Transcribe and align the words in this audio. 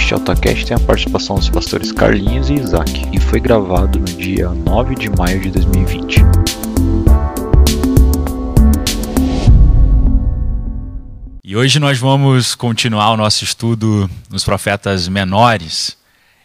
Este 0.00 0.14
AutoCast 0.14 0.66
tem 0.66 0.76
a 0.76 0.80
participação 0.80 1.36
dos 1.36 1.50
pastores 1.50 1.92
Carlinhos 1.92 2.48
e 2.48 2.54
Isaac 2.54 3.06
e 3.12 3.20
foi 3.20 3.38
gravado 3.38 4.00
no 4.00 4.06
dia 4.06 4.48
9 4.48 4.96
de 4.96 5.10
maio 5.10 5.38
de 5.40 5.50
2020. 5.50 6.16
E 11.44 11.56
hoje 11.56 11.78
nós 11.78 11.98
vamos 11.98 12.56
continuar 12.56 13.12
o 13.12 13.16
nosso 13.16 13.44
estudo 13.44 14.10
nos 14.28 14.42
profetas 14.42 15.06
menores. 15.06 15.96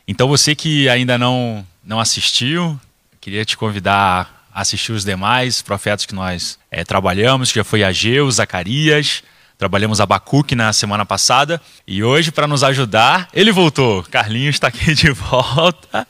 Então 0.07 0.27
você 0.27 0.53
que 0.53 0.87
ainda 0.89 1.17
não, 1.17 1.65
não 1.83 1.99
assistiu, 1.99 2.79
queria 3.19 3.45
te 3.45 3.57
convidar 3.57 4.45
a 4.53 4.61
assistir 4.61 4.91
os 4.91 5.03
demais 5.03 5.63
profetas 5.63 6.05
que 6.05 6.13
nós 6.13 6.59
é, 6.69 6.83
trabalhamos, 6.83 7.51
que 7.51 7.57
já 7.57 7.63
foi 7.63 7.83
Ageu, 7.83 8.29
Zacarias, 8.29 9.23
Trabalhamos 9.57 10.01
Abacuque 10.01 10.53
na 10.53 10.73
semana 10.73 11.05
passada 11.05 11.61
e 11.87 12.03
hoje, 12.03 12.29
para 12.31 12.45
nos 12.45 12.63
ajudar, 12.63 13.29
ele 13.33 13.53
voltou. 13.53 14.03
Carlinhos 14.03 14.55
está 14.55 14.67
aqui 14.67 14.93
de 14.93 15.11
volta. 15.11 16.05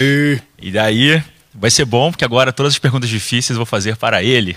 E... 0.00 0.38
e 0.60 0.70
daí 0.70 1.22
vai 1.54 1.70
ser 1.70 1.86
bom, 1.86 2.10
porque 2.10 2.24
agora 2.24 2.52
todas 2.52 2.74
as 2.74 2.78
perguntas 2.78 3.08
difíceis 3.08 3.50
eu 3.50 3.56
vou 3.56 3.66
fazer 3.66 3.96
para 3.96 4.22
ele. 4.22 4.56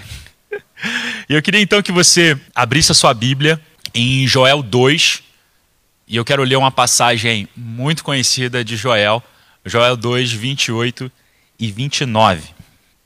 E 1.30 1.34
eu 1.34 1.41
queria 1.41 1.62
então 1.62 1.82
que 1.82 1.91
você 1.91 2.38
abrisse 2.54 2.91
a 2.91 2.96
sua 2.96 3.13
Bíblia 3.13 3.60
em 3.94 4.27
Joel 4.27 4.62
2. 4.62 5.24
E 6.08 6.16
eu 6.16 6.26
quero 6.26 6.44
ler 6.44 6.58
uma 6.58 6.72
passagem 6.72 7.48
muito 7.55 8.04
conhecida 8.04 8.63
de 8.63 8.76
Joel, 8.76 9.24
Joel 9.66 9.98
2, 9.98 10.32
28 10.32 11.12
e 11.58 11.72
29. 11.72 12.44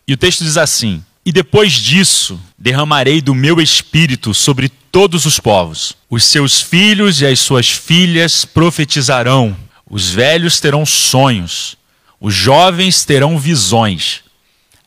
E 0.07 0.13
o 0.13 0.17
texto 0.17 0.43
diz 0.43 0.57
assim: 0.57 1.03
E 1.25 1.31
depois 1.31 1.71
disso 1.71 2.41
derramarei 2.57 3.21
do 3.21 3.33
meu 3.33 3.61
espírito 3.61 4.33
sobre 4.33 4.69
todos 4.91 5.25
os 5.25 5.39
povos. 5.39 5.95
Os 6.09 6.23
seus 6.23 6.61
filhos 6.61 7.21
e 7.21 7.25
as 7.25 7.39
suas 7.39 7.69
filhas 7.69 8.45
profetizarão, 8.45 9.55
os 9.89 10.09
velhos 10.09 10.59
terão 10.59 10.85
sonhos, 10.85 11.77
os 12.19 12.33
jovens 12.33 13.05
terão 13.05 13.37
visões. 13.37 14.21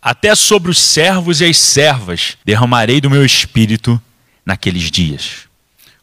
Até 0.01 0.35
sobre 0.35 0.71
os 0.71 0.79
servos 0.79 1.41
e 1.41 1.45
as 1.45 1.57
servas 1.57 2.37
derramarei 2.45 3.01
do 3.01 3.11
meu 3.11 3.25
espírito 3.25 4.01
naqueles 4.45 4.91
dias. 4.91 5.49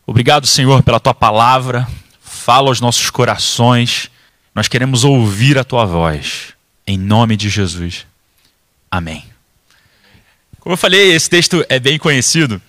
Obrigado, 0.08 0.48
Senhor, 0.48 0.82
pela 0.82 1.00
tua 1.00 1.14
palavra. 1.14 1.88
Fala 2.22 2.70
aos 2.70 2.80
nossos 2.80 3.10
corações. 3.10 4.10
Nós 4.56 4.68
queremos 4.68 5.04
ouvir 5.04 5.58
a 5.58 5.64
tua 5.64 5.86
voz. 5.86 6.54
Em 6.88 6.98
nome 6.98 7.36
de 7.36 7.50
Jesus. 7.50 8.08
Amém. 8.90 9.24
Como 10.60 10.74
eu 10.74 10.78
falei, 10.78 11.14
esse 11.14 11.30
texto 11.30 11.64
é 11.70 11.80
bem 11.80 12.00
conhecido 12.00 12.62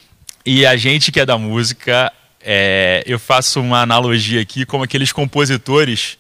e 0.44 0.64
a 0.64 0.76
gente 0.76 1.12
que 1.12 1.20
é 1.20 1.26
da 1.26 1.36
música, 1.36 2.12
é, 2.40 3.02
eu 3.06 3.18
faço 3.18 3.60
uma 3.60 3.82
analogia 3.82 4.40
aqui 4.40 4.64
como 4.64 4.84
aqueles 4.84 5.12
compositores 5.12 6.18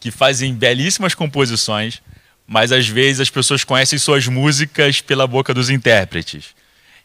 que 0.00 0.10
fazem 0.10 0.54
belíssimas 0.54 1.14
composições, 1.14 2.00
mas 2.46 2.72
às 2.72 2.88
vezes 2.88 3.20
as 3.20 3.30
pessoas 3.30 3.64
conhecem 3.64 3.98
suas 3.98 4.26
músicas 4.26 5.00
pela 5.00 5.26
boca 5.26 5.52
dos 5.52 5.68
intérpretes. 5.68 6.56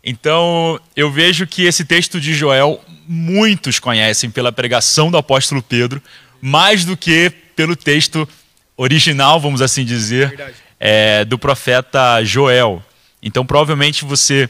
Então, 0.04 0.80
eu 0.96 1.12
vejo 1.12 1.48
que 1.48 1.64
esse 1.64 1.86
texto 1.86 2.20
de 2.20 2.34
Joel 2.34 2.84
muitos 3.08 3.80
conhecem 3.80 4.30
pela 4.30 4.52
pregação 4.52 5.12
do 5.12 5.18
apóstolo 5.18 5.62
Pedro, 5.62 6.02
mais 6.42 6.86
do 6.86 6.96
que 6.96 7.30
pelo 7.56 7.76
texto 7.76 8.28
original, 8.76 9.40
vamos 9.40 9.62
assim 9.62 9.86
dizer, 9.86 10.54
é, 10.80 11.24
do 11.26 11.38
profeta 11.38 12.24
Joel. 12.24 12.84
Então, 13.22 13.46
provavelmente 13.46 14.04
você 14.04 14.50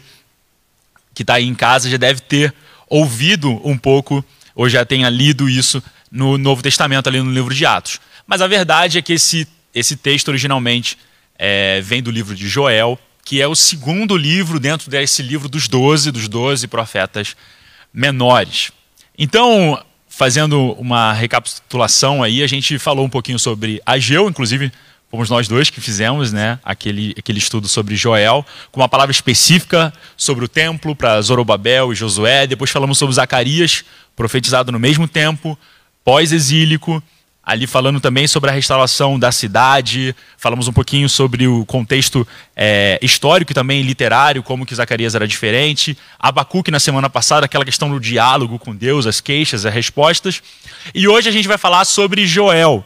que 1.14 1.24
está 1.24 1.36
aí 1.36 1.46
em 1.46 1.56
casa 1.56 1.90
já 1.90 1.98
deve 1.98 2.22
ter 2.22 2.54
ouvido 2.88 3.60
um 3.68 3.78
pouco, 3.78 4.24
ou 4.56 4.70
já 4.70 4.86
tenha 4.86 5.10
lido 5.10 5.50
isso 5.50 5.82
no 6.12 6.38
Novo 6.38 6.62
Testamento, 6.62 7.08
ali 7.08 7.22
no 7.22 7.32
livro 7.32 7.54
de 7.54 7.66
Atos. 7.66 8.00
Mas 8.28 8.42
a 8.42 8.48
verdade 8.48 8.98
é 8.98 9.02
que 9.02 9.14
esse, 9.14 9.48
esse 9.74 9.96
texto 9.96 10.28
originalmente 10.28 10.98
é, 11.38 11.82
vem 11.82 12.04
do 12.04 12.12
livro 12.12 12.36
de 12.36 12.48
Joel, 12.48 13.00
que 13.26 13.42
é 13.42 13.48
o 13.48 13.56
segundo 13.56 14.16
livro 14.16 14.60
dentro 14.60 14.90
desse 14.90 15.22
livro 15.22 15.50
dos 15.50 15.68
doze, 15.68 16.12
dos 16.12 16.28
doze 16.28 16.68
profetas 16.68 17.36
menores. 17.94 18.72
Então, 19.18 19.84
fazendo 20.08 20.74
uma 20.74 21.14
recapitulação 21.14 22.22
aí, 22.22 22.44
a 22.44 22.48
gente 22.48 22.78
falou 22.78 23.06
um 23.06 23.10
pouquinho 23.10 23.40
sobre 23.40 23.82
Ageu, 23.86 24.30
inclusive 24.30 24.72
fomos 25.14 25.30
nós 25.30 25.48
dois 25.48 25.70
que 25.70 25.80
fizemos 25.80 26.34
né, 26.34 26.58
aquele, 26.64 27.14
aquele 27.16 27.38
estudo 27.38 27.68
sobre 27.68 27.96
Joel, 27.96 28.44
com 28.72 28.82
uma 28.82 28.90
palavra 28.90 29.12
específica 29.12 29.94
sobre 30.18 30.44
o 30.44 30.48
templo 30.48 30.96
para 30.96 31.22
Zorobabel 31.22 31.94
e 31.94 31.96
Josué. 31.96 32.48
Depois 32.48 32.72
falamos 32.72 32.98
sobre 32.98 33.14
Zacarias, 33.14 33.86
profetizado 34.16 34.72
no 34.72 34.80
mesmo 34.80 35.08
tempo, 35.08 35.56
pós-exílico, 36.04 37.02
ali 37.44 37.68
falando 37.68 38.00
também 38.00 38.28
sobre 38.28 38.50
a 38.50 38.54
restauração 38.54 39.20
da 39.20 39.32
cidade. 39.32 40.16
Falamos 40.36 40.68
um 40.68 40.74
pouquinho 40.74 41.08
sobre 41.08 41.48
o 41.48 41.64
contexto 41.64 42.28
é, 42.56 42.98
histórico 43.00 43.52
e 43.52 43.54
também 43.54 43.84
literário, 43.84 44.42
como 44.42 44.66
que 44.66 44.74
Zacarias 44.74 45.14
era 45.14 45.28
diferente. 45.28 45.96
Abacuque 46.18 46.72
na 46.72 46.80
semana 46.80 47.08
passada, 47.08 47.46
aquela 47.46 47.64
questão 47.66 47.88
do 47.88 48.00
diálogo 48.00 48.58
com 48.58 48.76
Deus, 48.76 49.06
as 49.06 49.22
queixas, 49.22 49.64
as 49.64 49.72
respostas. 49.72 50.42
E 50.92 51.08
hoje 51.08 51.30
a 51.30 51.32
gente 51.32 51.48
vai 51.48 51.60
falar 51.60 51.86
sobre 51.86 52.26
Joel, 52.26 52.84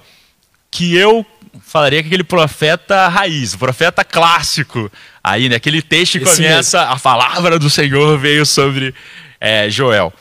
que 0.69 0.93
eu 0.93 1.25
falaria 1.61 2.01
que 2.01 2.07
aquele 2.07 2.23
profeta 2.23 3.07
raiz, 3.07 3.53
o 3.53 3.57
profeta 3.57 4.03
clássico. 4.03 4.91
Aí, 5.23 5.49
né, 5.49 5.55
aquele 5.55 5.81
texto 5.81 6.19
que 6.19 6.25
Esse 6.25 6.37
começa, 6.37 6.79
mesmo. 6.79 6.93
a 6.93 6.99
palavra 6.99 7.59
do 7.59 7.69
Senhor 7.69 8.17
veio 8.17 8.45
sobre 8.45 8.93
é, 9.39 9.69
Joel. 9.69 10.13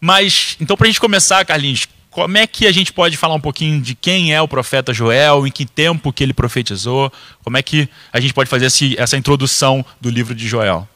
Mas, 0.00 0.56
então, 0.60 0.76
para 0.76 0.86
a 0.86 0.90
gente 0.90 1.00
começar, 1.00 1.44
Carlinhos, 1.44 1.86
como 2.10 2.36
é 2.36 2.46
que 2.46 2.66
a 2.66 2.72
gente 2.72 2.92
pode 2.92 3.16
falar 3.16 3.34
um 3.34 3.40
pouquinho 3.40 3.80
de 3.80 3.94
quem 3.94 4.34
é 4.34 4.42
o 4.42 4.48
profeta 4.48 4.92
Joel, 4.92 5.46
em 5.46 5.50
que 5.50 5.64
tempo 5.64 6.12
que 6.12 6.22
ele 6.22 6.34
profetizou? 6.34 7.12
Como 7.44 7.56
é 7.56 7.62
que 7.62 7.88
a 8.12 8.18
gente 8.18 8.34
pode 8.34 8.50
fazer 8.50 8.66
esse, 8.66 8.98
essa 8.98 9.16
introdução 9.16 9.84
do 10.00 10.10
livro 10.10 10.34
de 10.34 10.48
Joel? 10.48 10.88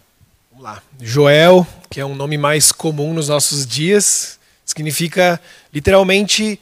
Vamos 0.50 0.64
lá. 0.64 0.82
Joel, 1.00 1.66
que 1.88 2.00
é 2.00 2.04
um 2.04 2.14
nome 2.14 2.36
mais 2.36 2.72
comum 2.72 3.14
nos 3.14 3.28
nossos 3.28 3.64
dias, 3.64 4.40
significa 4.64 5.40
literalmente 5.72 6.58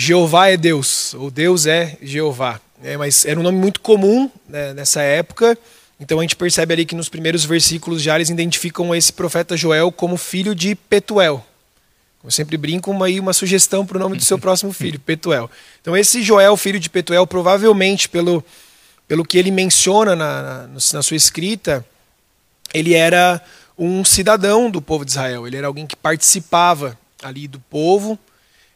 Jeová 0.00 0.48
é 0.48 0.56
Deus, 0.56 1.12
ou 1.14 1.28
Deus 1.28 1.66
é 1.66 1.98
Jeová. 2.00 2.60
É, 2.84 2.96
mas 2.96 3.24
era 3.24 3.40
um 3.40 3.42
nome 3.42 3.58
muito 3.58 3.80
comum 3.80 4.30
né, 4.48 4.72
nessa 4.72 5.02
época, 5.02 5.58
então 5.98 6.20
a 6.20 6.22
gente 6.22 6.36
percebe 6.36 6.72
ali 6.72 6.86
que 6.86 6.94
nos 6.94 7.08
primeiros 7.08 7.44
versículos 7.44 8.00
já 8.00 8.14
eles 8.14 8.30
identificam 8.30 8.94
esse 8.94 9.12
profeta 9.12 9.56
Joel 9.56 9.90
como 9.90 10.16
filho 10.16 10.54
de 10.54 10.76
Petuel. 10.76 11.44
Eu 12.22 12.30
sempre 12.30 12.56
brinco 12.56 12.92
uma, 12.92 13.06
aí 13.06 13.18
uma 13.18 13.32
sugestão 13.32 13.84
para 13.84 13.96
o 13.96 14.00
nome 14.00 14.16
do 14.16 14.22
seu 14.22 14.38
próximo 14.38 14.72
filho, 14.72 15.00
Petuel. 15.00 15.50
Então 15.80 15.96
esse 15.96 16.22
Joel, 16.22 16.56
filho 16.56 16.78
de 16.78 16.88
Petuel, 16.88 17.26
provavelmente 17.26 18.08
pelo, 18.08 18.44
pelo 19.08 19.24
que 19.24 19.36
ele 19.36 19.50
menciona 19.50 20.14
na, 20.14 20.42
na, 20.42 20.68
na 20.68 21.02
sua 21.02 21.16
escrita, 21.16 21.84
ele 22.72 22.94
era 22.94 23.42
um 23.76 24.04
cidadão 24.04 24.70
do 24.70 24.80
povo 24.80 25.04
de 25.04 25.10
Israel. 25.10 25.44
Ele 25.44 25.56
era 25.56 25.66
alguém 25.66 25.88
que 25.88 25.96
participava 25.96 26.96
ali 27.20 27.48
do 27.48 27.58
povo, 27.58 28.16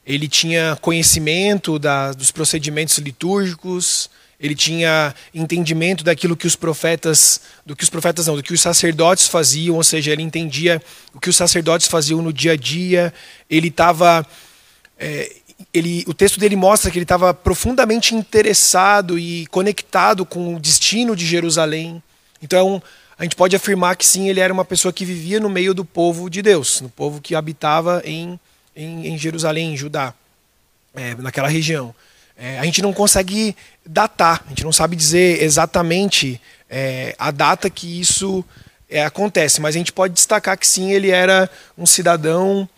ele 0.06 0.28
tinha 0.28 0.76
conhecimento 0.80 1.78
da, 1.78 2.12
dos 2.12 2.30
procedimentos 2.30 2.98
litúrgicos, 2.98 4.10
ele 4.42 4.56
tinha 4.56 5.14
entendimento 5.32 6.02
daquilo 6.02 6.36
que 6.36 6.48
os 6.48 6.56
profetas, 6.56 7.40
do 7.64 7.76
que 7.76 7.84
os 7.84 7.90
profetas 7.90 8.26
não, 8.26 8.34
do 8.34 8.42
que 8.42 8.52
os 8.52 8.60
sacerdotes 8.60 9.28
faziam, 9.28 9.76
ou 9.76 9.84
seja, 9.84 10.10
ele 10.10 10.22
entendia 10.22 10.82
o 11.14 11.20
que 11.20 11.30
os 11.30 11.36
sacerdotes 11.36 11.86
faziam 11.86 12.20
no 12.20 12.32
dia 12.32 12.52
a 12.52 12.56
dia. 12.56 13.14
Ele 13.48 13.68
estava, 13.68 14.26
é, 14.98 15.32
ele, 15.72 16.02
o 16.08 16.12
texto 16.12 16.41
dele 16.41 16.56
mostra 16.56 16.91
que 16.91 16.98
ele 16.98 17.04
estava 17.04 17.32
profundamente 17.32 18.16
interessado 18.16 19.16
e 19.16 19.46
conectado 19.46 20.26
com 20.26 20.56
o 20.56 20.60
destino 20.60 21.14
de 21.14 21.24
Jerusalém. 21.24 22.02
Então, 22.42 22.82
a 23.16 23.22
gente 23.22 23.36
pode 23.36 23.54
afirmar 23.54 23.94
que 23.94 24.04
sim, 24.04 24.28
ele 24.28 24.41
era 24.41 24.52
uma 24.52 24.64
pessoa 24.64 24.92
que 24.92 25.04
vivia 25.04 25.38
no 25.38 25.48
meio 25.48 25.72
do 25.72 25.84
povo 25.84 26.28
de 26.28 26.42
Deus, 26.42 26.80
no 26.80 26.88
povo 26.88 27.20
que 27.20 27.36
habitava 27.36 28.02
em 28.04 28.41
em, 28.77 29.09
em 29.09 29.19
Jerusalém, 29.19 29.75
em 29.75 29.77
Judá, 29.77 30.15
é, 30.94 31.15
naquela 31.16 31.49
região. 31.49 31.94
É, 32.37 32.59
a 32.59 32.65
gente 32.65 32.83
não 32.83 32.92
consegue 32.92 33.54
datar, 33.84 34.42
a 34.47 34.48
gente 34.48 34.65
não 34.65 34.72
sabe 34.72 34.97
dizer 34.97 35.42
exatamente 35.42 36.41
é, 36.69 37.15
a 37.19 37.30
data 37.30 37.69
que 37.69 38.01
isso 38.01 38.45
é, 38.89 39.04
acontece, 39.04 39.60
mas 39.60 39.74
a 39.74 39.78
gente 39.78 39.92
pode 39.92 40.15
destacar 40.15 40.59
que 40.59 40.66
sim, 40.66 40.91
ele 40.92 41.10
era 41.10 41.48
um 41.77 41.86
cidadão 41.86 42.69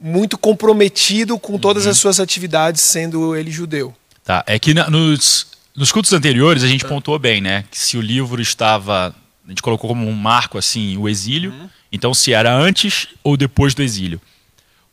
muito 0.00 0.38
comprometido 0.38 1.38
com 1.38 1.58
todas 1.58 1.84
uhum. 1.84 1.90
as 1.90 1.98
suas 1.98 2.20
atividades, 2.20 2.80
sendo 2.80 3.36
ele 3.36 3.50
judeu. 3.50 3.94
Tá, 4.24 4.44
é 4.46 4.58
que 4.58 4.72
nos, 4.72 5.46
nos 5.76 5.92
cultos 5.92 6.12
anteriores 6.12 6.62
a 6.62 6.66
gente 6.66 6.84
pontuou 6.84 7.18
bem, 7.18 7.40
né? 7.40 7.64
Que 7.70 7.78
se 7.78 7.96
o 7.96 8.00
livro 8.00 8.40
estava. 8.40 9.14
A 9.44 9.48
gente 9.48 9.62
colocou 9.62 9.88
como 9.88 10.06
um 10.06 10.12
marco 10.12 10.56
assim 10.56 10.96
o 10.96 11.08
exílio, 11.08 11.50
uhum. 11.50 11.68
então 11.90 12.14
se 12.14 12.32
era 12.32 12.54
antes 12.54 13.08
ou 13.22 13.36
depois 13.36 13.74
do 13.74 13.82
exílio. 13.82 14.20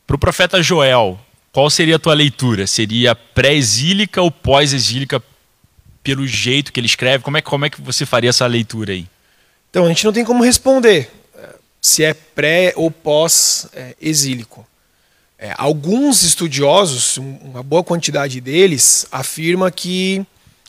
Para 0.08 0.16
o 0.16 0.18
profeta 0.18 0.62
Joel, 0.62 1.20
qual 1.52 1.68
seria 1.68 1.96
a 1.96 1.98
tua 1.98 2.14
leitura? 2.14 2.66
Seria 2.66 3.14
pré-exílica 3.14 4.22
ou 4.22 4.30
pós-exílica 4.30 5.22
pelo 6.02 6.26
jeito 6.26 6.72
que 6.72 6.80
ele 6.80 6.86
escreve? 6.86 7.22
Como 7.22 7.36
é, 7.36 7.42
como 7.42 7.66
é 7.66 7.70
que 7.70 7.78
você 7.78 8.06
faria 8.06 8.30
essa 8.30 8.46
leitura 8.46 8.94
aí? 8.94 9.06
Então, 9.68 9.84
a 9.84 9.88
gente 9.88 10.06
não 10.06 10.12
tem 10.14 10.24
como 10.24 10.42
responder 10.42 11.10
eh, 11.36 11.56
se 11.78 12.02
é 12.02 12.14
pré 12.14 12.72
ou 12.74 12.90
pós-exílico. 12.90 14.66
É, 15.38 15.52
alguns 15.58 16.22
estudiosos, 16.22 17.18
uma 17.18 17.62
boa 17.62 17.84
quantidade 17.84 18.40
deles, 18.40 19.06
afirma 19.12 19.70
que 19.70 20.24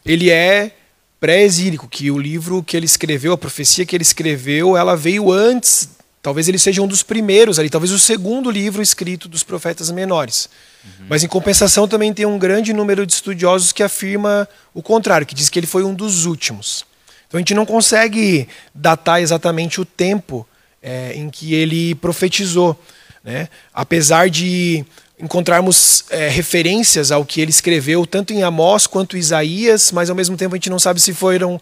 ele 0.05 0.29
é 0.29 0.75
pré-exílico, 1.17 1.87
que 1.87 2.11
o 2.11 2.19
livro 2.19 2.61
que 2.61 2.75
ele 2.75 2.85
escreveu, 2.85 3.31
a 3.31 3.37
profecia 3.37 3.85
que 3.85 3.95
ele 3.95 4.03
escreveu, 4.03 4.75
ela 4.75 4.97
veio 4.97 5.31
antes, 5.31 5.87
talvez 6.21 6.47
ele 6.47 6.59
seja 6.59 6.81
um 6.81 6.87
dos 6.87 7.03
primeiros 7.03 7.59
ali, 7.59 7.69
talvez 7.69 7.91
o 7.91 7.99
segundo 7.99 8.51
livro 8.51 8.81
escrito 8.81 9.27
dos 9.27 9.43
profetas 9.43 9.89
menores. 9.91 10.49
Uhum. 10.83 11.05
Mas 11.09 11.23
em 11.23 11.27
compensação 11.27 11.87
também 11.87 12.13
tem 12.13 12.25
um 12.25 12.37
grande 12.37 12.73
número 12.73 13.05
de 13.05 13.13
estudiosos 13.13 13.71
que 13.71 13.83
afirma 13.83 14.47
o 14.73 14.81
contrário, 14.81 15.25
que 15.25 15.35
diz 15.35 15.49
que 15.49 15.59
ele 15.59 15.67
foi 15.67 15.83
um 15.83 15.93
dos 15.93 16.25
últimos. 16.25 16.85
Então 17.27 17.37
a 17.37 17.41
gente 17.41 17.53
não 17.53 17.65
consegue 17.65 18.47
datar 18.73 19.21
exatamente 19.21 19.79
o 19.79 19.85
tempo 19.85 20.47
é, 20.81 21.13
em 21.13 21.29
que 21.29 21.53
ele 21.53 21.95
profetizou. 21.95 22.79
Né? 23.23 23.47
Apesar 23.73 24.29
de 24.29 24.85
encontrarmos 25.19 26.05
é, 26.09 26.29
referências 26.29 27.11
ao 27.11 27.25
que 27.25 27.41
ele 27.41 27.51
escreveu, 27.51 28.05
tanto 28.05 28.33
em 28.33 28.41
Amós 28.41 28.87
quanto 28.87 29.17
em 29.17 29.19
Isaías, 29.19 29.91
mas 29.91 30.09
ao 30.09 30.15
mesmo 30.15 30.37
tempo 30.37 30.55
a 30.55 30.57
gente 30.57 30.69
não 30.69 30.79
sabe 30.79 30.99
se 31.01 31.13
foram 31.13 31.61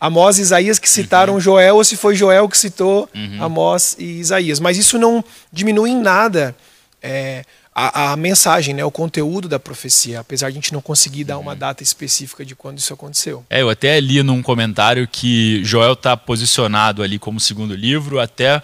Amós 0.00 0.38
e 0.38 0.42
Isaías 0.42 0.78
que 0.78 0.88
citaram 0.88 1.34
uhum. 1.34 1.40
Joel 1.40 1.76
ou 1.76 1.84
se 1.84 1.96
foi 1.96 2.14
Joel 2.14 2.48
que 2.48 2.56
citou 2.56 3.08
uhum. 3.14 3.42
Amós 3.42 3.96
e 3.98 4.04
Isaías. 4.20 4.60
Mas 4.60 4.78
isso 4.78 4.98
não 4.98 5.24
diminui 5.52 5.90
em 5.90 6.00
nada 6.00 6.54
é, 7.02 7.44
a, 7.74 8.12
a, 8.12 8.16
mensagem, 8.16 8.74
né, 8.74 8.84
o 8.84 8.90
conteúdo 8.90 9.48
da 9.48 9.58
profecia, 9.58 10.20
apesar 10.20 10.50
de 10.50 10.52
a 10.52 10.60
gente 10.60 10.72
não 10.72 10.80
conseguir 10.80 11.24
dar 11.24 11.38
uma 11.38 11.52
uhum. 11.52 11.58
data 11.58 11.82
específica 11.82 12.44
de 12.44 12.54
quando 12.54 12.78
isso 12.78 12.92
aconteceu. 12.92 13.44
É, 13.50 13.62
eu 13.62 13.70
até 13.70 13.98
li 14.00 14.22
num 14.22 14.42
comentário 14.42 15.06
que 15.06 15.62
Joel 15.64 15.92
está 15.92 16.16
posicionado 16.16 17.02
ali 17.02 17.18
como 17.18 17.38
segundo 17.40 17.74
livro, 17.74 18.20
até 18.20 18.62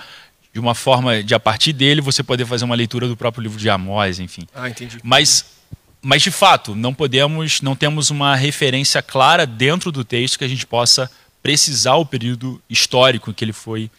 de 0.53 0.61
uma 0.61 0.75
forma 0.75 1.23
de 1.23 1.35
a 1.35 1.41
partir 1.41 1.73
dele 1.73 2.01
você 2.01 2.23
poder 2.23 2.47
fazer 2.47 2.65
uma 2.65 2.77
leitura 2.77 3.09
do 3.09 3.17
próprio 3.17 3.43
livro 3.43 3.59
de 3.59 3.69
Amós, 3.69 4.21
enfim. 4.21 4.47
Ah, 4.55 4.69
entendi. 4.69 4.99
Mas 5.03 5.45
mas 6.05 6.23
de 6.23 6.31
fato, 6.31 6.75
não 6.75 6.93
podemos, 6.93 7.63
não 7.63 7.75
temos 7.75 8.11
uma 8.11 8.37
referência 8.37 9.01
clara 9.01 9.47
dentro 9.47 9.91
do 9.91 10.05
texto 10.05 10.39
que 10.39 10.45
a 10.45 10.49
gente 10.49 10.67
possa 10.67 11.11
precisar 11.45 11.97
o 11.97 12.07
período 12.07 12.59
histórico 12.71 13.31
em 13.31 13.35
que 13.35 13.45
ele 13.45 13.53
foi 13.53 13.91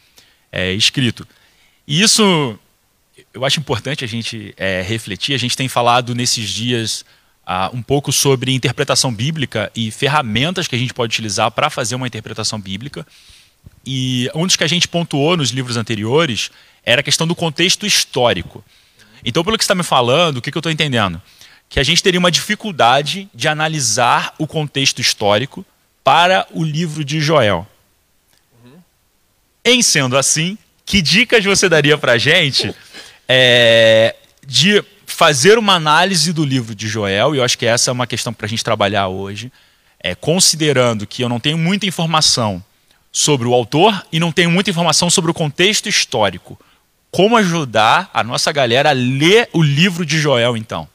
é, 0.52 0.74
escrito. 0.74 1.28
E 1.88 2.02
isso 2.02 2.58
eu 3.32 3.46
acho 3.46 3.60
importante 3.60 4.04
a 4.04 4.08
gente 4.08 4.52
é, 4.58 4.82
refletir. 4.82 5.36
A 5.36 5.38
gente 5.38 5.56
tem 5.56 5.68
falado 5.68 6.16
nesses 6.16 6.50
dias 6.50 7.06
uh, 7.46 7.70
um 7.72 7.84
pouco 7.84 8.12
sobre 8.12 8.52
interpretação 8.52 9.14
bíblica 9.14 9.72
e 9.76 9.92
ferramentas 9.92 10.68
que 10.68 10.76
a 10.76 10.80
gente 10.80 10.92
pode 10.92 11.14
utilizar 11.14 11.52
para 11.52 11.70
fazer 11.70 11.94
uma 11.94 12.08
interpretação 12.08 12.60
bíblica. 12.60 13.06
E 13.86 14.28
um 14.34 14.48
dos 14.48 14.56
que 14.56 14.64
a 14.64 14.68
gente 14.68 14.88
pontuou 14.88 15.38
nos 15.38 15.52
livros 15.52 15.78
anteriores 15.78 16.50
era 16.84 17.02
a 17.02 17.04
questão 17.04 17.28
do 17.28 17.36
contexto 17.36 17.86
histórico. 17.86 18.66
Então, 19.24 19.44
pelo 19.44 19.56
que 19.56 19.64
você 19.64 19.66
está 19.66 19.76
me 19.76 19.84
falando, 19.84 20.38
o 20.38 20.42
que, 20.42 20.52
que 20.52 20.58
eu 20.58 20.62
estou 20.62 20.72
entendendo? 20.72 21.22
Que 21.70 21.80
a 21.80 21.84
gente 21.84 22.02
teria 22.02 22.20
uma 22.20 22.32
dificuldade 22.32 23.30
de 23.36 23.48
analisar 23.48 24.34
o 24.40 24.48
contexto 24.48 25.00
histórico 25.00 25.64
para 26.06 26.46
o 26.52 26.64
livro 26.64 27.04
de 27.04 27.20
Joel. 27.20 27.66
Uhum. 28.64 28.78
Em 29.66 29.82
sendo 29.82 30.16
assim, 30.16 30.56
que 30.86 31.02
dicas 31.02 31.44
você 31.44 31.68
daria 31.68 31.98
para 31.98 32.12
a 32.12 32.18
gente 32.20 32.76
é, 33.28 34.16
de 34.46 34.84
fazer 35.08 35.58
uma 35.58 35.74
análise 35.74 36.32
do 36.32 36.46
livro 36.46 36.76
de 36.76 36.88
Joel? 36.88 37.34
E 37.34 37.40
eu 37.40 37.44
acho 37.44 37.58
que 37.58 37.66
essa 37.66 37.90
é 37.90 37.92
uma 37.92 38.06
questão 38.06 38.32
para 38.32 38.46
a 38.46 38.50
gente 38.50 38.64
trabalhar 38.64 39.08
hoje, 39.08 39.52
é, 40.00 40.14
considerando 40.14 41.08
que 41.08 41.24
eu 41.24 41.28
não 41.28 41.40
tenho 41.40 41.58
muita 41.58 41.88
informação 41.88 42.64
sobre 43.12 43.48
o 43.48 43.54
autor 43.56 44.06
e 44.12 44.20
não 44.20 44.32
tenho 44.32 44.52
muita 44.52 44.70
informação 44.70 45.10
sobre 45.10 45.32
o 45.32 45.34
contexto 45.34 45.90
histórico. 45.90 46.60
Como 47.10 47.36
ajudar 47.36 48.12
a 48.14 48.24
nossa 48.24 48.52
galera 48.52 48.92
a 48.92 48.94
ler 48.94 49.50
o 49.54 49.64
livro 49.64 50.06
de 50.06 50.20
Joel, 50.20 50.56
então? 50.56 50.88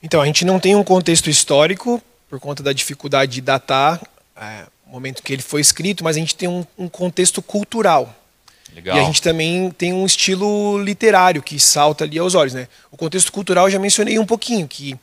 Então, 0.00 0.22
a 0.22 0.26
gente 0.26 0.44
não 0.44 0.60
tem 0.60 0.76
um 0.76 0.84
contexto 0.84 1.28
histórico, 1.28 2.00
por 2.30 2.38
conta 2.38 2.62
da 2.62 2.72
dificuldade 2.72 3.32
de 3.32 3.40
datar 3.40 4.00
é, 4.40 4.66
momento 4.86 5.22
que 5.22 5.32
ele 5.32 5.42
foi 5.42 5.60
escrito, 5.60 6.02
mas 6.02 6.16
a 6.16 6.18
gente 6.18 6.34
tem 6.34 6.48
um, 6.48 6.64
um 6.76 6.88
contexto 6.88 7.42
cultural. 7.42 8.14
Legal. 8.74 8.96
E 8.96 9.00
a 9.00 9.04
gente 9.04 9.20
também 9.20 9.70
tem 9.70 9.92
um 9.92 10.04
estilo 10.06 10.78
literário 10.82 11.42
que 11.42 11.58
salta 11.58 12.04
ali 12.04 12.18
aos 12.18 12.34
olhos. 12.34 12.54
Né? 12.54 12.68
O 12.90 12.96
contexto 12.96 13.32
cultural 13.32 13.66
eu 13.66 13.72
já 13.72 13.78
mencionei 13.78 14.18
um 14.18 14.26
pouquinho, 14.26 14.68
que 14.68 14.96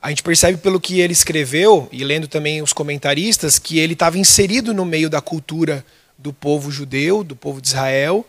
a 0.00 0.08
gente 0.08 0.22
percebe 0.22 0.58
pelo 0.58 0.80
que 0.80 1.00
ele 1.00 1.12
escreveu, 1.12 1.88
e 1.90 2.04
lendo 2.04 2.28
também 2.28 2.62
os 2.62 2.72
comentaristas, 2.72 3.58
que 3.58 3.78
ele 3.78 3.94
estava 3.94 4.18
inserido 4.18 4.74
no 4.74 4.84
meio 4.84 5.08
da 5.08 5.20
cultura 5.20 5.84
do 6.16 6.32
povo 6.32 6.70
judeu, 6.70 7.24
do 7.24 7.34
povo 7.34 7.60
de 7.60 7.68
Israel, 7.68 8.24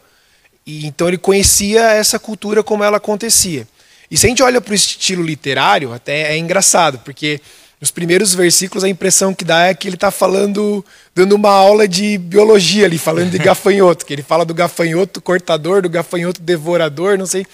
e 0.66 0.86
então 0.86 1.08
ele 1.08 1.18
conhecia 1.18 1.92
essa 1.92 2.18
cultura 2.18 2.64
como 2.64 2.84
ela 2.84 2.98
acontecia. 2.98 3.68
E 4.10 4.18
se 4.18 4.26
a 4.26 4.30
gente 4.30 4.42
olha 4.42 4.62
para 4.62 4.72
o 4.72 4.76
estilo 4.76 5.24
literário, 5.24 5.94
até 5.94 6.34
é 6.34 6.38
engraçado, 6.38 7.00
porque 7.00 7.42
nos 7.86 7.92
primeiros 7.92 8.34
versículos 8.34 8.84
a 8.84 8.90
impressão 8.90 9.32
que 9.32 9.46
dá 9.46 9.68
é 9.68 9.74
que 9.76 9.88
ele 9.88 9.94
está 9.96 10.10
falando, 10.10 10.84
dando 11.14 11.36
uma 11.36 11.52
aula 11.52 11.88
de 11.88 12.18
biologia 12.18 12.88
ali, 12.88 12.98
falando 12.98 13.30
de 13.30 13.38
gafanhoto, 13.40 14.08
que 14.08 14.12
ele 14.12 14.24
fala 14.24 14.44
do 14.44 14.56
gafanhoto 14.56 15.22
cortador, 15.22 15.84
do 15.84 15.90
gafanhoto 15.90 16.42
devorador, 16.42 17.16
não 17.16 17.28
sei. 17.28 17.46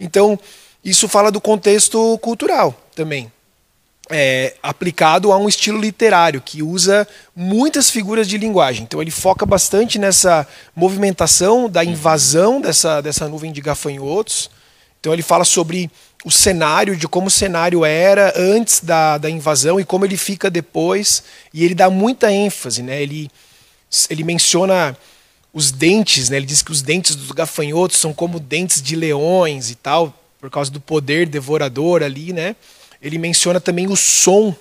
Então, 0.00 0.36
isso 0.84 1.06
fala 1.06 1.30
do 1.30 1.40
contexto 1.40 2.18
cultural 2.18 2.74
também 2.96 3.30
é, 4.10 4.54
aplicado 4.60 5.32
a 5.32 5.38
um 5.38 5.48
estilo 5.48 5.80
literário 5.80 6.40
que 6.40 6.64
usa 6.64 7.06
muitas 7.34 7.88
figuras 7.88 8.28
de 8.28 8.38
linguagem. 8.38 8.82
Então 8.82 9.00
ele 9.00 9.10
foca 9.12 9.46
bastante 9.46 9.98
nessa 10.00 10.46
movimentação 10.74 11.68
da 11.68 11.84
invasão 11.84 12.60
dessa, 12.60 13.00
dessa 13.00 13.28
nuvem 13.28 13.52
de 13.52 13.60
gafanhotos. 13.60 14.50
Então 15.00 15.12
ele 15.12 15.22
fala 15.22 15.44
sobre 15.44 15.88
o 16.26 16.30
cenário, 16.30 16.96
de 16.96 17.06
como 17.06 17.28
o 17.28 17.30
cenário 17.30 17.84
era 17.84 18.34
antes 18.36 18.80
da, 18.80 19.16
da 19.16 19.30
invasão 19.30 19.78
e 19.78 19.84
como 19.84 20.04
ele 20.04 20.16
fica 20.16 20.50
depois. 20.50 21.22
E 21.54 21.64
ele 21.64 21.72
dá 21.74 21.88
muita 21.88 22.32
ênfase, 22.32 22.82
né? 22.82 23.00
Ele, 23.00 23.30
ele 24.10 24.24
menciona 24.24 24.98
os 25.54 25.70
dentes, 25.70 26.28
né? 26.28 26.38
Ele 26.38 26.46
diz 26.46 26.62
que 26.62 26.72
os 26.72 26.82
dentes 26.82 27.14
dos 27.14 27.30
gafanhotos 27.30 27.98
são 27.98 28.12
como 28.12 28.40
dentes 28.40 28.82
de 28.82 28.96
leões 28.96 29.70
e 29.70 29.76
tal, 29.76 30.12
por 30.40 30.50
causa 30.50 30.68
do 30.68 30.80
poder 30.80 31.28
devorador 31.28 32.02
ali, 32.02 32.32
né? 32.32 32.56
ele 33.00 33.18
menciona 33.18 33.60
também 33.60 33.86
o 33.86 33.94
som. 33.96 34.52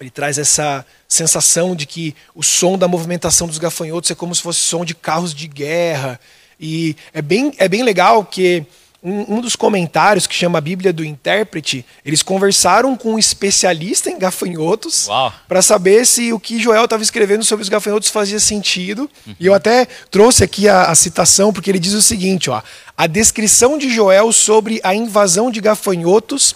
Ele 0.00 0.08
traz 0.08 0.38
essa 0.38 0.86
sensação 1.06 1.76
de 1.76 1.84
que 1.84 2.14
o 2.34 2.42
som 2.42 2.78
da 2.78 2.88
movimentação 2.88 3.46
dos 3.46 3.58
gafanhotos 3.58 4.10
é 4.10 4.14
como 4.14 4.34
se 4.34 4.40
fosse 4.40 4.60
som 4.60 4.86
de 4.86 4.94
carros 4.94 5.34
de 5.34 5.46
guerra. 5.46 6.18
E 6.58 6.96
é 7.12 7.20
bem, 7.20 7.52
é 7.58 7.68
bem 7.68 7.82
legal 7.82 8.24
que 8.24 8.64
um, 9.02 9.36
um 9.36 9.40
dos 9.40 9.56
comentários 9.56 10.26
que 10.26 10.34
chama 10.34 10.58
a 10.58 10.60
Bíblia 10.60 10.92
do 10.92 11.04
Intérprete, 11.04 11.84
eles 12.04 12.22
conversaram 12.22 12.96
com 12.96 13.14
um 13.14 13.18
especialista 13.18 14.08
em 14.08 14.18
gafanhotos 14.18 15.08
para 15.48 15.60
saber 15.60 16.06
se 16.06 16.32
o 16.32 16.38
que 16.38 16.60
Joel 16.60 16.84
estava 16.84 17.02
escrevendo 17.02 17.44
sobre 17.44 17.64
os 17.64 17.68
gafanhotos 17.68 18.08
fazia 18.08 18.38
sentido. 18.38 19.10
Uhum. 19.26 19.34
E 19.40 19.46
eu 19.46 19.54
até 19.54 19.86
trouxe 20.10 20.44
aqui 20.44 20.68
a, 20.68 20.84
a 20.84 20.94
citação, 20.94 21.52
porque 21.52 21.70
ele 21.70 21.80
diz 21.80 21.94
o 21.94 22.02
seguinte: 22.02 22.48
ó, 22.48 22.62
a 22.96 23.06
descrição 23.06 23.76
de 23.76 23.90
Joel 23.90 24.32
sobre 24.32 24.80
a 24.84 24.94
invasão 24.94 25.50
de 25.50 25.60
gafanhotos 25.60 26.54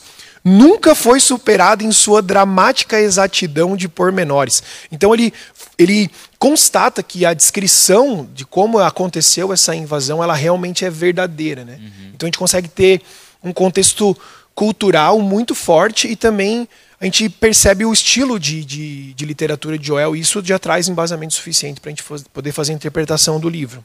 nunca 0.48 0.94
foi 0.94 1.18
superado 1.18 1.82
em 1.82 1.90
sua 1.90 2.22
dramática 2.22 3.00
exatidão 3.00 3.76
de 3.76 3.88
pormenores. 3.88 4.62
Então 4.92 5.12
ele, 5.12 5.34
ele 5.78 6.10
constata 6.38 7.02
que 7.02 7.24
a 7.24 7.34
descrição 7.34 8.28
de 8.34 8.44
como 8.44 8.78
aconteceu 8.78 9.52
essa 9.52 9.74
invasão, 9.74 10.22
ela 10.22 10.34
realmente 10.34 10.84
é 10.84 10.90
verdadeira. 10.90 11.64
Né? 11.64 11.78
Uhum. 11.80 12.10
Então 12.14 12.26
a 12.26 12.28
gente 12.28 12.38
consegue 12.38 12.68
ter 12.68 13.02
um 13.42 13.52
contexto 13.52 14.16
cultural 14.54 15.20
muito 15.20 15.54
forte 15.54 16.08
e 16.08 16.16
também 16.16 16.66
a 16.98 17.04
gente 17.04 17.28
percebe 17.28 17.84
o 17.84 17.92
estilo 17.92 18.40
de, 18.40 18.64
de, 18.64 19.12
de 19.12 19.24
literatura 19.26 19.78
de 19.78 19.86
Joel 19.86 20.16
e 20.16 20.20
isso 20.20 20.42
já 20.42 20.58
traz 20.58 20.88
embasamento 20.88 21.34
suficiente 21.34 21.78
para 21.80 21.90
a 21.90 21.94
gente 21.94 22.02
poder 22.32 22.52
fazer 22.52 22.72
a 22.72 22.76
interpretação 22.76 23.38
do 23.38 23.48
livro. 23.48 23.84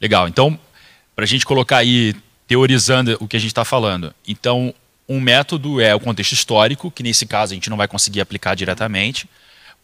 Legal. 0.00 0.28
Então, 0.28 0.58
para 1.14 1.24
a 1.24 1.26
gente 1.26 1.44
colocar 1.44 1.78
aí, 1.78 2.14
teorizando 2.46 3.16
o 3.20 3.26
que 3.26 3.36
a 3.36 3.40
gente 3.40 3.50
está 3.50 3.64
falando. 3.64 4.14
Então, 4.26 4.72
um 5.08 5.20
método 5.20 5.80
é 5.80 5.94
o 5.94 6.00
contexto 6.00 6.32
histórico, 6.32 6.90
que 6.90 7.02
nesse 7.02 7.26
caso 7.26 7.52
a 7.52 7.54
gente 7.54 7.68
não 7.68 7.76
vai 7.76 7.88
conseguir 7.88 8.20
aplicar 8.20 8.54
diretamente, 8.54 9.28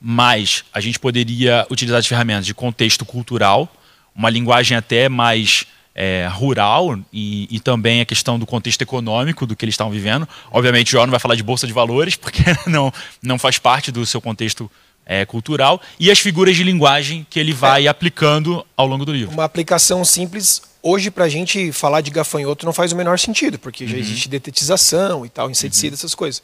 mas 0.01 0.65
a 0.73 0.81
gente 0.81 0.99
poderia 0.99 1.67
utilizar 1.71 1.99
as 1.99 2.07
ferramentas 2.07 2.47
de 2.47 2.55
contexto 2.55 3.05
cultural, 3.05 3.69
uma 4.15 4.31
linguagem 4.31 4.77
até 4.77 5.09
mais 5.09 5.67
é, 5.95 6.29
rural 6.31 6.97
e, 7.13 7.49
e, 7.51 7.59
também 7.59 8.01
a 8.01 8.05
questão 8.05 8.39
do 8.39 8.47
contexto 8.47 8.83
econômico 8.83 9.45
do 9.45 9.57
que 9.57 9.65
eles 9.65 9.73
estavam 9.73 9.93
vivendo. 9.93 10.29
Obviamente, 10.51 10.89
o 10.89 10.91
João 10.93 11.07
não 11.07 11.11
vai 11.11 11.19
falar 11.19 11.35
de 11.35 11.43
bolsa 11.43 11.67
de 11.67 11.73
valores, 11.73 12.15
porque 12.17 12.43
não, 12.67 12.93
não 13.21 13.39
faz 13.39 13.59
parte 13.59 13.91
do 13.91 14.07
seu 14.07 14.21
contexto 14.21 14.71
é, 15.05 15.25
cultural, 15.25 15.81
e 15.99 16.11
as 16.11 16.21
figuras 16.21 16.55
de 16.55 16.63
linguagem 16.63 17.27
que 17.29 17.41
ele 17.41 17.53
vai 17.53 17.87
é. 17.87 17.89
aplicando 17.89 18.65
ao 18.77 18.87
longo 18.87 19.05
do 19.05 19.13
livro. 19.13 19.33
Uma 19.33 19.45
aplicação 19.45 20.05
simples 20.05 20.63
hoje 20.83 21.11
para 21.11 21.25
a 21.25 21.29
gente 21.29 21.73
falar 21.73 22.03
de 22.03 22.11
gafanhoto 22.11 22.65
não 22.65 22.73
faz 22.73 22.93
o 22.93 22.97
menor 22.97 23.19
sentido, 23.19 23.59
porque 23.59 23.87
já 23.87 23.95
uhum. 23.95 24.01
existe 24.01 24.29
detetização 24.29 25.27
e 25.27 25.29
tal, 25.29 25.51
inseticida, 25.51 25.95
uhum. 25.95 25.99
essas 25.99 26.15
coisas. 26.15 26.43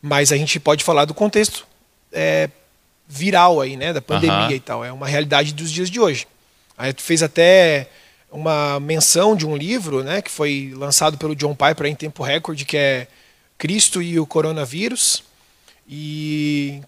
Mas 0.00 0.32
a 0.32 0.36
gente 0.36 0.58
pode 0.58 0.82
falar 0.82 1.04
do 1.04 1.12
contexto 1.12 1.66
é, 2.12 2.48
viral 3.12 3.60
aí, 3.60 3.76
né, 3.76 3.92
da 3.92 4.00
pandemia 4.00 4.46
uhum. 4.46 4.52
e 4.52 4.60
tal. 4.60 4.84
É 4.84 4.90
uma 4.90 5.06
realidade 5.06 5.52
dos 5.52 5.70
dias 5.70 5.90
de 5.90 6.00
hoje. 6.00 6.26
Aí 6.78 6.92
tu 6.92 7.02
fez 7.02 7.22
até 7.22 7.86
uma 8.30 8.80
menção 8.80 9.36
de 9.36 9.46
um 9.46 9.54
livro, 9.54 10.02
né, 10.02 10.22
que 10.22 10.30
foi 10.30 10.72
lançado 10.74 11.18
pelo 11.18 11.36
John 11.36 11.54
Piper 11.54 11.86
em 11.86 11.94
tempo 11.94 12.22
recorde, 12.22 12.64
que 12.64 12.76
é 12.76 13.06
Cristo 13.58 14.00
e 14.00 14.18
o 14.18 14.24
Coronavírus. 14.24 15.22
E 15.86 16.80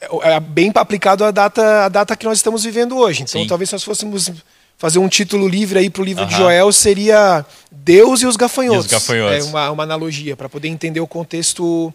é, 0.00 0.36
é 0.36 0.40
bem 0.40 0.72
aplicado 0.74 1.22
à 1.22 1.30
data, 1.30 1.84
à 1.84 1.88
data 1.90 2.16
que 2.16 2.24
nós 2.24 2.38
estamos 2.38 2.64
vivendo 2.64 2.96
hoje. 2.96 3.24
Então, 3.24 3.42
Sim. 3.42 3.46
talvez 3.46 3.68
se 3.68 3.74
nós 3.74 3.84
fôssemos 3.84 4.32
fazer 4.78 4.98
um 4.98 5.08
título 5.08 5.46
livre 5.46 5.78
aí 5.78 5.90
para 5.90 6.00
o 6.00 6.04
livro 6.04 6.24
de 6.24 6.34
Joel, 6.34 6.72
seria 6.72 7.44
Deus 7.70 8.22
e 8.22 8.26
os 8.26 8.36
gafanhotos. 8.36 8.90
E 8.90 8.94
os 8.94 9.02
gafanhotos. 9.02 9.46
É 9.46 9.50
uma, 9.50 9.70
uma 9.70 9.82
analogia, 9.82 10.34
para 10.34 10.48
poder 10.48 10.68
entender 10.68 11.00
o 11.00 11.06
contexto 11.06 11.92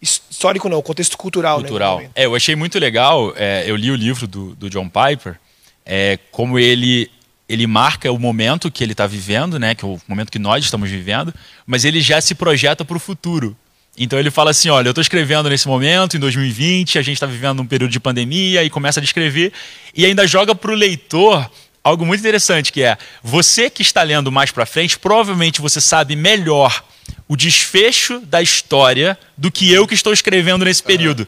histórico, 0.00 0.68
não, 0.68 0.78
o 0.78 0.82
contexto 0.82 1.16
cultural. 1.16 1.58
Né, 1.58 1.64
cultural. 1.64 2.00
Né, 2.00 2.10
é, 2.14 2.26
eu 2.26 2.34
achei 2.34 2.54
muito 2.54 2.78
legal, 2.78 3.32
é, 3.36 3.64
eu 3.66 3.76
li 3.76 3.90
o 3.90 3.96
livro 3.96 4.26
do, 4.26 4.54
do 4.54 4.70
John 4.70 4.88
Piper, 4.88 5.38
é, 5.84 6.18
como 6.30 6.58
ele 6.58 7.10
ele 7.48 7.66
marca 7.66 8.12
o 8.12 8.18
momento 8.18 8.70
que 8.70 8.84
ele 8.84 8.92
está 8.92 9.06
vivendo, 9.06 9.58
né, 9.58 9.74
que 9.74 9.82
é 9.82 9.88
o 9.88 9.98
momento 10.06 10.30
que 10.30 10.38
nós 10.38 10.62
estamos 10.62 10.90
vivendo, 10.90 11.32
mas 11.66 11.82
ele 11.82 11.98
já 12.02 12.20
se 12.20 12.34
projeta 12.34 12.84
para 12.84 12.96
o 12.96 13.00
futuro. 13.00 13.56
Então 13.96 14.18
ele 14.18 14.30
fala 14.30 14.50
assim: 14.50 14.68
olha, 14.68 14.88
eu 14.88 14.90
estou 14.90 15.02
escrevendo 15.02 15.48
nesse 15.48 15.66
momento, 15.66 16.16
em 16.16 16.20
2020, 16.20 16.98
a 16.98 17.02
gente 17.02 17.14
está 17.14 17.26
vivendo 17.26 17.60
um 17.60 17.66
período 17.66 17.90
de 17.90 17.98
pandemia, 17.98 18.62
e 18.62 18.70
começa 18.70 19.00
a 19.00 19.02
descrever, 19.02 19.52
e 19.94 20.04
ainda 20.04 20.26
joga 20.26 20.54
para 20.54 20.70
o 20.70 20.74
leitor 20.74 21.50
algo 21.88 22.06
muito 22.06 22.20
interessante, 22.20 22.72
que 22.72 22.82
é 22.82 22.96
você 23.22 23.68
que 23.68 23.82
está 23.82 24.02
lendo 24.02 24.30
mais 24.30 24.50
para 24.50 24.66
frente, 24.66 24.98
provavelmente 24.98 25.60
você 25.60 25.80
sabe 25.80 26.14
melhor 26.14 26.84
o 27.26 27.36
desfecho 27.36 28.20
da 28.20 28.40
história 28.40 29.18
do 29.36 29.50
que 29.50 29.72
eu 29.72 29.86
que 29.86 29.94
estou 29.94 30.12
escrevendo 30.12 30.64
nesse 30.64 30.82
período. 30.82 31.26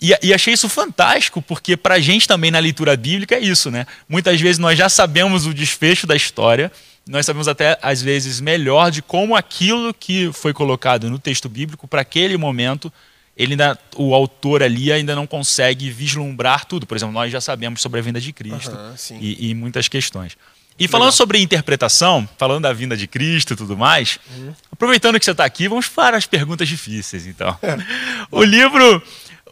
E, 0.00 0.16
e, 0.22 0.32
achei 0.32 0.54
isso 0.54 0.68
fantástico, 0.68 1.42
porque 1.42 1.76
para 1.76 1.96
a 1.96 2.00
gente 2.00 2.28
também 2.28 2.52
na 2.52 2.60
leitura 2.60 2.96
bíblica 2.96 3.34
é 3.34 3.40
isso, 3.40 3.68
né? 3.68 3.84
Muitas 4.08 4.40
vezes 4.40 4.58
nós 4.58 4.78
já 4.78 4.88
sabemos 4.88 5.44
o 5.44 5.52
desfecho 5.52 6.06
da 6.06 6.14
história, 6.14 6.70
nós 7.08 7.26
sabemos 7.26 7.48
até, 7.48 7.76
às 7.82 8.00
vezes, 8.00 8.40
melhor 8.40 8.90
de 8.90 9.02
como 9.02 9.34
aquilo 9.34 9.92
que 9.94 10.30
foi 10.32 10.52
colocado 10.52 11.10
no 11.10 11.18
texto 11.18 11.48
bíblico, 11.48 11.88
para 11.88 12.02
aquele 12.02 12.36
momento, 12.36 12.92
ele 13.38 13.52
ainda, 13.52 13.78
o 13.96 14.12
autor 14.12 14.64
ali 14.64 14.92
ainda 14.92 15.14
não 15.14 15.26
consegue 15.26 15.90
vislumbrar 15.90 16.64
tudo. 16.64 16.86
Por 16.86 16.96
exemplo, 16.96 17.14
nós 17.14 17.30
já 17.30 17.40
sabemos 17.40 17.80
sobre 17.80 18.00
a 18.00 18.02
vinda 18.02 18.20
de 18.20 18.32
Cristo 18.32 18.76
uhum, 18.76 19.18
e, 19.20 19.50
e, 19.50 19.54
muitas 19.54 19.86
questões. 19.86 20.36
E 20.76 20.88
falando 20.88 21.06
Legal. 21.06 21.16
sobre 21.16 21.40
interpretação, 21.40 22.28
falando 22.36 22.62
da 22.62 22.72
vinda 22.72 22.96
de 22.96 23.06
Cristo 23.06 23.52
e 23.52 23.56
tudo 23.56 23.76
mais, 23.76 24.18
uhum. 24.36 24.52
aproveitando 24.72 25.18
que 25.18 25.24
você 25.24 25.30
está 25.30 25.44
aqui, 25.44 25.68
vamos 25.68 25.88
para 25.88 26.16
as 26.16 26.26
perguntas 26.26 26.68
difíceis, 26.68 27.26
então. 27.26 27.56
o 28.30 28.42
livro 28.42 29.02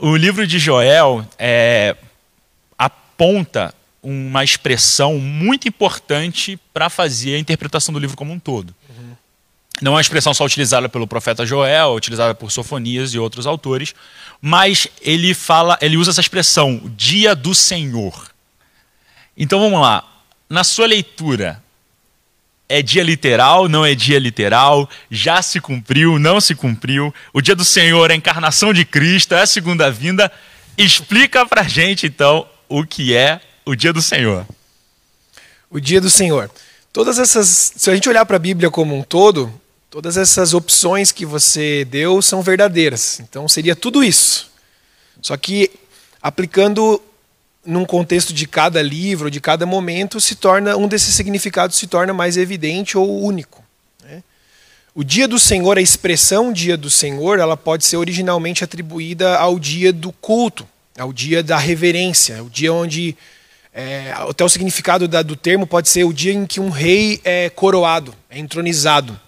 o 0.01 0.17
livro 0.17 0.47
de 0.47 0.59
Joel 0.59 1.27
é, 1.39 1.97
aponta 2.79 3.75
uma 4.03 4.45
expressão 4.45 5.19
muito 5.19 5.67
importante 5.67 6.59
para 6.73 6.91
fazer 6.91 7.35
a 7.35 7.39
interpretação 7.39 7.93
do 7.93 7.99
livro 7.99 8.17
como 8.17 8.33
um 8.33 8.39
todo. 8.39 8.75
Não 9.81 9.93
é 9.93 9.95
uma 9.97 10.01
expressão 10.01 10.33
só 10.33 10.45
utilizada 10.45 10.89
pelo 10.89 11.07
profeta 11.07 11.45
Joel, 11.45 11.95
utilizada 11.95 12.35
por 12.35 12.51
Sofonias 12.51 13.13
e 13.13 13.19
outros 13.19 13.47
autores, 13.47 13.95
mas 14.41 14.89
ele 15.03 15.35
fala, 15.35 15.79
ele 15.83 15.97
usa 15.97 16.11
essa 16.11 16.21
expressão, 16.21 16.81
dia 16.97 17.35
do 17.35 17.55
Senhor. 17.55 18.31
Então 19.37 19.61
vamos 19.61 19.81
lá. 19.81 20.03
Na 20.49 20.65
sua 20.65 20.87
leitura, 20.87 21.63
é 22.69 22.83
dia 22.83 23.03
literal, 23.03 23.69
não 23.69 23.85
é 23.85 23.95
dia 23.95 24.19
literal, 24.19 24.89
já 25.11 25.43
se 25.43 25.61
cumpriu, 25.61 26.19
não 26.19 26.41
se 26.41 26.55
cumpriu. 26.55 27.15
O 27.33 27.41
dia 27.41 27.55
do 27.55 27.65
Senhor 27.65 28.11
é 28.11 28.15
a 28.15 28.17
encarnação 28.17 28.73
de 28.73 28.85
Cristo, 28.85 29.35
é 29.35 29.43
a 29.43 29.47
segunda 29.47 29.91
vinda. 29.91 30.33
Explica 30.77 31.45
pra 31.47 31.63
gente 31.63 32.07
então 32.07 32.49
o 32.69 32.85
que 32.85 33.15
é 33.15 33.41
o 33.65 33.75
dia 33.75 33.93
do 33.93 34.03
Senhor. 34.03 34.47
O 35.71 35.79
dia 35.81 36.01
do 36.01 36.11
Senhor. 36.11 36.51
Todas 36.93 37.19
essas, 37.19 37.73
se 37.77 37.91
a 37.91 37.95
gente 37.95 38.09
olhar 38.09 38.25
para 38.25 38.37
a 38.37 38.41
Bíblia 38.41 38.71
como 38.71 38.97
um 38.97 39.03
todo, 39.03 39.53
todas 39.97 40.19
essas 40.19 40.53
opções 40.53 41.11
que 41.11 41.25
você 41.25 41.83
deu 41.87 42.21
são 42.21 42.43
verdadeiras. 42.43 43.19
Então 43.19 43.49
seria 43.49 43.75
tudo 43.75 44.05
isso. 44.05 44.51
Só 45.23 45.35
que 45.39 45.71
aplicando 46.21 47.01
num 47.65 47.87
contexto 47.87 48.35
de 48.35 48.47
cada 48.47 48.83
livro, 48.83 49.31
de 49.31 49.41
cada 49.41 49.65
momento, 49.65 50.21
se 50.21 50.35
torna 50.35 50.77
um 50.77 50.87
desses 50.87 51.15
significados 51.15 51.79
se 51.79 51.87
torna 51.87 52.13
mais 52.13 52.37
evidente 52.37 52.99
ou 52.99 53.23
único. 53.23 53.65
Né? 54.05 54.23
O 54.95 55.03
dia 55.03 55.27
do 55.27 55.39
Senhor, 55.39 55.79
a 55.79 55.81
expressão 55.81 56.53
dia 56.53 56.77
do 56.77 56.91
Senhor, 56.91 57.39
ela 57.39 57.57
pode 57.57 57.87
ser 57.87 57.97
originalmente 57.97 58.63
atribuída 58.63 59.39
ao 59.39 59.59
dia 59.59 59.95
do 59.95 60.13
culto, 60.13 60.69
ao 60.99 61.11
dia 61.11 61.43
da 61.43 61.57
reverência, 61.57 62.45
o 62.45 62.51
dia 62.51 62.71
onde 62.71 63.17
é, 63.73 64.13
até 64.15 64.45
o 64.45 64.49
significado 64.51 65.09
da, 65.09 65.23
do 65.23 65.37
termo 65.37 65.67
pode 65.67 65.89
ser 65.89 66.05
o 66.05 66.13
dia 66.13 66.35
em 66.35 66.45
que 66.45 66.61
um 66.61 66.69
rei 66.69 67.19
é 67.25 67.49
coroado, 67.49 68.15
é 68.29 68.39
entronizado. 68.39 69.19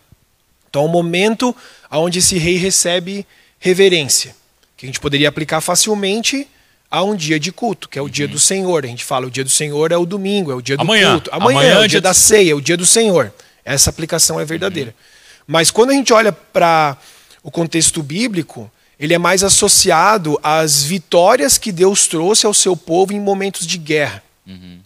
Então, 0.78 0.84
é 0.84 0.88
o 0.88 0.88
momento 0.88 1.54
onde 1.90 2.20
esse 2.20 2.38
rei 2.38 2.56
recebe 2.56 3.26
reverência, 3.58 4.34
que 4.76 4.86
a 4.86 4.88
gente 4.88 5.00
poderia 5.00 5.28
aplicar 5.28 5.60
facilmente 5.60 6.46
a 6.88 7.02
um 7.02 7.16
dia 7.16 7.38
de 7.40 7.50
culto, 7.50 7.88
que 7.88 7.98
é 7.98 8.02
o 8.02 8.04
uhum. 8.04 8.10
dia 8.10 8.28
do 8.28 8.38
Senhor. 8.38 8.84
A 8.84 8.88
gente 8.88 9.04
fala 9.04 9.26
o 9.26 9.30
dia 9.30 9.42
do 9.42 9.50
Senhor 9.50 9.90
é 9.90 9.96
o 9.96 10.06
domingo, 10.06 10.52
é 10.52 10.54
o 10.54 10.62
dia 10.62 10.76
do 10.76 10.82
Amanhã. 10.82 11.12
culto. 11.12 11.30
Amanhã, 11.32 11.58
Amanhã 11.58 11.74
é 11.80 11.84
o 11.84 11.88
dia 11.88 12.00
da 12.00 12.14
ceia, 12.14 12.52
é 12.52 12.54
o 12.54 12.60
dia 12.60 12.76
do 12.76 12.86
Senhor. 12.86 13.32
Essa 13.64 13.90
aplicação 13.90 14.38
é 14.38 14.44
verdadeira. 14.44 14.90
Uhum. 14.90 15.44
Mas 15.48 15.70
quando 15.70 15.90
a 15.90 15.94
gente 15.94 16.12
olha 16.12 16.30
para 16.30 16.96
o 17.42 17.50
contexto 17.50 18.02
bíblico, 18.02 18.70
ele 19.00 19.12
é 19.12 19.18
mais 19.18 19.42
associado 19.42 20.38
às 20.42 20.84
vitórias 20.84 21.58
que 21.58 21.72
Deus 21.72 22.06
trouxe 22.06 22.46
ao 22.46 22.54
seu 22.54 22.76
povo 22.76 23.12
em 23.12 23.20
momentos 23.20 23.66
de 23.66 23.78
guerra. 23.78 24.22
Uhum. 24.46 24.78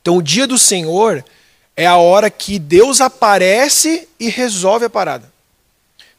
Então, 0.00 0.16
o 0.16 0.22
dia 0.22 0.46
do 0.46 0.56
Senhor 0.56 1.24
é 1.76 1.86
a 1.86 1.96
hora 1.96 2.30
que 2.30 2.58
Deus 2.58 3.00
aparece 3.00 4.08
e 4.20 4.28
resolve 4.28 4.84
a 4.84 4.90
parada. 4.90 5.31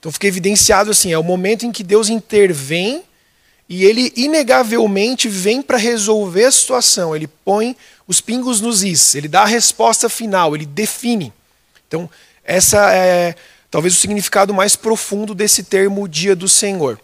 Então, 0.04 0.12
fica 0.12 0.28
evidenciado 0.28 0.92
assim: 0.92 1.14
é 1.14 1.18
o 1.18 1.24
momento 1.24 1.66
em 1.66 1.72
que 1.72 1.82
Deus 1.82 2.10
intervém 2.10 3.04
e 3.70 3.86
ele, 3.86 4.12
inegavelmente, 4.18 5.30
vem 5.30 5.62
para 5.62 5.78
resolver 5.78 6.44
a 6.44 6.52
situação. 6.52 7.16
Ele 7.16 7.26
põe 7.26 7.74
os 8.06 8.20
pingos 8.20 8.60
nos 8.60 8.84
is, 8.84 9.16
ele 9.16 9.30
dá 9.30 9.44
a 9.44 9.46
resposta 9.46 10.10
final, 10.10 10.54
ele 10.54 10.66
define. 10.66 11.32
Então, 11.88 12.10
essa 12.44 12.94
é 12.94 13.34
talvez 13.72 13.96
o 13.96 13.98
significado 13.98 14.54
mais 14.54 14.76
profundo 14.76 15.34
desse 15.34 15.64
termo 15.64 16.06
dia 16.06 16.36
do 16.36 16.50
Senhor. 16.50 17.00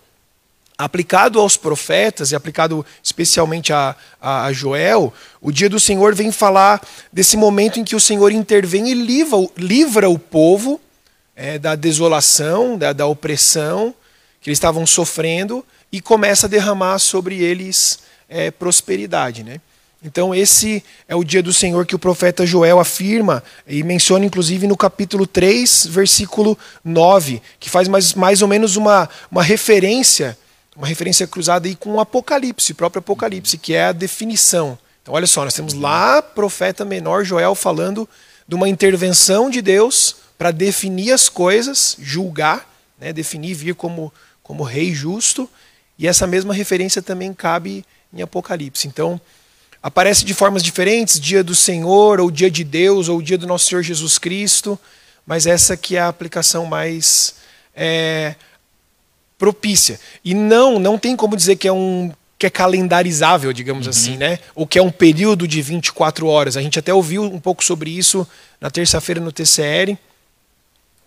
Aplicado 0.78 1.40
aos 1.40 1.56
profetas 1.56 2.34
e 2.34 2.36
aplicado 2.36 2.86
especialmente 3.02 3.72
a, 3.72 3.96
a, 4.22 4.44
a 4.44 4.52
Joel, 4.52 5.14
o 5.40 5.54
dia 5.54 5.70
do 5.70 5.80
Senhor 5.80 6.14
vem 6.14 6.34
falar 6.34 6.86
desse 7.14 7.38
momento 7.38 7.80
em 7.80 7.86
que 7.86 7.96
o 7.96 8.00
Senhor 8.00 8.34
intervém 8.34 8.90
e 8.90 8.94
livra, 8.94 9.38
livra 9.56 10.10
o 10.10 10.20
povo 10.20 10.82
é, 11.40 11.58
da 11.58 11.74
desolação, 11.74 12.78
da, 12.78 12.92
da 12.92 13.08
opressão 13.08 13.96
que 14.42 14.50
eles 14.50 14.58
estavam 14.58 14.86
sofrendo 14.86 15.66
e 15.90 16.02
começa 16.02 16.48
a 16.48 16.50
derramar 16.50 17.00
sobre 17.00 17.42
eles 17.42 18.00
é, 18.28 18.52
prosperidade. 18.52 19.42
Né? 19.42 19.62
Então, 20.04 20.36
esse 20.36 20.84
é 21.08 21.16
o 21.16 21.24
dia 21.24 21.42
do 21.42 21.54
Senhor 21.54 21.86
que 21.86 21.96
o 21.96 22.00
profeta 22.00 22.46
Joel 22.46 22.78
afirma 22.78 23.42
e 23.66 23.84
menciona, 23.84 24.26
inclusive, 24.26 24.68
no 24.68 24.76
capítulo 24.76 25.26
3, 25.26 25.88
versículo 25.88 26.58
9, 26.84 27.42
que 27.58 27.70
faz 27.70 27.88
mais, 27.88 28.14
mais 28.14 28.42
ou 28.42 28.48
menos 28.48 28.76
uma, 28.76 29.10
uma 29.32 29.42
referência, 29.42 30.38
uma 30.76 30.88
referência 30.88 31.26
cruzada 31.26 31.70
aí 31.70 31.76
com 31.76 31.94
o 31.94 32.00
Apocalipse, 32.02 32.74
o 32.74 32.76
próprio 32.76 33.00
Apocalipse, 33.00 33.58
que 33.58 33.74
é 33.74 33.86
a 33.86 33.92
definição. 33.94 34.78
Então, 35.02 35.14
olha 35.14 35.28
só, 35.28 35.46
nós 35.46 35.54
temos 35.54 35.74
lá 35.74 36.22
profeta 36.22 36.84
menor 36.84 37.24
Joel 37.24 37.56
falando 37.56 38.08
de 38.46 38.56
uma 38.56 38.68
intervenção 38.68 39.50
de 39.50 39.62
Deus 39.62 40.19
para 40.40 40.52
definir 40.52 41.12
as 41.12 41.28
coisas, 41.28 41.98
julgar, 42.00 42.74
né, 42.98 43.12
definir, 43.12 43.54
vir 43.54 43.76
como, 43.76 44.12
como 44.42 44.64
rei 44.64 44.94
justo, 44.94 45.50
e 45.98 46.08
essa 46.08 46.26
mesma 46.26 46.54
referência 46.54 47.02
também 47.02 47.34
cabe 47.34 47.84
em 48.14 48.22
Apocalipse. 48.22 48.88
Então, 48.88 49.20
aparece 49.84 50.24
de 50.24 50.34
formas 50.34 50.64
diferentes, 50.64 51.20
dia 51.20 51.44
do 51.44 51.54
Senhor, 51.54 52.22
ou 52.22 52.32
dia 52.32 52.50
de 52.50 52.64
Deus, 52.64 53.10
ou 53.10 53.22
dia 53.22 53.38
do 53.38 53.46
nosso 53.46 53.66
Senhor 53.66 53.84
Jesus 53.84 54.18
Cristo, 54.18 54.80
mas 55.26 55.46
essa 55.46 55.76
que 55.76 55.98
é 55.98 56.00
a 56.00 56.08
aplicação 56.08 56.66
mais 56.66 57.36
é, 57.76 58.34
propícia. 59.38 60.00
E 60.24 60.34
não, 60.34 60.80
não 60.80 60.98
tem 60.98 61.18
como 61.18 61.36
dizer 61.36 61.58
que 61.58 61.68
é 61.68 61.74
um 61.74 62.14
que 62.38 62.46
é 62.46 62.50
calendarizável, 62.50 63.52
digamos 63.52 63.86
uhum. 63.86 63.90
assim, 63.90 64.16
né? 64.16 64.40
Ou 64.56 64.66
que 64.66 64.80
é 64.80 64.82
um 64.82 64.90
período 64.90 65.46
de 65.46 65.62
24 65.62 66.26
horas. 66.26 66.56
A 66.56 66.62
gente 66.62 66.80
até 66.80 66.94
ouviu 66.94 67.22
um 67.22 67.38
pouco 67.38 67.62
sobre 67.62 67.90
isso 67.90 68.26
na 68.62 68.72
terça-feira 68.72 69.20
no 69.20 69.30
TCR. 69.30 69.98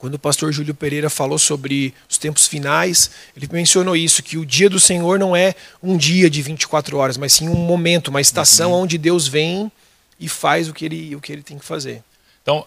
Quando 0.03 0.15
o 0.15 0.19
pastor 0.19 0.53
Júlio 0.53 0.75
Pereira 0.75 1.09
falou 1.09 1.39
sobre 1.39 1.95
os 2.11 2.19
tempos 2.19 2.49
finais, 2.49 3.09
ele 3.37 3.49
mencionou 3.53 3.95
isso, 3.95 4.21
que 4.21 4.37
o 4.37 4.45
dia 4.45 4.69
do 4.69 4.81
Senhor 4.81 5.17
não 5.17 5.37
é 5.37 5.55
um 5.81 5.97
dia 5.97 6.29
de 6.29 6.43
24 6.43 6.97
horas, 6.97 7.17
mas 7.17 7.35
sim 7.35 7.49
um 7.49 7.55
momento, 7.55 8.09
uma 8.09 8.21
estação 8.21 8.73
uhum. 8.73 8.81
onde 8.81 8.99
Deus 8.99 9.29
vem 9.29 9.71
e 10.19 10.29
faz 10.29 10.69
o 10.69 10.75
que 10.75 10.87
ele, 10.87 11.15
o 11.15 11.21
que 11.21 11.31
ele 11.31 11.45
tem 11.45 11.57
que 11.57 11.65
fazer. 11.65 12.03
Então, 12.43 12.67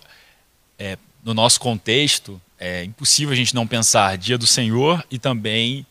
é, 0.80 0.98
no 1.26 1.34
nosso 1.34 1.60
contexto, 1.60 2.42
é 2.58 2.86
impossível 2.86 3.34
a 3.34 3.36
gente 3.36 3.54
não 3.54 3.68
pensar 3.68 4.18
dia 4.18 4.38
do 4.38 4.48
Senhor 4.48 5.04
e 5.12 5.20
também 5.20 5.86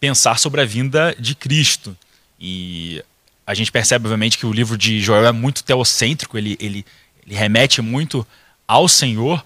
pensar 0.00 0.38
sobre 0.38 0.62
a 0.62 0.64
vinda 0.64 1.14
de 1.18 1.34
Cristo. 1.34 1.94
E 2.40 3.04
a 3.46 3.52
gente 3.52 3.70
percebe, 3.70 4.06
obviamente, 4.06 4.38
que 4.38 4.46
o 4.46 4.52
livro 4.54 4.78
de 4.78 5.00
Joel 5.00 5.26
é 5.26 5.32
muito 5.32 5.62
teocêntrico, 5.62 6.38
ele, 6.38 6.56
ele, 6.58 6.82
ele 7.26 7.34
remete 7.34 7.82
muito 7.82 8.26
ao 8.66 8.88
Senhor. 8.88 9.44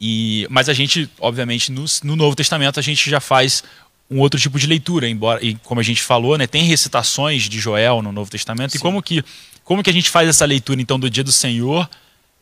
E, 0.00 0.46
mas 0.48 0.68
a 0.68 0.72
gente, 0.72 1.10
obviamente, 1.18 1.70
no, 1.70 1.84
no 2.04 2.16
Novo 2.16 2.34
Testamento 2.34 2.80
a 2.80 2.82
gente 2.82 3.10
já 3.10 3.20
faz 3.20 3.62
um 4.10 4.18
outro 4.18 4.40
tipo 4.40 4.58
de 4.58 4.66
leitura, 4.66 5.08
embora 5.08 5.44
e 5.44 5.54
como 5.56 5.80
a 5.80 5.84
gente 5.84 6.02
falou, 6.02 6.36
né, 6.36 6.46
tem 6.46 6.64
recitações 6.64 7.42
de 7.44 7.60
Joel 7.60 8.02
no 8.02 8.10
Novo 8.10 8.30
Testamento. 8.30 8.72
Sim. 8.72 8.78
E 8.78 8.80
como 8.80 9.02
que 9.02 9.24
como 9.62 9.84
que 9.84 9.90
a 9.90 9.92
gente 9.92 10.10
faz 10.10 10.28
essa 10.28 10.44
leitura 10.44 10.80
então 10.80 10.98
do 10.98 11.08
Dia 11.08 11.22
do 11.22 11.30
Senhor 11.30 11.88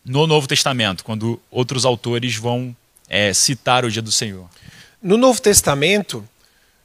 no 0.04 0.26
Novo 0.26 0.46
Testamento, 0.46 1.04
quando 1.04 1.38
outros 1.50 1.84
autores 1.84 2.36
vão 2.36 2.74
é, 3.08 3.34
citar 3.34 3.84
o 3.84 3.90
Dia 3.90 4.00
do 4.00 4.10
Senhor? 4.10 4.48
No 5.02 5.18
Novo 5.18 5.40
Testamento, 5.42 6.26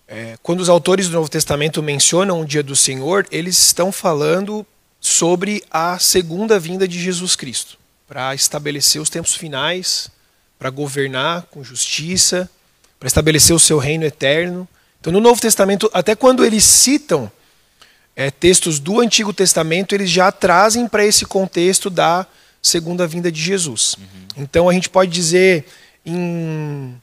é, 0.08 0.38
quando 0.44 0.60
os 0.60 0.68
autores 0.68 1.08
do 1.08 1.13
Novo 1.13 1.30
Testamento 1.30 1.82
mencionam 1.82 2.42
o 2.42 2.46
Dia 2.46 2.62
do 2.62 2.75
Senhor, 2.75 3.25
eles 3.32 3.58
estão 3.58 3.92
falando 3.92 4.65
sobre 5.00 5.63
a 5.72 5.98
segunda 5.98 6.60
vinda 6.60 6.88
de 6.88 7.01
Jesus 7.01 7.36
Cristo, 7.36 7.77
para 8.08 8.36
estabelecer 8.36 9.01
os 9.01 9.10
tempos 9.10 9.36
finais, 9.36 10.10
para 10.63 10.70
governar 10.70 11.41
com 11.51 11.62
justiça, 11.62 12.50
para 12.98 13.08
estabelecer 13.08 13.53
o 13.53 13.60
seu 13.60 13.77
reino 13.77 14.05
eterno. 14.05 14.65
Então, 14.98 15.12
no 15.12 15.20
Novo 15.20 15.41
Testamento, 15.41 15.91
até 15.93 16.15
quando 16.15 16.46
eles 16.46 16.63
citam 16.63 17.29
é, 18.15 18.32
textos 18.32 18.79
do 18.79 19.01
Antigo 19.01 19.34
Testamento, 19.34 19.93
eles 19.93 20.10
já 20.10 20.32
trazem 20.32 20.88
para 20.88 21.05
esse 21.05 21.25
contexto 21.25 21.89
da 21.89 22.25
segunda 22.62 23.05
vinda 23.05 23.29
de 23.29 23.41
Jesus. 23.41 23.98
Uhum. 24.00 24.05
Então, 24.43 24.70
a 24.70 24.74
gente 24.74 24.89
pode 24.89 25.12
dizer, 25.12 25.65
em, 26.05 26.96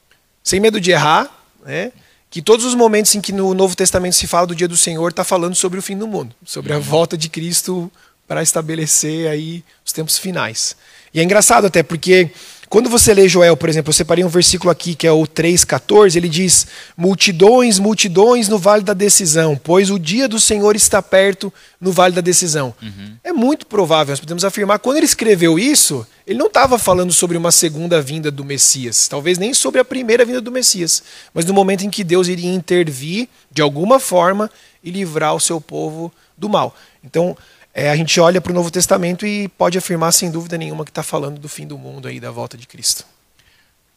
sem 0.42 0.58
medo 0.58 0.80
de 0.80 0.92
errar, 0.92 1.30
né, 1.62 1.92
que 2.30 2.40
todos 2.40 2.64
os 2.64 2.74
momentos 2.74 3.14
em 3.14 3.20
que 3.20 3.30
no 3.30 3.52
Novo 3.52 3.76
Testamento 3.76 4.14
se 4.14 4.26
fala 4.26 4.46
do 4.46 4.54
dia 4.54 4.68
do 4.68 4.76
Senhor, 4.76 5.10
está 5.10 5.22
falando 5.22 5.54
sobre 5.54 5.78
o 5.78 5.82
fim 5.82 5.98
do 5.98 6.08
mundo, 6.08 6.34
sobre 6.46 6.72
a 6.72 6.76
uhum. 6.76 6.82
volta 6.82 7.14
de 7.14 7.28
Cristo 7.28 7.92
para 8.26 8.42
estabelecer 8.42 9.28
aí 9.28 9.62
os 9.84 9.92
tempos 9.92 10.16
finais. 10.16 10.74
E 11.12 11.20
é 11.20 11.22
engraçado 11.22 11.66
até 11.66 11.82
porque 11.82 12.30
quando 12.70 12.88
você 12.88 13.12
lê 13.12 13.28
Joel, 13.28 13.56
por 13.56 13.68
exemplo, 13.68 13.90
eu 13.90 13.94
separei 13.94 14.22
um 14.22 14.28
versículo 14.28 14.70
aqui 14.70 14.94
que 14.94 15.04
é 15.04 15.10
o 15.10 15.22
3,14, 15.22 16.14
ele 16.14 16.28
diz: 16.28 16.68
Multidões, 16.96 17.80
multidões 17.80 18.48
no 18.48 18.58
vale 18.58 18.84
da 18.84 18.94
decisão, 18.94 19.60
pois 19.60 19.90
o 19.90 19.98
dia 19.98 20.28
do 20.28 20.38
Senhor 20.38 20.76
está 20.76 21.02
perto 21.02 21.52
no 21.80 21.90
vale 21.90 22.14
da 22.14 22.20
decisão. 22.20 22.72
Uhum. 22.80 23.16
É 23.24 23.32
muito 23.32 23.66
provável, 23.66 24.12
nós 24.12 24.20
podemos 24.20 24.44
afirmar, 24.44 24.78
quando 24.78 24.98
ele 24.98 25.04
escreveu 25.04 25.58
isso, 25.58 26.06
ele 26.24 26.38
não 26.38 26.46
estava 26.46 26.78
falando 26.78 27.12
sobre 27.12 27.36
uma 27.36 27.50
segunda 27.50 28.00
vinda 28.00 28.30
do 28.30 28.44
Messias, 28.44 29.08
talvez 29.08 29.36
nem 29.36 29.52
sobre 29.52 29.80
a 29.80 29.84
primeira 29.84 30.24
vinda 30.24 30.40
do 30.40 30.52
Messias, 30.52 31.02
mas 31.34 31.44
no 31.44 31.52
momento 31.52 31.84
em 31.84 31.90
que 31.90 32.04
Deus 32.04 32.28
iria 32.28 32.54
intervir, 32.54 33.28
de 33.50 33.60
alguma 33.60 33.98
forma, 33.98 34.48
e 34.82 34.92
livrar 34.92 35.34
o 35.34 35.40
seu 35.40 35.60
povo 35.60 36.12
do 36.38 36.48
mal. 36.48 36.76
Então, 37.02 37.36
é, 37.72 37.90
a 37.90 37.96
gente 37.96 38.18
olha 38.20 38.40
para 38.40 38.50
o 38.50 38.54
Novo 38.54 38.70
Testamento 38.70 39.26
e 39.26 39.48
pode 39.48 39.78
afirmar 39.78 40.12
sem 40.12 40.30
dúvida 40.30 40.58
nenhuma 40.58 40.84
que 40.84 40.90
está 40.90 41.02
falando 41.02 41.38
do 41.38 41.48
fim 41.48 41.66
do 41.66 41.78
mundo 41.78 42.08
aí, 42.08 42.18
da 42.18 42.30
volta 42.30 42.56
de 42.56 42.66
Cristo. 42.66 43.04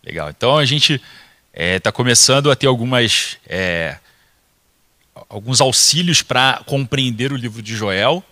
Legal. 0.04 0.30
Então 0.30 0.58
a 0.58 0.66
gente 0.66 0.94
está 0.94 1.04
é, 1.54 1.80
tá 1.80 1.92
começando 1.92 2.52
a 2.52 2.56
ter 2.56 2.68
algumas 2.68 3.38
é, 3.48 3.98
alguns 5.30 5.62
auxílios 5.62 6.22
para 6.22 6.62
compreender 6.66 7.32
o 7.32 7.36
livro 7.36 7.62
de 7.62 7.76
Joel, 7.76 8.24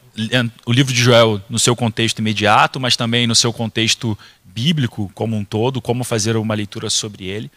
o 0.65 0.71
livro 0.71 0.93
de 0.93 1.01
Joel 1.01 1.41
no 1.49 1.57
seu 1.57 1.75
contexto 1.75 2.19
imediato, 2.19 2.79
mas 2.79 2.95
também 2.95 3.25
no 3.25 3.35
seu 3.35 3.53
contexto 3.53 4.17
bíblico 4.43 5.09
como 5.15 5.35
um 5.35 5.45
todo, 5.45 5.81
como 5.81 6.03
fazer 6.03 6.35
uma 6.35 6.53
leitura 6.53 6.89
sobre 6.89 7.25
ele. 7.25 7.49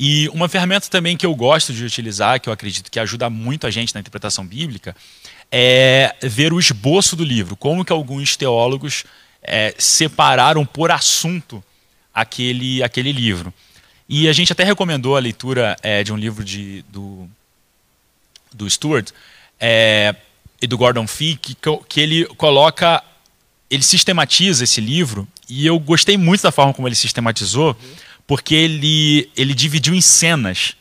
E 0.00 0.28
uma 0.28 0.48
ferramenta 0.48 0.88
também 0.88 1.16
que 1.16 1.26
eu 1.26 1.34
gosto 1.34 1.72
de 1.72 1.84
utilizar, 1.84 2.40
que 2.40 2.48
eu 2.48 2.52
acredito 2.52 2.88
que 2.88 3.00
ajuda 3.00 3.28
muito 3.28 3.66
a 3.66 3.70
gente 3.70 3.92
na 3.92 3.98
interpretação 3.98 4.46
bíblica, 4.46 4.94
é 5.50 6.14
ver 6.22 6.52
o 6.52 6.60
esboço 6.60 7.16
do 7.16 7.24
livro, 7.24 7.56
como 7.56 7.84
que 7.84 7.92
alguns 7.92 8.36
teólogos 8.36 9.02
é, 9.42 9.74
separaram 9.76 10.64
por 10.64 10.92
assunto 10.92 11.62
aquele, 12.14 12.80
aquele 12.80 13.10
livro. 13.10 13.52
E 14.08 14.28
a 14.28 14.32
gente 14.32 14.52
até 14.52 14.62
recomendou 14.62 15.16
a 15.16 15.20
leitura 15.20 15.76
é, 15.82 16.04
de 16.04 16.12
um 16.12 16.16
livro 16.16 16.44
de, 16.44 16.84
do, 16.90 17.28
do 18.54 18.70
Stuart 18.70 19.10
é, 19.58 20.14
e 20.62 20.68
do 20.68 20.78
Gordon 20.78 21.08
Fee, 21.08 21.36
que, 21.36 21.56
que 21.88 22.00
ele 22.00 22.24
coloca, 22.36 23.02
ele 23.68 23.82
sistematiza 23.82 24.62
esse 24.62 24.80
livro, 24.80 25.26
e 25.48 25.66
eu 25.66 25.76
gostei 25.80 26.16
muito 26.16 26.42
da 26.42 26.52
forma 26.52 26.72
como 26.72 26.86
ele 26.86 26.94
sistematizou, 26.94 27.76
porque 28.28 28.54
ele, 28.54 29.30
ele 29.34 29.54
dividiu 29.54 29.94
em 29.94 30.02
cenas. 30.02 30.76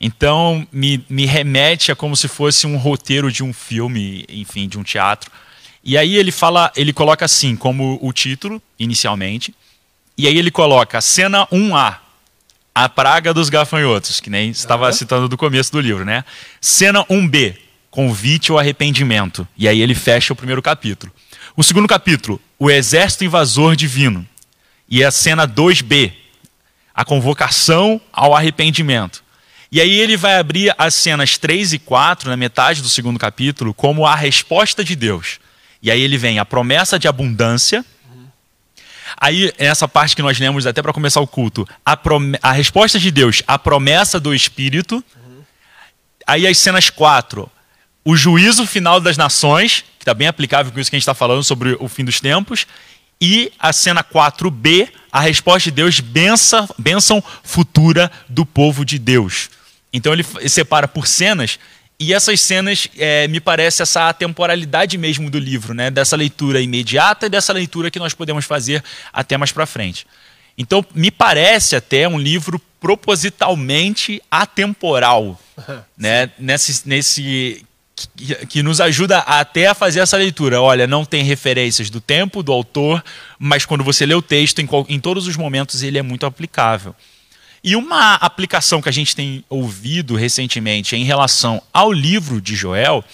Então, 0.00 0.66
me, 0.72 1.04
me 1.10 1.26
remete 1.26 1.92
a 1.92 1.94
como 1.94 2.16
se 2.16 2.26
fosse 2.26 2.66
um 2.66 2.78
roteiro 2.78 3.30
de 3.30 3.44
um 3.44 3.52
filme, 3.52 4.24
enfim, 4.30 4.66
de 4.66 4.78
um 4.78 4.82
teatro. 4.82 5.30
E 5.84 5.96
aí 5.98 6.16
ele 6.16 6.32
fala, 6.32 6.72
ele 6.74 6.94
coloca 6.94 7.24
assim, 7.26 7.54
como 7.54 7.98
o 8.00 8.12
título, 8.14 8.60
inicialmente. 8.78 9.54
E 10.16 10.26
aí 10.26 10.38
ele 10.38 10.50
coloca 10.50 10.98
cena 11.02 11.46
1A, 11.48 11.98
a 12.74 12.88
praga 12.88 13.34
dos 13.34 13.50
gafanhotos, 13.50 14.18
que 14.18 14.30
nem 14.30 14.48
estava 14.48 14.86
uhum. 14.86 14.92
citando 14.92 15.28
do 15.28 15.36
começo 15.36 15.70
do 15.72 15.80
livro, 15.80 16.04
né? 16.04 16.24
Cena 16.62 17.04
1B, 17.04 17.56
convite 17.90 18.50
ao 18.50 18.58
arrependimento. 18.58 19.46
E 19.54 19.68
aí 19.68 19.82
ele 19.82 19.94
fecha 19.94 20.32
o 20.32 20.36
primeiro 20.36 20.62
capítulo. 20.62 21.12
O 21.54 21.62
segundo 21.62 21.86
capítulo, 21.86 22.40
o 22.58 22.70
exército 22.70 23.24
invasor 23.24 23.76
divino. 23.76 24.26
E 24.88 25.04
a 25.04 25.10
cena 25.10 25.46
2B, 25.46 26.12
a 26.96 27.04
convocação 27.04 28.00
ao 28.10 28.34
arrependimento. 28.34 29.22
E 29.70 29.82
aí 29.82 30.00
ele 30.00 30.16
vai 30.16 30.38
abrir 30.38 30.74
as 30.78 30.94
cenas 30.94 31.36
3 31.36 31.74
e 31.74 31.78
4, 31.78 32.30
na 32.30 32.36
metade 32.38 32.80
do 32.80 32.88
segundo 32.88 33.18
capítulo, 33.18 33.74
como 33.74 34.06
a 34.06 34.14
resposta 34.14 34.82
de 34.82 34.96
Deus. 34.96 35.38
E 35.82 35.90
aí 35.90 36.00
ele 36.00 36.16
vem 36.16 36.38
a 36.38 36.44
promessa 36.44 36.98
de 36.98 37.06
abundância. 37.06 37.84
Aí, 39.18 39.52
nessa 39.58 39.86
parte 39.86 40.16
que 40.16 40.22
nós 40.22 40.38
lemos 40.38 40.66
até 40.66 40.80
para 40.80 40.92
começar 40.92 41.20
o 41.20 41.26
culto, 41.26 41.68
a, 41.84 41.98
a, 42.42 42.52
resposta 42.52 42.98
de 42.98 43.10
Deus, 43.10 43.42
a 43.46 43.58
promessa 43.58 44.18
do 44.18 44.34
Espírito. 44.34 45.04
Aí 46.26 46.46
as 46.46 46.56
cenas 46.58 46.88
4, 46.88 47.48
o 48.04 48.16
juízo 48.16 48.66
final 48.66 49.00
das 49.00 49.16
nações, 49.16 49.84
que 49.98 50.02
está 50.02 50.14
bem 50.14 50.28
aplicável 50.28 50.72
com 50.72 50.80
isso 50.80 50.90
que 50.90 50.96
a 50.96 50.98
gente 50.98 51.02
está 51.02 51.14
falando 51.14 51.44
sobre 51.44 51.76
o 51.78 51.88
fim 51.88 52.04
dos 52.04 52.20
tempos. 52.20 52.66
E 53.20 53.52
a 53.58 53.72
cena 53.72 54.04
4b, 54.04 54.88
a 55.10 55.20
resposta 55.20 55.70
de 55.70 55.76
Deus, 55.76 56.00
benção, 56.00 56.68
bênção 56.78 57.22
futura 57.42 58.10
do 58.28 58.44
povo 58.44 58.84
de 58.84 58.98
Deus. 58.98 59.48
Então 59.92 60.12
ele 60.12 60.24
separa 60.48 60.86
por 60.86 61.06
cenas 61.06 61.58
e 61.98 62.12
essas 62.12 62.40
cenas 62.40 62.88
é, 62.98 63.26
me 63.26 63.40
parece 63.40 63.82
essa 63.82 64.12
temporalidade 64.12 64.98
mesmo 64.98 65.30
do 65.30 65.38
livro, 65.38 65.72
né? 65.72 65.90
Dessa 65.90 66.14
leitura 66.14 66.60
imediata 66.60 67.26
e 67.26 67.30
dessa 67.30 67.52
leitura 67.52 67.90
que 67.90 67.98
nós 67.98 68.12
podemos 68.12 68.44
fazer 68.44 68.84
até 69.12 69.38
mais 69.38 69.50
para 69.50 69.64
frente. 69.64 70.06
Então 70.58 70.84
me 70.94 71.10
parece 71.10 71.74
até 71.74 72.06
um 72.06 72.18
livro 72.18 72.60
propositalmente 72.78 74.22
atemporal, 74.30 75.40
né? 75.96 76.30
Nesse, 76.38 76.86
nesse 76.86 77.65
que, 78.48 78.62
nos 78.62 78.80
ajuda 78.80 79.18
até 79.18 79.66
a 79.66 79.74
fazer 79.74 80.00
essa 80.00 80.16
leitura. 80.16 80.60
Olha, 80.60 80.86
não 80.86 81.04
tem 81.04 81.22
referências 81.24 81.88
do 81.88 82.00
tempo, 82.00 82.42
do 82.42 82.52
autor, 82.52 83.02
mas 83.38 83.64
quando 83.64 83.82
você 83.82 84.04
lê 84.04 84.14
o 84.14 84.22
texto, 84.22 84.60
em, 84.60 84.68
em 84.88 85.00
todos 85.00 85.26
os 85.26 85.36
momentos 85.36 85.82
ele 85.82 85.98
é 85.98 86.02
muito 86.02 86.26
aplicável. 86.26 86.94
E 87.64 87.74
uma 87.74 88.14
aplicação 88.14 88.80
que 88.80 88.88
a 88.88 88.92
gente 88.92 89.16
tem 89.16 89.44
ouvido 89.48 90.14
recentemente 90.14 90.94
em 90.94 91.04
relação 91.04 91.60
ao 91.72 91.92
livro 91.92 92.40
de 92.40 92.54
Joel 92.54 93.04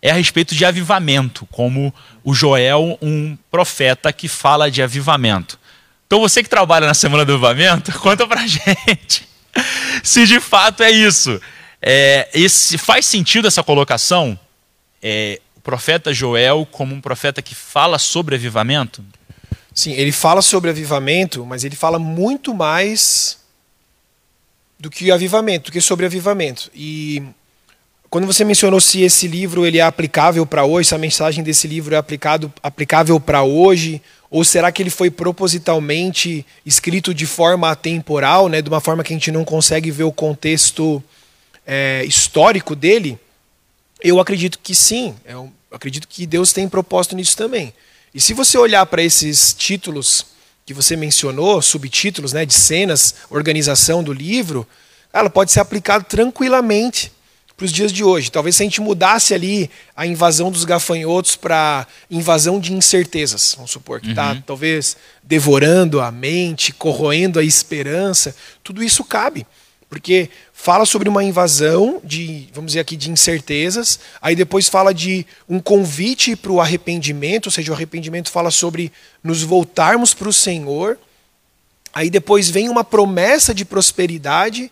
é 0.00 0.10
a 0.10 0.14
respeito 0.14 0.54
de 0.54 0.64
avivamento, 0.64 1.46
como 1.50 1.92
o 2.24 2.32
Joel, 2.32 2.98
um 3.02 3.36
profeta 3.50 4.12
que 4.12 4.28
fala 4.28 4.70
de 4.70 4.82
avivamento. 4.82 5.58
Então 6.06 6.20
você 6.20 6.42
que 6.42 6.48
trabalha 6.48 6.86
na 6.86 6.94
Semana 6.94 7.24
do 7.24 7.32
Avivamento, 7.32 7.92
conta 8.00 8.26
pra 8.26 8.46
gente 8.46 9.28
se 10.02 10.26
de 10.26 10.40
fato 10.40 10.82
é 10.82 10.90
isso. 10.90 11.40
É, 11.82 12.28
esse, 12.34 12.76
faz 12.76 13.06
sentido 13.06 13.48
essa 13.48 13.62
colocação? 13.62 14.38
É, 15.02 15.40
o 15.56 15.60
profeta 15.60 16.12
Joel 16.12 16.66
como 16.70 16.94
um 16.94 17.00
profeta 17.00 17.40
que 17.40 17.54
fala 17.54 17.98
sobre 17.98 18.34
avivamento? 18.34 19.02
Sim, 19.74 19.92
ele 19.92 20.12
fala 20.12 20.42
sobre 20.42 20.70
avivamento, 20.70 21.46
mas 21.46 21.64
ele 21.64 21.76
fala 21.76 21.98
muito 21.98 22.54
mais 22.54 23.38
do 24.78 24.90
que 24.90 25.10
avivamento, 25.10 25.70
do 25.70 25.72
que 25.72 25.80
sobre 25.80 26.06
avivamento. 26.06 26.70
E 26.74 27.22
quando 28.08 28.26
você 28.26 28.44
mencionou 28.44 28.80
se 28.80 29.02
esse 29.02 29.28
livro 29.28 29.64
ele 29.64 29.78
é 29.78 29.82
aplicável 29.82 30.44
para 30.44 30.64
hoje, 30.64 30.88
se 30.88 30.94
a 30.94 30.98
mensagem 30.98 31.44
desse 31.44 31.68
livro 31.68 31.94
é 31.94 31.98
aplicado, 31.98 32.52
aplicável 32.62 33.20
para 33.20 33.42
hoje, 33.42 34.02
ou 34.30 34.44
será 34.44 34.72
que 34.72 34.82
ele 34.82 34.90
foi 34.90 35.10
propositalmente 35.10 36.44
escrito 36.64 37.14
de 37.14 37.26
forma 37.26 37.70
atemporal, 37.70 38.48
né, 38.48 38.60
de 38.60 38.68
uma 38.68 38.80
forma 38.80 39.04
que 39.04 39.12
a 39.12 39.16
gente 39.16 39.30
não 39.30 39.44
consegue 39.44 39.90
ver 39.90 40.04
o 40.04 40.12
contexto 40.12 41.02
é, 41.72 42.04
histórico 42.04 42.74
dele? 42.74 43.16
Eu 44.02 44.18
acredito 44.18 44.58
que 44.60 44.74
sim. 44.74 45.14
Eu 45.24 45.52
acredito 45.70 46.08
que 46.08 46.26
Deus 46.26 46.52
tem 46.52 46.68
propósito 46.68 47.14
nisso 47.14 47.36
também. 47.36 47.72
E 48.12 48.20
se 48.20 48.34
você 48.34 48.58
olhar 48.58 48.84
para 48.86 49.00
esses 49.00 49.54
títulos 49.54 50.26
que 50.66 50.74
você 50.74 50.96
mencionou, 50.96 51.62
subtítulos 51.62 52.32
né, 52.32 52.44
de 52.44 52.54
cenas, 52.54 53.14
organização 53.30 54.02
do 54.02 54.12
livro, 54.12 54.66
ela 55.12 55.30
pode 55.30 55.52
ser 55.52 55.60
aplicado 55.60 56.04
tranquilamente 56.04 57.12
para 57.56 57.66
os 57.66 57.72
dias 57.72 57.92
de 57.92 58.02
hoje. 58.02 58.32
Talvez 58.32 58.56
se 58.56 58.64
a 58.64 58.66
gente 58.66 58.80
mudasse 58.80 59.32
ali 59.32 59.70
a 59.94 60.04
invasão 60.04 60.50
dos 60.50 60.64
gafanhotos 60.64 61.36
para 61.36 61.86
invasão 62.10 62.58
de 62.58 62.72
incertezas, 62.72 63.54
vamos 63.54 63.70
supor, 63.70 64.00
que 64.00 64.10
está 64.10 64.32
uhum. 64.32 64.42
talvez 64.42 64.96
devorando 65.22 66.00
a 66.00 66.10
mente, 66.10 66.72
corroendo 66.72 67.38
a 67.38 67.44
esperança, 67.44 68.34
tudo 68.64 68.82
isso 68.82 69.04
cabe. 69.04 69.46
Porque 69.90 70.30
fala 70.60 70.84
sobre 70.84 71.08
uma 71.08 71.24
invasão 71.24 72.02
de, 72.04 72.46
vamos 72.52 72.72
dizer 72.72 72.80
aqui, 72.80 72.94
de 72.94 73.10
incertezas, 73.10 73.98
aí 74.20 74.36
depois 74.36 74.68
fala 74.68 74.92
de 74.92 75.26
um 75.48 75.58
convite 75.58 76.36
para 76.36 76.52
o 76.52 76.60
arrependimento, 76.60 77.46
ou 77.46 77.50
seja, 77.50 77.72
o 77.72 77.74
arrependimento 77.74 78.30
fala 78.30 78.50
sobre 78.50 78.92
nos 79.24 79.42
voltarmos 79.42 80.12
para 80.12 80.28
o 80.28 80.32
Senhor. 80.34 80.98
Aí 81.94 82.10
depois 82.10 82.50
vem 82.50 82.68
uma 82.68 82.84
promessa 82.84 83.54
de 83.54 83.64
prosperidade 83.64 84.70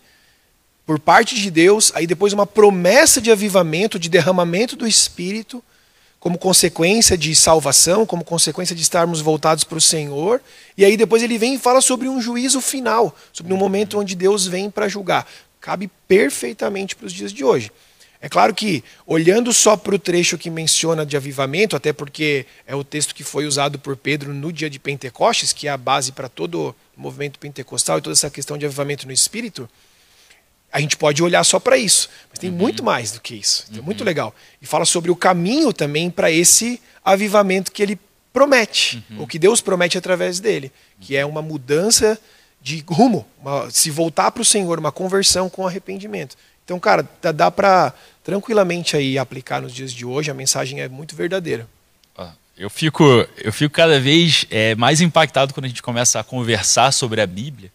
por 0.85 0.99
parte 0.99 1.33
de 1.33 1.49
Deus, 1.49 1.91
aí 1.95 2.05
depois 2.05 2.33
uma 2.33 2.45
promessa 2.45 3.19
de 3.19 3.31
avivamento, 3.31 3.97
de 3.97 4.09
derramamento 4.09 4.75
do 4.75 4.85
Espírito, 4.85 5.63
como 6.19 6.37
consequência 6.37 7.17
de 7.17 7.33
salvação, 7.33 8.05
como 8.05 8.23
consequência 8.23 8.75
de 8.75 8.81
estarmos 8.83 9.21
voltados 9.21 9.63
para 9.63 9.77
o 9.77 9.81
Senhor. 9.81 10.39
E 10.77 10.85
aí 10.85 10.95
depois 10.95 11.23
ele 11.23 11.37
vem 11.39 11.55
e 11.55 11.59
fala 11.59 11.81
sobre 11.81 12.07
um 12.07 12.21
juízo 12.21 12.61
final, 12.61 13.15
sobre 13.33 13.53
um 13.53 13.57
momento 13.57 13.97
onde 13.97 14.15
Deus 14.15 14.45
vem 14.45 14.69
para 14.69 14.87
julgar. 14.87 15.25
Cabe 15.59 15.89
perfeitamente 16.07 16.95
para 16.95 17.05
os 17.05 17.13
dias 17.13 17.31
de 17.31 17.43
hoje. 17.43 17.71
É 18.21 18.27
claro 18.27 18.53
que, 18.53 18.83
olhando 19.07 19.53
só 19.53 19.77
para 19.77 19.95
o 19.95 19.99
trecho 19.99 20.37
que 20.37 20.49
menciona 20.49 21.05
de 21.05 21.15
avivamento, 21.15 21.75
até 21.75 21.93
porque 21.93 22.45
é 22.67 22.75
o 22.75 22.83
texto 22.83 23.15
que 23.15 23.23
foi 23.23 23.45
usado 23.45 23.79
por 23.79 23.95
Pedro 23.95 24.33
no 24.33 24.51
dia 24.51 24.69
de 24.69 24.77
Pentecostes, 24.77 25.53
que 25.53 25.67
é 25.67 25.71
a 25.71 25.77
base 25.77 26.11
para 26.11 26.27
todo 26.27 26.75
o 26.97 27.01
movimento 27.01 27.39
pentecostal 27.39 27.97
e 27.97 28.01
toda 28.01 28.13
essa 28.13 28.29
questão 28.29 28.57
de 28.57 28.65
avivamento 28.65 29.07
no 29.07 29.13
espírito, 29.13 29.69
a 30.71 30.81
gente 30.81 30.97
pode 30.97 31.23
olhar 31.23 31.43
só 31.45 31.59
para 31.59 31.77
isso. 31.77 32.09
Mas 32.29 32.39
tem 32.39 32.49
uhum. 32.49 32.57
muito 32.57 32.83
mais 32.83 33.11
do 33.11 33.21
que 33.21 33.35
isso. 33.35 33.65
Então, 33.69 33.79
uhum. 33.79 33.85
Muito 33.85 34.03
legal. 34.03 34.35
E 34.61 34.65
fala 34.65 34.83
sobre 34.83 35.09
o 35.09 35.15
caminho 35.15 35.71
também 35.71 36.11
para 36.11 36.29
esse 36.29 36.81
avivamento 37.03 37.71
que 37.71 37.81
ele 37.81 37.97
promete, 38.33 39.03
uhum. 39.09 39.23
o 39.23 39.27
que 39.27 39.39
Deus 39.39 39.61
promete 39.61 39.97
através 39.97 40.41
dele, 40.41 40.71
que 40.99 41.15
é 41.15 41.25
uma 41.25 41.41
mudança 41.41 42.19
de 42.61 42.83
rumo, 42.87 43.25
uma, 43.41 43.69
se 43.71 43.89
voltar 43.89 44.31
para 44.31 44.41
o 44.41 44.45
Senhor, 44.45 44.79
uma 44.79 44.91
conversão 44.91 45.49
com 45.49 45.65
arrependimento. 45.65 46.35
Então, 46.65 46.79
cara, 46.79 47.07
dá, 47.21 47.31
dá 47.31 47.51
para 47.51 47.93
tranquilamente 48.23 48.95
aí 48.95 49.17
aplicar 49.17 49.61
nos 49.61 49.73
dias 49.73 49.91
de 49.91 50.05
hoje, 50.05 50.29
a 50.29 50.33
mensagem 50.33 50.81
é 50.81 50.87
muito 50.87 51.15
verdadeira. 51.15 51.67
Eu 52.59 52.69
fico, 52.69 53.05
eu 53.37 53.53
fico 53.53 53.73
cada 53.73 54.01
vez 54.01 54.45
é, 54.51 54.75
mais 54.75 54.99
impactado 54.99 55.53
quando 55.53 55.63
a 55.63 55.69
gente 55.69 55.81
começa 55.81 56.19
a 56.19 56.23
conversar 56.25 56.91
sobre 56.91 57.21
a 57.21 57.25
Bíblia, 57.25 57.71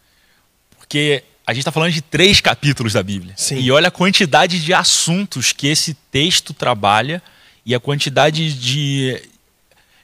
porque 0.76 1.24
a 1.46 1.54
gente 1.54 1.62
está 1.62 1.72
falando 1.72 1.90
de 1.90 2.02
três 2.02 2.38
capítulos 2.42 2.92
da 2.92 3.02
Bíblia. 3.02 3.32
Sim. 3.34 3.58
E 3.60 3.72
olha 3.72 3.88
a 3.88 3.90
quantidade 3.90 4.62
de 4.62 4.74
assuntos 4.74 5.52
que 5.52 5.68
esse 5.68 5.94
texto 6.12 6.52
trabalha 6.52 7.22
e 7.64 7.74
a 7.74 7.80
quantidade 7.80 8.52
de, 8.52 9.22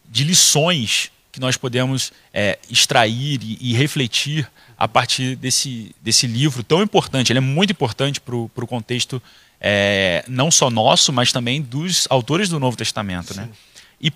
de 0.08 0.24
lições 0.24 1.12
que 1.30 1.38
nós 1.38 1.58
podemos 1.58 2.10
é, 2.32 2.58
extrair 2.70 3.38
e, 3.42 3.58
e, 3.60 3.74
refletir 3.74 4.50
a 4.80 4.88
partir 4.88 5.36
desse, 5.36 5.94
desse 6.00 6.26
livro 6.26 6.62
tão 6.62 6.82
importante. 6.82 7.30
Ele 7.30 7.38
é 7.38 7.42
muito 7.42 7.70
importante 7.70 8.18
para 8.18 8.34
o 8.34 8.66
contexto 8.66 9.22
é, 9.60 10.24
não 10.26 10.50
só 10.50 10.70
nosso, 10.70 11.12
mas 11.12 11.30
também 11.30 11.60
dos 11.60 12.06
autores 12.08 12.48
do 12.48 12.58
Novo 12.58 12.78
Testamento. 12.78 13.36
Né? 13.36 13.46
E 14.00 14.10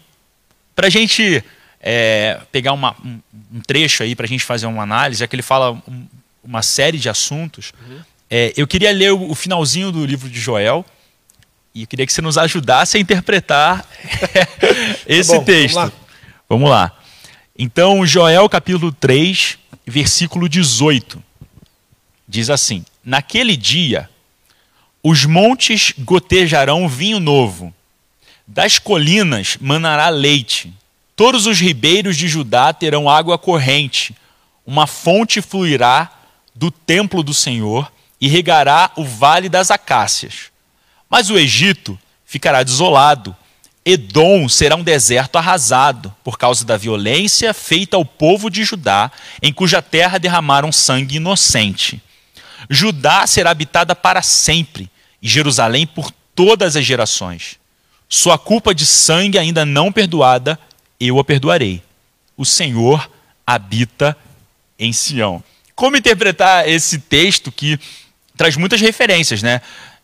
para 0.75 0.87
a 0.87 0.91
gente 0.91 1.45
é, 1.79 2.41
pegar 2.51 2.73
uma, 2.73 2.97
um, 3.05 3.21
um, 3.53 3.61
trecho 3.61 4.03
aí, 4.03 4.17
para 4.17 4.25
a 4.25 4.29
gente 4.29 4.43
fazer 4.43 4.65
uma 4.65 4.83
análise, 4.83 5.23
é 5.23 5.27
que 5.27 5.37
ele 5.37 5.43
fala 5.43 5.73
um, 5.87 6.07
uma 6.43 6.63
série 6.63 6.99
de 6.99 7.11
assuntos. 7.11 7.75
Uhum. 7.87 8.01
É, 8.31 8.55
eu 8.57 8.67
queria 8.67 8.91
ler 8.91 9.13
o, 9.13 9.33
o, 9.33 9.35
finalzinho 9.35 9.93
do 9.93 10.07
livro 10.07 10.31
de 10.31 10.41
Joel 10.41 10.83
e 11.75 11.83
eu 11.83 11.87
queria 11.87 12.07
que 12.07 12.13
você 12.13 12.23
nos 12.23 12.39
ajudasse 12.39 12.97
a 12.97 13.01
interpretar 13.01 13.87
esse 15.07 15.31
tá 15.31 15.39
bom, 15.41 15.45
texto. 15.45 15.75
Vamos 15.75 15.91
lá. 15.91 15.93
vamos 16.49 16.71
lá. 16.71 16.99
Então, 17.57 18.05
Joel 18.05 18.49
capítulo 18.49 18.91
3, 18.91 19.59
versículo 19.87 20.49
18. 20.49 21.23
Diz 22.27 22.51
assim: 22.51 22.85
Naquele 23.05 23.57
dia, 23.57 24.09
os 25.03 25.25
montes 25.25 25.93
gotejarão 25.99 26.89
vinho 26.89 27.21
novo, 27.21 27.73
das 28.47 28.79
colinas 28.79 29.57
manará 29.61 30.09
leite, 30.09 30.73
todos 31.17 31.47
os 31.47 31.61
ribeiros 31.61 32.17
de 32.17 32.29
Judá 32.29 32.73
terão 32.73 33.09
água 33.09 33.39
corrente, 33.39 34.15
uma 34.67 34.87
fonte 34.87 35.41
fluirá 35.43 36.11
do 36.55 36.71
templo 36.71 37.23
do 37.23 37.35
Senhor 37.35 37.91
e 38.21 38.29
regará 38.29 38.91
o 38.97 39.05
vale 39.05 39.49
das 39.49 39.71
acácias. 39.71 40.51
Mas 41.09 41.31
o 41.31 41.39
Egito 41.39 41.99
ficará 42.25 42.63
desolado. 42.63 43.37
Edom 43.85 44.49
será 44.49 44.77
um 44.77 44.83
deserto 44.83 45.37
arrasado 45.37 46.15
por 46.25 46.39
causa 46.39 46.65
da 46.65 46.77
violência 46.77 47.53
feita 47.53 47.97
ao 47.97 48.05
povo 48.05 48.49
de 48.49 48.65
Judá, 48.65 49.13
em 49.43 49.53
cuja 49.53 49.83
terra 49.83 50.19
derramaram 50.19 50.73
sangue 50.73 51.17
inocente. 51.17 52.03
Judá 52.71 53.27
será 53.27 53.51
habitada 53.51 53.95
para 53.95 54.23
sempre 54.23 54.91
e 55.21 55.29
Jerusalém 55.29 55.87
por 55.87 56.11
todas 56.35 56.77
as 56.77 56.85
gerações. 56.85 57.59
Sua 58.09 58.39
culpa 58.39 58.75
de 58.75 58.87
sangue 58.87 59.39
ainda 59.39 59.67
não 59.67 59.93
perdoada, 59.93 60.59
eu 60.99 61.19
a 61.19 61.25
perdoarei. 61.25 61.83
O 62.37 62.45
Senhor 62.45 63.11
habita 63.47 64.17
em 64.79 64.93
Sião. 64.93 65.43
Como 65.75 65.97
interpretar 65.97 66.69
esse 66.69 66.99
texto 66.99 67.53
que 67.53 67.79
traz 68.37 68.57
muitas 68.57 68.81
referências, 68.81 69.43
né? 69.43 69.61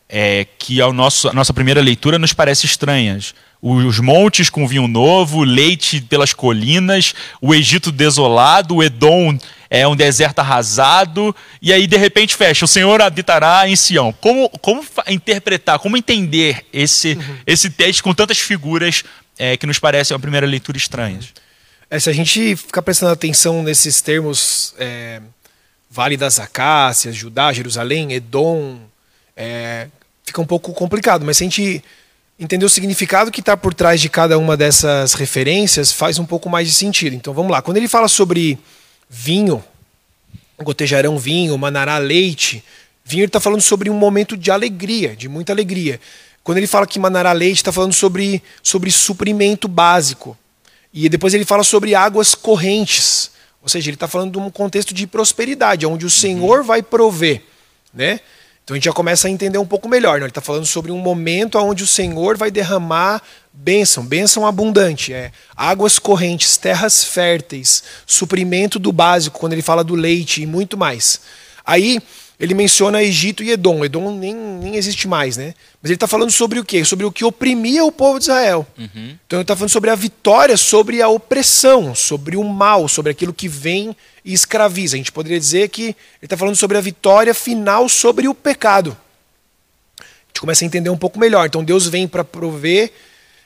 É, 0.09 0.47
que 0.59 0.81
ao 0.81 0.93
nosso, 0.93 1.29
a 1.29 1.33
nossa 1.33 1.55
primeira 1.55 1.81
leitura 1.81 2.19
nos 2.19 2.33
parece 2.33 2.66
estranhas. 2.66 3.35
Os 3.62 4.01
montes 4.01 4.49
com 4.49 4.66
vinho 4.66 4.88
novo, 4.88 5.42
leite 5.42 6.01
pelas 6.01 6.33
colinas, 6.33 7.14
o 7.42 7.55
Egito 7.55 7.92
desolado, 7.92 8.77
o 8.77 8.83
Edom 8.83 9.37
é 9.68 9.87
um 9.87 9.94
deserto 9.94 10.38
arrasado, 10.38 11.35
e 11.61 11.73
aí 11.73 11.87
de 11.87 11.96
repente 11.96 12.35
fecha: 12.35 12.64
o 12.64 12.68
Senhor 12.68 13.03
habitará 13.03 13.68
em 13.68 13.77
Sião. 13.77 14.12
Como, 14.14 14.49
como 14.61 14.85
interpretar, 15.09 15.79
como 15.79 15.96
entender 15.96 16.64
esse, 16.73 17.12
uhum. 17.12 17.37
esse 17.46 17.70
texto 17.70 18.03
com 18.03 18.14
tantas 18.14 18.38
figuras 18.38 19.05
é, 19.38 19.57
que 19.57 19.66
nos 19.66 19.79
parecem, 19.79 20.16
a 20.16 20.18
primeira 20.18 20.46
leitura, 20.46 20.79
estranhas? 20.79 21.33
É, 21.90 21.99
se 21.99 22.09
a 22.09 22.12
gente 22.12 22.57
ficar 22.57 22.83
prestando 22.83 23.12
atenção 23.12 23.62
nesses 23.62 24.01
termos. 24.01 24.75
É 24.79 25.20
Vale 25.92 26.16
das 26.16 26.38
Acácias, 26.38 27.16
Judá, 27.16 27.53
Jerusalém, 27.53 28.12
Edom, 28.12 28.79
é, 29.37 29.88
fica 30.25 30.40
um 30.40 30.46
pouco 30.46 30.73
complicado, 30.73 31.25
mas 31.25 31.37
se 31.37 31.42
a 31.42 31.46
gente 31.46 31.85
entender 32.40 32.64
o 32.64 32.70
significado 32.70 33.31
que 33.31 33.40
está 33.40 33.55
por 33.55 33.74
trás 33.74 34.00
de 34.00 34.09
cada 34.09 34.38
uma 34.38 34.57
dessas 34.57 35.12
referências, 35.12 35.92
faz 35.92 36.18
um 36.18 36.24
pouco 36.24 36.48
mais 36.48 36.66
de 36.66 36.72
sentido. 36.72 37.14
Então 37.14 37.35
vamos 37.35 37.53
lá. 37.53 37.61
Quando 37.61 37.76
ele 37.76 37.87
fala 37.87 38.09
sobre 38.09 38.59
vinho, 39.11 39.62
gotejarão 40.59 41.18
vinho, 41.18 41.57
manará 41.59 41.98
leite, 41.98 42.64
vinho 43.05 43.20
ele 43.20 43.26
está 43.26 43.40
falando 43.40 43.61
sobre 43.61 43.90
um 43.90 43.94
momento 43.94 44.38
de 44.38 44.50
alegria, 44.50 45.14
de 45.14 45.29
muita 45.29 45.53
alegria. 45.53 46.00
Quando 46.42 46.57
ele 46.57 46.66
fala 46.66 46.87
que 46.87 46.98
manará 46.98 47.33
leite, 47.33 47.59
está 47.59 47.70
falando 47.70 47.92
sobre, 47.92 48.42
sobre 48.62 48.90
suprimento 48.90 49.68
básico. 49.68 50.37
E 50.94 51.11
depois 51.11 51.35
ele 51.35 51.44
fala 51.44 51.62
sobre 51.62 51.94
águas 51.94 52.35
correntes. 52.35 53.31
Ou 53.62 53.68
seja, 53.68 53.90
ele 53.90 53.96
está 53.96 54.09
falando 54.09 54.33
de 54.33 54.38
um 54.38 54.50
contexto 54.50 54.94
de 54.94 55.07
prosperidade, 55.07 55.85
onde 55.85 56.07
o 56.07 56.11
Senhor 56.11 56.61
uhum. 56.61 56.64
vai 56.64 56.83
prover. 56.83 57.42
Né? 57.92 58.20
Então 58.64 58.75
a 58.75 58.77
gente 58.77 58.85
já 58.85 58.92
começa 58.92 59.27
a 59.27 59.31
entender 59.31 59.59
um 59.59 59.66
pouco 59.66 59.88
melhor. 59.88 60.18
Né? 60.18 60.25
Ele 60.25 60.31
está 60.31 60.40
falando 60.40 60.66
sobre 60.66 60.92
um 60.92 60.99
momento 60.99 61.59
onde 61.59 61.83
o 61.83 61.87
Senhor 61.87 62.37
vai 62.37 62.51
derramar 62.51 63.23
bênção, 63.53 64.05
bênção 64.05 64.46
abundante, 64.46 65.12
é 65.12 65.33
águas 65.57 65.99
correntes, 65.99 66.57
terras 66.57 67.05
férteis, 67.05 67.83
suprimento 68.07 68.79
do 68.79 68.92
básico, 68.92 69.38
quando 69.38 69.53
ele 69.53 69.62
fala 69.62 69.83
do 69.83 69.94
leite 69.94 70.42
e 70.42 70.46
muito 70.46 70.77
mais. 70.77 71.20
Aí 71.66 72.01
ele 72.40 72.55
menciona 72.55 73.03
Egito 73.03 73.42
e 73.44 73.51
Edom. 73.51 73.85
Edom 73.85 74.16
nem, 74.16 74.35
nem 74.35 74.77
existe 74.77 75.07
mais, 75.07 75.37
né? 75.37 75.53
Mas 75.83 75.90
ele 75.90 75.96
está 75.96 76.07
falando 76.07 76.31
sobre 76.31 76.59
o 76.59 76.64
quê? 76.64 76.83
Sobre 76.87 77.05
o 77.05 77.12
que 77.12 77.23
oprimia 77.23 77.85
o 77.85 77.92
povo 77.92 78.18
de 78.18 78.25
Israel. 78.25 78.66
Uhum. 78.79 79.18
Então 79.27 79.38
ele 79.38 79.42
está 79.42 79.55
falando 79.55 79.70
sobre 79.70 79.90
a 79.90 79.94
vitória, 79.94 80.57
sobre 80.57 81.03
a 81.03 81.09
opressão, 81.09 81.94
sobre 81.94 82.38
o 82.38 82.44
mal, 82.44 82.88
sobre 82.88 83.12
aquilo 83.12 83.35
que 83.35 83.46
vem 83.46 83.94
e 84.25 84.33
escraviza. 84.33 84.97
A 84.97 84.99
gente 84.99 85.13
poderia 85.13 85.39
dizer 85.39 85.69
que 85.69 85.83
ele 85.83 85.97
está 86.23 86.37
falando 86.37 86.57
sobre 86.57 86.77
a 86.77 86.81
vitória 86.81 87.35
final 87.35 87.89
sobre 87.89 88.29
o 88.29 88.35
pecado. 88.35 88.97
A 89.99 90.05
gente 90.29 90.41
começa 90.41 90.65
a 90.65 90.67
entender 90.67 90.91
um 90.91 90.99
pouco 90.99 91.19
melhor. 91.19 91.47
Então 91.47 91.65
Deus 91.65 91.87
vem 91.87 92.07
para 92.07 92.25
prover 92.25 92.93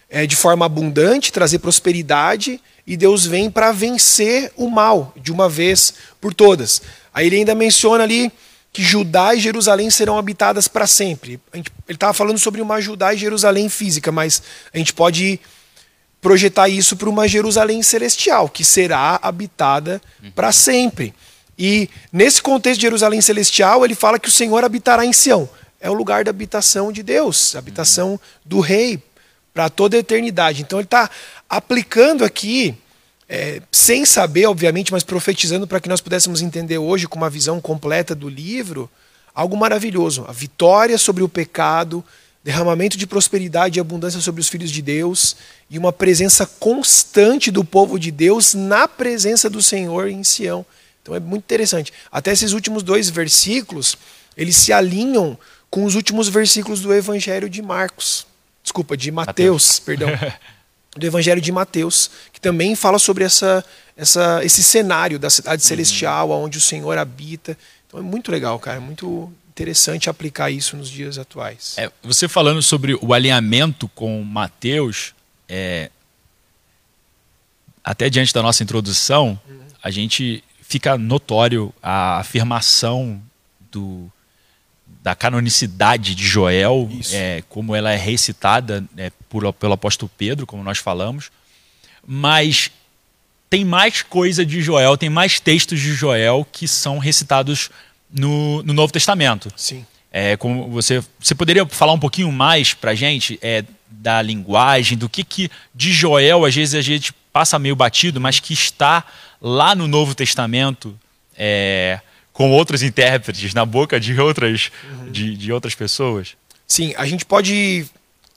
é, 0.09 0.27
de 0.27 0.37
forma 0.37 0.65
abundante, 0.65 1.33
trazer 1.33 1.59
prosperidade, 1.59 2.61
e 2.87 2.97
Deus 2.97 3.27
vem 3.27 3.51
para 3.51 3.73
vencer 3.73 4.53
o 4.57 4.69
mal 4.69 5.13
de 5.17 5.33
uma 5.33 5.49
vez 5.49 5.95
por 6.21 6.35
todas. 6.35 6.83
Aí 7.13 7.27
ele 7.27 7.37
ainda 7.37 7.55
menciona 7.55 8.05
ali 8.05 8.31
que 8.73 8.83
Judá 8.83 9.35
e 9.35 9.41
Jerusalém 9.41 9.89
serão 9.89 10.19
habitadas 10.19 10.69
para 10.69 10.87
sempre. 10.87 11.41
Gente, 11.55 11.71
ele 11.89 11.97
estava 11.97 12.13
falando 12.13 12.39
sobre 12.39 12.61
uma 12.61 12.81
Judá 12.81 13.15
e 13.15 13.17
Jerusalém 13.17 13.69
física, 13.69 14.11
mas 14.11 14.43
a 14.73 14.79
gente 14.79 14.93
pode 14.93 15.41
projetar 16.25 16.71
isso 16.71 16.97
para 16.97 17.11
uma 17.11 17.29
Jerusalém 17.29 17.83
celestial, 17.83 18.49
que 18.49 18.65
será 18.65 19.21
habitada 19.23 20.01
uhum. 20.23 20.31
para 20.31 20.53
sempre. 20.53 21.13
E 21.59 21.87
nesse 22.11 22.43
contexto 22.43 22.81
de 22.81 22.87
Jerusalém 22.87 23.21
celestial, 23.21 23.85
ele 23.85 23.95
fala 23.95 24.19
que 24.19 24.29
o 24.29 24.33
Senhor 24.33 24.65
habitará 24.65 25.05
em 25.05 25.13
Sião. 25.13 25.47
é 25.79 25.91
o 25.91 25.93
lugar 25.93 26.25
da 26.25 26.31
habitação 26.31 26.91
de 26.91 27.03
Deus, 27.03 27.55
a 27.55 27.59
habitação 27.59 28.19
do 28.43 28.59
rei 28.61 29.03
para 29.53 29.69
toda 29.69 29.99
a 29.99 30.01
eternidade. 30.01 30.63
Então 30.63 30.79
ele 30.79 30.87
está 30.87 31.11
aplicando 31.47 32.25
aqui, 32.25 32.75
é, 33.29 33.61
sem 33.71 34.07
saber, 34.07 34.47
obviamente, 34.47 34.93
mas 34.93 35.03
profetizando 35.03 35.67
para 35.67 35.79
que 35.79 35.91
nós 35.91 36.01
pudéssemos 36.01 36.41
entender 36.41 36.79
hoje 36.79 37.07
com 37.07 37.19
uma 37.19 37.29
visão 37.29 37.61
completa 37.61 38.15
do 38.15 38.31
livro, 38.31 38.89
algo 39.35 39.59
maravilhoso. 39.59 40.25
A 40.27 40.33
vitória 40.33 40.97
sobre 40.97 41.23
o 41.23 41.29
pecado, 41.29 42.03
derramamento 42.44 42.98
de 42.98 43.07
prosperidade 43.07 43.78
e 43.78 43.80
abundância 43.80 44.20
sobre 44.20 44.42
os 44.42 44.48
filhos 44.48 44.70
de 44.70 44.83
Deus 44.83 45.35
e 45.70 45.78
uma 45.78 45.92
presença 45.92 46.44
constante 46.44 47.50
do 47.50 47.64
povo 47.64 47.98
de 47.98 48.11
Deus 48.11 48.52
na 48.52 48.87
presença 48.87 49.48
do 49.48 49.62
Senhor 49.62 50.09
em 50.09 50.22
Sião. 50.22 50.64
Então 51.02 51.14
é 51.14 51.20
muito 51.20 51.44
interessante. 51.44 51.90
Até 52.12 52.33
esses 52.33 52.52
últimos 52.52 52.83
dois 52.83 53.09
versículos, 53.09 53.96
eles 54.37 54.57
se 54.57 54.74
alinham 54.74 55.38
com 55.70 55.85
os 55.85 55.94
últimos 55.94 56.28
versículos 56.28 56.80
do 56.80 56.92
Evangelho 56.92 57.48
de 57.48 57.62
Marcos. 57.62 58.26
Desculpa, 58.62 58.94
de 58.94 59.11
Mateus, 59.11 59.80
Mateus. 59.80 59.80
perdão. 59.80 60.09
do 60.96 61.07
Evangelho 61.07 61.40
de 61.40 61.50
Mateus, 61.50 62.11
que 62.33 62.40
também 62.40 62.76
fala 62.76 62.98
sobre 62.98 63.24
essa, 63.24 63.64
essa, 63.96 64.44
esse 64.44 64.62
cenário 64.62 65.18
da 65.18 65.28
cidade 65.28 65.62
uhum. 65.62 65.68
celestial, 65.68 66.30
onde 66.30 66.59
o 66.59 66.61
Senhor 66.61 66.96
habita. 66.98 67.57
Então 67.88 67.98
é 67.98 68.02
muito 68.02 68.30
legal, 68.30 68.59
cara. 68.59 68.76
É 68.76 68.80
muito 68.80 69.33
interessante 69.55 70.11
aplicar 70.11 70.51
isso 70.51 70.77
nos 70.77 70.90
dias 70.90 71.17
atuais. 71.17 71.77
É, 71.79 71.90
você 72.03 72.27
falando 72.27 72.61
sobre 72.61 72.99
o 73.01 73.14
alinhamento 73.14 73.87
com 73.88 74.21
Mateus, 74.25 75.14
é, 75.49 75.90
até 77.85 78.11
diante 78.11 78.35
da 78.35 78.43
nossa 78.43 78.64
introdução, 78.64 79.38
uhum. 79.49 79.61
a 79.81 79.90
gente 79.93 80.43
fica 80.61 80.99
notório 80.99 81.73
a 81.81 82.19
afirmação 82.19 83.23
do, 83.71 84.11
da 85.01 85.14
canonicidade 85.14 86.17
de 86.17 86.27
Joel, 86.27 86.90
é, 87.12 87.45
como 87.49 87.77
ela 87.77 87.93
é 87.93 87.97
recitada 87.97 88.85
é, 88.97 89.12
por, 89.29 89.53
pelo 89.53 89.75
apóstolo 89.75 90.11
Pedro, 90.19 90.47
como 90.47 90.64
nós 90.64 90.79
falamos, 90.79 91.31
mas 92.05 92.73
tem 93.49 93.64
mais 93.64 94.03
coisa 94.03 94.45
de 94.45 94.61
Joel, 94.61 94.97
tem 94.97 95.09
mais 95.09 95.38
textos 95.38 95.79
de 95.79 95.93
Joel 95.93 96.45
que 96.51 96.67
são 96.67 96.99
recitados 96.99 97.71
no, 98.14 98.62
no 98.62 98.72
Novo 98.72 98.92
Testamento. 98.92 99.53
Sim. 99.57 99.85
É, 100.12 100.37
como 100.37 100.70
você, 100.70 101.03
você 101.18 101.35
poderia 101.35 101.66
falar 101.66 101.92
um 101.92 101.98
pouquinho 101.98 102.31
mais 102.31 102.72
para 102.72 102.92
a 102.92 102.94
gente 102.94 103.37
é, 103.42 103.64
da 103.90 104.22
linguagem, 104.22 104.96
do 104.96 105.09
que, 105.09 105.24
que 105.24 105.50
de 105.74 105.92
Joel 105.92 106.44
às 106.44 106.55
vezes 106.55 106.74
a 106.77 106.83
gente 106.83 107.12
passa 107.33 107.59
meio 107.59 107.74
batido, 107.74 108.20
mas 108.20 108.38
que 108.38 108.53
está 108.53 109.05
lá 109.42 109.74
no 109.74 109.88
Novo 109.88 110.14
Testamento 110.14 110.96
é, 111.37 111.98
com 112.33 112.53
outros 112.53 112.83
intérpretes 112.83 113.53
na 113.55 113.66
boca 113.66 113.98
de 113.98 114.18
outras, 114.20 114.70
uhum. 114.88 115.11
de, 115.11 115.37
de 115.37 115.53
outras 115.53 115.74
pessoas? 115.74 116.37
Sim, 116.66 116.94
a 116.96 117.05
gente 117.07 117.24
pode 117.24 117.87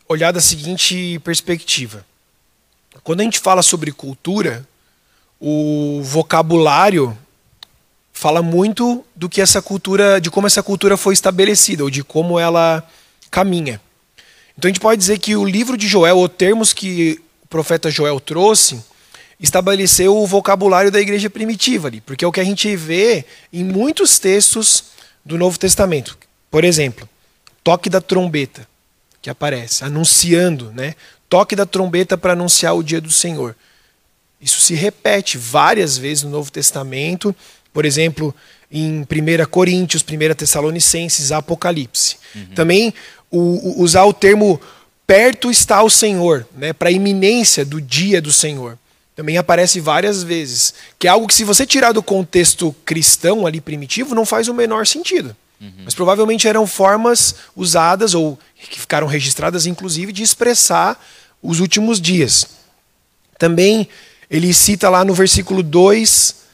olhar 0.09 0.31
da 0.31 0.41
seguinte 0.41 1.19
perspectiva. 1.23 2.03
Quando 3.03 3.21
a 3.21 3.23
gente 3.23 3.39
fala 3.39 3.61
sobre 3.61 3.91
cultura, 3.91 4.67
o 5.39 6.01
vocabulário 6.03 7.15
fala 8.17 8.41
muito 8.41 9.05
do 9.15 9.29
que 9.29 9.39
essa 9.39 9.61
cultura, 9.61 10.19
de 10.19 10.31
como 10.31 10.47
essa 10.47 10.63
cultura 10.63 10.97
foi 10.97 11.13
estabelecida, 11.13 11.83
ou 11.83 11.89
de 11.89 12.03
como 12.03 12.39
ela 12.39 12.83
caminha. 13.29 13.79
Então 14.57 14.67
a 14.67 14.71
gente 14.71 14.81
pode 14.81 14.97
dizer 14.97 15.19
que 15.19 15.35
o 15.35 15.45
livro 15.45 15.77
de 15.77 15.87
Joel, 15.87 16.17
ou 16.17 16.27
termos 16.27 16.73
que 16.73 17.21
o 17.43 17.47
profeta 17.47 17.91
Joel 17.91 18.19
trouxe, 18.19 18.83
estabeleceu 19.39 20.17
o 20.17 20.25
vocabulário 20.25 20.89
da 20.89 20.99
igreja 20.99 21.29
primitiva 21.29 21.89
ali, 21.89 22.01
porque 22.01 22.25
é 22.25 22.27
o 22.27 22.31
que 22.31 22.39
a 22.39 22.43
gente 22.43 22.75
vê 22.75 23.23
em 23.53 23.63
muitos 23.63 24.17
textos 24.17 24.85
do 25.23 25.37
Novo 25.37 25.59
Testamento. 25.59 26.17
Por 26.49 26.63
exemplo, 26.63 27.07
toque 27.63 27.87
da 27.87 28.01
trombeta, 28.01 28.67
que 29.21 29.29
aparece, 29.29 29.83
anunciando, 29.83 30.71
né? 30.73 30.95
Toque 31.29 31.55
da 31.55 31.67
trombeta 31.67 32.17
para 32.17 32.33
anunciar 32.33 32.75
o 32.75 32.81
dia 32.81 32.99
do 32.99 33.11
Senhor. 33.11 33.55
Isso 34.41 34.59
se 34.59 34.73
repete 34.73 35.37
várias 35.37 35.99
vezes 35.99 36.23
no 36.23 36.31
Novo 36.31 36.51
Testamento 36.51 37.35
por 37.77 37.85
exemplo, 37.85 38.33
em 38.71 39.01
1 39.01 39.05
Coríntios, 39.51 40.01
1 40.01 40.33
Tessalonicenses, 40.33 41.31
Apocalipse. 41.31 42.17
Uhum. 42.33 42.47
Também 42.55 42.91
o, 43.29 43.37
o, 43.37 43.83
usar 43.83 44.03
o 44.05 44.13
termo 44.13 44.59
perto 45.05 45.51
está 45.51 45.83
o 45.83 45.89
Senhor, 45.91 46.47
né, 46.57 46.73
para 46.73 46.89
a 46.89 46.91
iminência 46.91 47.63
do 47.63 47.79
dia 47.79 48.19
do 48.19 48.33
Senhor. 48.33 48.79
Também 49.15 49.37
aparece 49.37 49.79
várias 49.79 50.23
vezes. 50.23 50.73
Que 50.97 51.05
é 51.05 51.11
algo 51.11 51.27
que, 51.27 51.35
se 51.35 51.43
você 51.43 51.67
tirar 51.67 51.91
do 51.91 52.01
contexto 52.01 52.75
cristão 52.83 53.45
ali 53.45 53.61
primitivo, 53.61 54.15
não 54.15 54.25
faz 54.25 54.47
o 54.47 54.55
menor 54.55 54.87
sentido. 54.87 55.35
Uhum. 55.61 55.71
Mas 55.85 55.93
provavelmente 55.93 56.47
eram 56.47 56.65
formas 56.65 57.35
usadas, 57.55 58.15
ou 58.15 58.39
que 58.71 58.79
ficaram 58.79 59.05
registradas, 59.05 59.67
inclusive, 59.67 60.11
de 60.11 60.23
expressar 60.23 60.99
os 61.43 61.59
últimos 61.59 62.01
dias. 62.01 62.47
Também 63.37 63.87
ele 64.31 64.51
cita 64.51 64.89
lá 64.89 65.05
no 65.05 65.13
versículo 65.13 65.61
2 65.61 66.46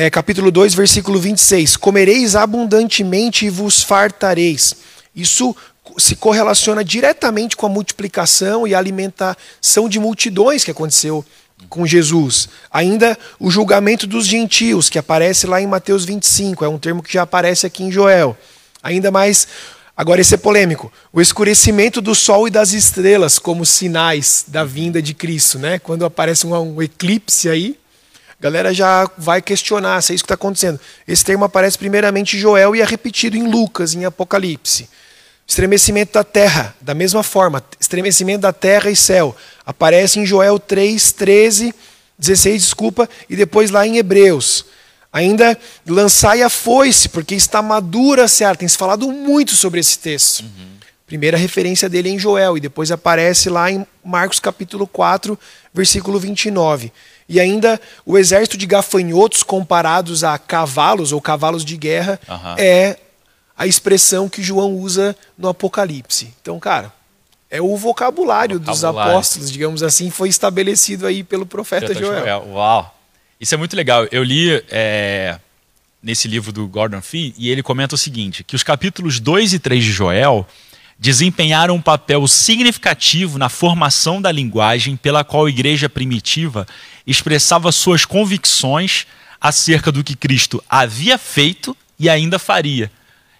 é, 0.00 0.08
capítulo 0.08 0.52
2, 0.52 0.74
versículo 0.74 1.18
26. 1.18 1.76
Comereis 1.76 2.36
abundantemente 2.36 3.46
e 3.46 3.50
vos 3.50 3.82
fartareis. 3.82 4.76
Isso 5.12 5.56
se 5.96 6.14
correlaciona 6.14 6.84
diretamente 6.84 7.56
com 7.56 7.66
a 7.66 7.68
multiplicação 7.68 8.64
e 8.64 8.76
a 8.76 8.78
alimentação 8.78 9.88
de 9.88 9.98
multidões 9.98 10.62
que 10.62 10.70
aconteceu 10.70 11.24
com 11.68 11.84
Jesus. 11.84 12.48
Ainda 12.70 13.18
o 13.40 13.50
julgamento 13.50 14.06
dos 14.06 14.24
gentios, 14.24 14.88
que 14.88 15.00
aparece 15.00 15.48
lá 15.48 15.60
em 15.60 15.66
Mateus 15.66 16.04
25, 16.04 16.64
é 16.64 16.68
um 16.68 16.78
termo 16.78 17.02
que 17.02 17.12
já 17.12 17.22
aparece 17.22 17.66
aqui 17.66 17.82
em 17.82 17.90
Joel. 17.90 18.38
Ainda 18.80 19.10
mais, 19.10 19.48
agora 19.96 20.20
esse 20.20 20.32
é 20.32 20.38
polêmico, 20.38 20.92
o 21.12 21.20
escurecimento 21.20 22.00
do 22.00 22.14
sol 22.14 22.46
e 22.46 22.52
das 22.52 22.72
estrelas 22.72 23.36
como 23.36 23.66
sinais 23.66 24.44
da 24.46 24.62
vinda 24.62 25.02
de 25.02 25.12
Cristo, 25.12 25.58
né? 25.58 25.80
Quando 25.80 26.04
aparece 26.04 26.46
um, 26.46 26.54
um 26.54 26.80
eclipse 26.80 27.48
aí, 27.48 27.76
galera 28.40 28.72
já 28.72 29.10
vai 29.18 29.42
questionar 29.42 30.00
se 30.02 30.12
é 30.12 30.14
isso 30.14 30.24
que 30.24 30.26
está 30.26 30.34
acontecendo. 30.34 30.78
Esse 31.06 31.24
termo 31.24 31.44
aparece 31.44 31.76
primeiramente 31.76 32.36
em 32.36 32.40
Joel 32.40 32.74
e 32.76 32.80
é 32.80 32.84
repetido 32.84 33.36
em 33.36 33.48
Lucas, 33.48 33.94
em 33.94 34.04
Apocalipse. 34.04 34.88
Estremecimento 35.46 36.12
da 36.12 36.24
terra, 36.24 36.76
da 36.80 36.94
mesma 36.94 37.22
forma, 37.22 37.64
estremecimento 37.80 38.42
da 38.42 38.52
terra 38.52 38.90
e 38.90 38.96
céu. 38.96 39.34
Aparece 39.64 40.20
em 40.20 40.26
Joel 40.26 40.58
3, 40.58 41.12
13, 41.12 41.74
16, 42.18 42.62
desculpa, 42.62 43.08
e 43.30 43.34
depois 43.34 43.70
lá 43.70 43.86
em 43.86 43.96
Hebreus. 43.96 44.66
Ainda 45.10 45.58
lançai 45.86 46.42
a 46.42 46.50
foice, 46.50 47.08
porque 47.08 47.34
está 47.34 47.62
madura 47.62 48.24
a 48.24 48.28
seara. 48.28 48.56
Tem 48.56 48.68
se 48.68 48.76
falado 48.76 49.10
muito 49.10 49.52
sobre 49.52 49.80
esse 49.80 49.98
texto. 49.98 50.40
Uhum. 50.40 50.68
Primeira 51.06 51.38
referência 51.38 51.88
dele 51.88 52.10
é 52.10 52.12
em 52.12 52.18
Joel, 52.18 52.58
e 52.58 52.60
depois 52.60 52.92
aparece 52.92 53.48
lá 53.48 53.70
em 53.70 53.86
Marcos 54.04 54.38
capítulo 54.38 54.86
4, 54.86 55.38
versículo 55.72 56.20
29. 56.20 56.92
E 57.28 57.38
ainda 57.38 57.80
o 58.06 58.16
exército 58.16 58.56
de 58.56 58.66
gafanhotos 58.66 59.42
comparados 59.42 60.24
a 60.24 60.38
cavalos 60.38 61.12
ou 61.12 61.20
cavalos 61.20 61.64
de 61.64 61.76
guerra 61.76 62.18
uhum. 62.28 62.54
é 62.56 62.96
a 63.56 63.66
expressão 63.66 64.28
que 64.28 64.42
João 64.42 64.74
usa 64.76 65.14
no 65.36 65.48
Apocalipse. 65.48 66.32
Então, 66.40 66.58
cara, 66.58 66.92
é 67.50 67.60
o 67.60 67.76
vocabulário, 67.76 68.58
vocabulário. 68.58 68.60
dos 68.60 68.84
apóstolos, 68.84 69.50
digamos 69.50 69.82
assim, 69.82 70.10
foi 70.10 70.28
estabelecido 70.28 71.06
aí 71.06 71.22
pelo 71.24 71.44
profeta 71.44 71.92
Joel. 71.92 72.20
Joel. 72.20 72.48
Uau! 72.52 72.94
Isso 73.40 73.54
é 73.54 73.58
muito 73.58 73.76
legal. 73.76 74.06
Eu 74.10 74.22
li 74.22 74.62
é, 74.70 75.38
nesse 76.02 76.28
livro 76.28 76.52
do 76.52 76.66
Gordon 76.66 77.00
Fee 77.00 77.34
e 77.36 77.50
ele 77.50 77.62
comenta 77.62 77.94
o 77.94 77.98
seguinte: 77.98 78.44
que 78.44 78.56
os 78.56 78.62
capítulos 78.62 79.20
2 79.20 79.54
e 79.54 79.58
3 79.58 79.84
de 79.84 79.92
Joel 79.92 80.46
desempenharam 80.98 81.76
um 81.76 81.80
papel 81.80 82.26
significativo 82.26 83.38
na 83.38 83.48
formação 83.48 84.20
da 84.20 84.32
linguagem 84.32 84.96
pela 84.96 85.22
qual 85.22 85.46
a 85.46 85.50
igreja 85.50 85.88
primitiva 85.88 86.66
expressava 87.08 87.72
suas 87.72 88.04
convicções 88.04 89.06
acerca 89.40 89.90
do 89.90 90.04
que 90.04 90.14
Cristo 90.14 90.62
havia 90.68 91.16
feito 91.16 91.76
e 91.98 92.08
ainda 92.08 92.38
faria. 92.38 92.90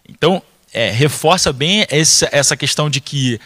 Então, 0.09 0.42
é, 0.72 0.90
reforça 0.90 1.52
bem 1.52 1.87
essa, 1.90 2.28
essa 2.33 2.57
questão 2.57 2.88
de 2.88 3.00
que 3.00 3.38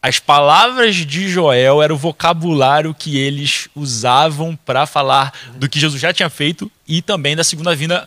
as 0.00 0.18
palavras 0.18 0.94
de 0.96 1.28
Joel 1.28 1.82
era 1.82 1.92
o 1.92 1.96
vocabulário 1.96 2.94
que 2.94 3.16
eles 3.16 3.68
usavam 3.74 4.54
para 4.54 4.86
falar 4.86 5.32
do 5.56 5.68
que 5.68 5.80
Jesus 5.80 6.00
já 6.00 6.12
tinha 6.12 6.30
feito 6.30 6.70
e 6.86 7.02
também 7.02 7.34
da 7.34 7.42
segunda 7.42 7.74
vinda, 7.74 8.06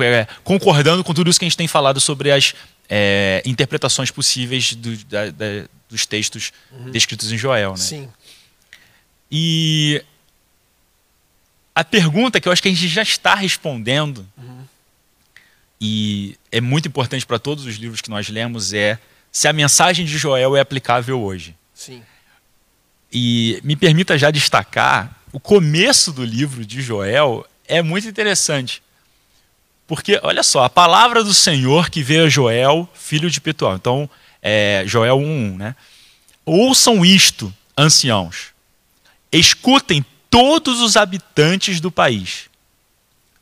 é, 0.00 0.26
concordando 0.44 1.02
com 1.04 1.12
tudo 1.12 1.28
isso 1.28 1.38
que 1.38 1.44
a 1.44 1.48
gente 1.48 1.56
tem 1.56 1.68
falado 1.68 2.00
sobre 2.00 2.30
as 2.30 2.54
é, 2.88 3.42
interpretações 3.44 4.10
possíveis 4.10 4.74
do, 4.74 4.96
da, 5.04 5.30
da, 5.30 5.46
dos 5.88 6.06
textos 6.06 6.52
uhum. 6.70 6.90
descritos 6.90 7.32
em 7.32 7.36
Joel. 7.36 7.72
Né? 7.72 7.76
Sim. 7.76 8.08
E 9.30 10.02
a 11.80 11.84
pergunta 11.84 12.38
que 12.40 12.46
eu 12.46 12.52
acho 12.52 12.62
que 12.62 12.68
a 12.68 12.70
gente 12.70 12.88
já 12.88 13.02
está 13.02 13.34
respondendo, 13.34 14.26
uhum. 14.36 14.64
e 15.80 16.36
é 16.52 16.60
muito 16.60 16.88
importante 16.88 17.24
para 17.24 17.38
todos 17.38 17.64
os 17.64 17.76
livros 17.76 18.02
que 18.02 18.10
nós 18.10 18.28
lemos, 18.28 18.74
é 18.74 18.98
se 19.32 19.48
a 19.48 19.52
mensagem 19.52 20.04
de 20.04 20.18
Joel 20.18 20.54
é 20.56 20.60
aplicável 20.60 21.18
hoje. 21.22 21.56
Sim. 21.74 22.02
E 23.10 23.60
me 23.64 23.76
permita 23.76 24.18
já 24.18 24.30
destacar, 24.30 25.22
o 25.32 25.40
começo 25.40 26.12
do 26.12 26.22
livro 26.22 26.66
de 26.66 26.82
Joel 26.82 27.46
é 27.66 27.80
muito 27.80 28.06
interessante. 28.06 28.82
Porque, 29.86 30.20
olha 30.22 30.42
só, 30.42 30.64
a 30.64 30.70
palavra 30.70 31.24
do 31.24 31.32
Senhor 31.32 31.88
que 31.88 32.02
veio 32.02 32.26
a 32.26 32.28
Joel, 32.28 32.88
filho 32.94 33.30
de 33.30 33.40
Petuel. 33.40 33.76
Então, 33.76 34.08
é, 34.42 34.84
Joel 34.86 35.16
1.1, 35.16 35.56
né? 35.56 35.74
Ouçam 36.44 37.04
isto, 37.04 37.52
anciãos. 37.76 38.48
Escutem 39.32 40.04
todos 40.30 40.80
os 40.80 40.96
habitantes 40.96 41.80
do 41.80 41.90
país. 41.90 42.48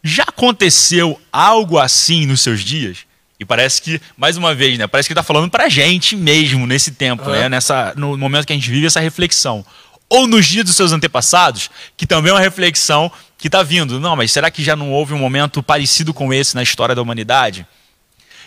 Já 0.03 0.25
aconteceu 0.25 1.21
algo 1.31 1.79
assim 1.79 2.27
nos 2.27 2.41
seus 2.41 2.65
dias? 2.65 3.07
E 3.39 3.45
parece 3.45 3.81
que, 3.81 4.01
mais 4.17 4.37
uma 4.37 4.55
vez, 4.55 4.77
né? 4.79 4.87
Parece 4.87 5.09
que 5.09 5.13
está 5.13 5.23
falando 5.23 5.51
para 5.51 5.65
a 5.65 5.69
gente 5.69 6.17
mesmo 6.17 6.67
nesse 6.67 6.93
tempo, 6.93 7.25
uhum. 7.25 7.31
né? 7.31 7.49
Nessa, 7.49 7.93
no 7.97 8.17
momento 8.17 8.47
que 8.47 8.53
a 8.53 8.57
gente 8.57 8.71
vive 8.71 8.87
essa 8.87 9.01
reflexão. 9.01 9.65
Ou 10.09 10.27
nos 10.27 10.47
dias 10.47 10.65
dos 10.65 10.75
seus 10.75 10.91
antepassados, 10.91 11.71
que 11.97 12.07
também 12.07 12.31
é 12.31 12.35
uma 12.35 12.41
reflexão 12.41 13.13
que 13.37 13.47
está 13.47 13.63
vindo. 13.63 14.01
Não, 14.01 14.17
mas 14.17 14.33
será 14.33 14.51
que 14.51 14.65
já 14.65 14.75
não 14.75 14.91
houve 14.91 15.15
um 15.15 15.19
momento 15.19 15.63
parecido 15.63 16.15
com 16.15 16.33
esse 16.33 16.55
na 16.55 16.63
história 16.63 16.95
da 16.95 17.03
humanidade? 17.03 17.67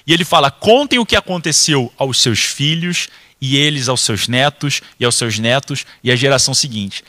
E 0.06 0.14
ele 0.14 0.26
fala: 0.26 0.50
contem 0.50 1.00
o 1.00 1.06
que 1.06 1.16
aconteceu 1.16 1.94
aos 1.98 2.20
seus 2.20 2.40
filhos, 2.40 3.08
e 3.40 3.56
eles 3.56 3.88
aos 3.88 4.02
seus 4.02 4.28
netos, 4.28 4.82
e 5.00 5.06
aos 5.06 5.16
seus 5.16 5.40
netos, 5.40 5.86
e 6.04 6.12
à 6.12 6.16
geração 6.16 6.54
seguinte. 6.54 7.04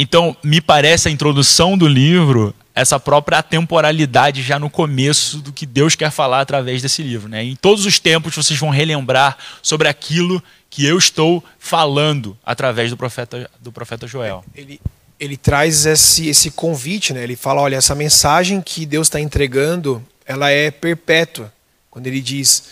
Então, 0.00 0.36
me 0.44 0.60
parece 0.60 1.08
a 1.08 1.10
introdução 1.10 1.76
do 1.76 1.88
livro 1.88 2.54
essa 2.72 3.00
própria 3.00 3.42
temporalidade 3.42 4.40
já 4.40 4.56
no 4.56 4.70
começo 4.70 5.38
do 5.38 5.52
que 5.52 5.66
Deus 5.66 5.96
quer 5.96 6.12
falar 6.12 6.40
através 6.40 6.80
desse 6.80 7.02
livro. 7.02 7.28
Né? 7.28 7.42
Em 7.42 7.56
todos 7.56 7.84
os 7.84 7.98
tempos 7.98 8.36
vocês 8.36 8.56
vão 8.56 8.70
relembrar 8.70 9.36
sobre 9.60 9.88
aquilo 9.88 10.40
que 10.70 10.86
eu 10.86 10.96
estou 10.96 11.42
falando 11.58 12.38
através 12.46 12.90
do 12.90 12.96
profeta, 12.96 13.50
do 13.60 13.72
profeta 13.72 14.06
Joel. 14.06 14.44
Ele, 14.54 14.80
ele 15.18 15.36
traz 15.36 15.84
esse, 15.84 16.28
esse 16.28 16.52
convite, 16.52 17.12
né? 17.12 17.24
ele 17.24 17.34
fala, 17.34 17.60
olha, 17.60 17.74
essa 17.74 17.96
mensagem 17.96 18.62
que 18.62 18.86
Deus 18.86 19.08
está 19.08 19.18
entregando, 19.18 20.00
ela 20.24 20.48
é 20.48 20.70
perpétua. 20.70 21.52
Quando 21.90 22.06
ele 22.06 22.20
diz, 22.20 22.68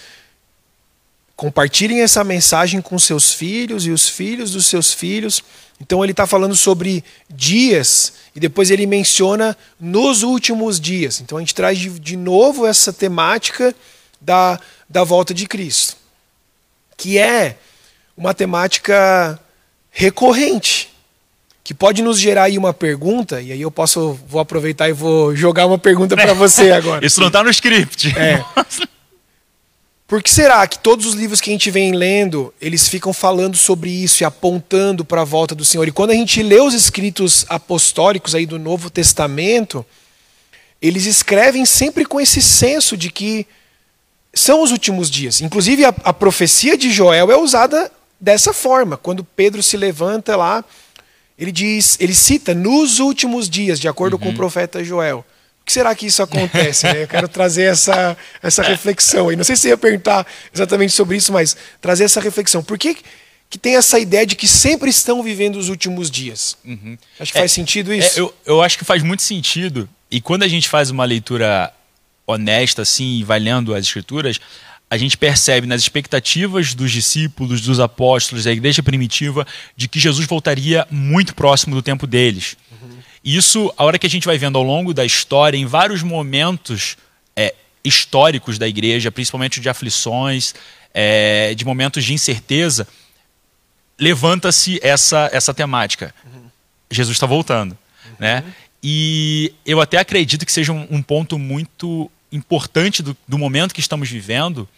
compartilhem 1.34 2.02
essa 2.02 2.22
mensagem 2.22 2.80
com 2.80 2.96
seus 2.96 3.32
filhos 3.32 3.84
e 3.84 3.90
os 3.90 4.08
filhos 4.08 4.52
dos 4.52 4.66
seus 4.66 4.92
filhos, 4.94 5.42
então 5.80 6.02
ele 6.02 6.12
está 6.12 6.26
falando 6.26 6.56
sobre 6.56 7.04
dias 7.28 8.14
e 8.34 8.40
depois 8.40 8.70
ele 8.70 8.86
menciona 8.86 9.56
nos 9.78 10.22
últimos 10.22 10.80
dias. 10.80 11.20
Então 11.20 11.36
a 11.36 11.40
gente 11.40 11.54
traz 11.54 11.78
de, 11.78 11.90
de 11.90 12.16
novo 12.16 12.66
essa 12.66 12.92
temática 12.92 13.74
da, 14.20 14.58
da 14.88 15.04
volta 15.04 15.34
de 15.34 15.46
Cristo, 15.46 15.96
que 16.96 17.18
é 17.18 17.58
uma 18.16 18.32
temática 18.32 19.38
recorrente, 19.90 20.90
que 21.62 21.74
pode 21.74 22.00
nos 22.00 22.18
gerar 22.18 22.44
aí 22.44 22.56
uma 22.56 22.72
pergunta, 22.72 23.42
e 23.42 23.52
aí 23.52 23.60
eu 23.60 23.70
posso 23.70 24.18
vou 24.26 24.40
aproveitar 24.40 24.88
e 24.88 24.92
vou 24.92 25.34
jogar 25.34 25.66
uma 25.66 25.78
pergunta 25.78 26.16
para 26.16 26.32
você 26.34 26.70
agora. 26.70 27.04
Isso 27.04 27.20
não 27.20 27.26
está 27.26 27.42
no 27.42 27.50
script. 27.50 28.16
É. 28.18 28.42
Por 30.06 30.22
que 30.22 30.30
será 30.30 30.64
que 30.68 30.78
todos 30.78 31.04
os 31.04 31.14
livros 31.14 31.40
que 31.40 31.50
a 31.50 31.52
gente 31.52 31.68
vem 31.68 31.92
lendo, 31.92 32.54
eles 32.60 32.88
ficam 32.88 33.12
falando 33.12 33.56
sobre 33.56 33.90
isso 33.90 34.22
e 34.22 34.24
apontando 34.24 35.04
para 35.04 35.22
a 35.22 35.24
volta 35.24 35.52
do 35.52 35.64
Senhor? 35.64 35.88
E 35.88 35.92
quando 35.92 36.12
a 36.12 36.14
gente 36.14 36.44
lê 36.44 36.60
os 36.60 36.74
escritos 36.74 37.44
apostólicos 37.48 38.32
aí 38.32 38.46
do 38.46 38.56
Novo 38.56 38.88
Testamento, 38.88 39.84
eles 40.80 41.06
escrevem 41.06 41.66
sempre 41.66 42.04
com 42.04 42.20
esse 42.20 42.40
senso 42.40 42.96
de 42.96 43.10
que 43.10 43.48
são 44.32 44.62
os 44.62 44.70
últimos 44.70 45.10
dias. 45.10 45.40
Inclusive 45.40 45.84
a, 45.84 45.94
a 46.04 46.12
profecia 46.12 46.78
de 46.78 46.92
Joel 46.92 47.32
é 47.32 47.36
usada 47.36 47.90
dessa 48.20 48.52
forma. 48.52 48.96
Quando 48.96 49.24
Pedro 49.24 49.60
se 49.60 49.76
levanta 49.76 50.36
lá, 50.36 50.64
ele 51.36 51.50
diz, 51.50 51.96
ele 51.98 52.14
cita 52.14 52.54
nos 52.54 53.00
últimos 53.00 53.50
dias, 53.50 53.80
de 53.80 53.88
acordo 53.88 54.14
uhum. 54.14 54.20
com 54.20 54.26
o 54.26 54.30
uhum. 54.30 54.36
profeta 54.36 54.84
Joel 54.84 55.24
que 55.66 55.72
será 55.72 55.92
que 55.96 56.06
isso 56.06 56.22
acontece? 56.22 56.86
Né? 56.86 57.02
Eu 57.02 57.08
quero 57.08 57.26
trazer 57.26 57.64
essa, 57.64 58.16
essa 58.40 58.62
reflexão 58.62 59.28
aí. 59.28 59.36
Não 59.36 59.42
sei 59.42 59.56
se 59.56 59.66
ia 59.66 59.76
perguntar 59.76 60.24
exatamente 60.54 60.92
sobre 60.92 61.16
isso, 61.16 61.32
mas 61.32 61.56
trazer 61.80 62.04
essa 62.04 62.20
reflexão. 62.20 62.62
Por 62.62 62.78
que, 62.78 62.96
que 63.50 63.58
tem 63.58 63.74
essa 63.74 63.98
ideia 63.98 64.24
de 64.24 64.36
que 64.36 64.46
sempre 64.46 64.88
estão 64.88 65.24
vivendo 65.24 65.56
os 65.56 65.68
últimos 65.68 66.08
dias? 66.08 66.56
Uhum. 66.64 66.96
Acho 67.18 67.32
que 67.32 67.38
é, 67.38 67.40
faz 67.40 67.50
sentido 67.50 67.92
é, 67.92 67.98
isso. 67.98 68.20
É, 68.20 68.22
eu, 68.22 68.34
eu 68.46 68.62
acho 68.62 68.78
que 68.78 68.84
faz 68.84 69.02
muito 69.02 69.24
sentido. 69.24 69.88
E 70.08 70.20
quando 70.20 70.44
a 70.44 70.48
gente 70.48 70.68
faz 70.68 70.88
uma 70.88 71.04
leitura 71.04 71.72
honesta, 72.24 72.82
assim, 72.82 73.18
e 73.18 73.24
vai 73.24 73.40
lendo 73.40 73.74
as 73.74 73.86
escrituras, 73.86 74.40
a 74.88 74.96
gente 74.96 75.16
percebe 75.16 75.66
nas 75.66 75.82
expectativas 75.82 76.74
dos 76.74 76.92
discípulos, 76.92 77.60
dos 77.60 77.80
apóstolos, 77.80 78.44
da 78.44 78.52
igreja 78.52 78.82
primitiva, 78.82 79.46
de 79.76 79.88
que 79.88 79.98
Jesus 79.98 80.26
voltaria 80.26 80.86
muito 80.90 81.34
próximo 81.34 81.74
do 81.74 81.82
tempo 81.82 82.06
deles. 82.06 82.56
Isso, 83.24 83.74
a 83.76 83.84
hora 83.84 83.98
que 83.98 84.06
a 84.06 84.10
gente 84.10 84.24
vai 84.24 84.38
vendo 84.38 84.56
ao 84.56 84.62
longo 84.62 84.94
da 84.94 85.04
história, 85.04 85.58
em 85.58 85.66
vários 85.66 86.00
momentos 86.00 86.96
é, 87.34 87.52
históricos 87.82 88.56
da 88.56 88.68
igreja, 88.68 89.10
principalmente 89.10 89.60
de 89.60 89.68
aflições, 89.68 90.54
é, 90.94 91.52
de 91.52 91.64
momentos 91.64 92.04
de 92.04 92.14
incerteza, 92.14 92.86
levanta-se 93.98 94.78
essa, 94.80 95.28
essa 95.32 95.52
temática. 95.52 96.14
Uhum. 96.24 96.48
Jesus 96.88 97.16
está 97.16 97.26
voltando. 97.26 97.72
Uhum. 97.72 98.12
Né? 98.20 98.44
E 98.80 99.52
eu 99.66 99.80
até 99.80 99.98
acredito 99.98 100.46
que 100.46 100.52
seja 100.52 100.72
um, 100.72 100.86
um 100.88 101.02
ponto 101.02 101.36
muito 101.36 102.08
importante 102.32 103.02
do, 103.02 103.16
do 103.26 103.38
momento 103.38 103.74
que 103.74 103.80
estamos 103.80 104.10
vivendo, 104.10 104.68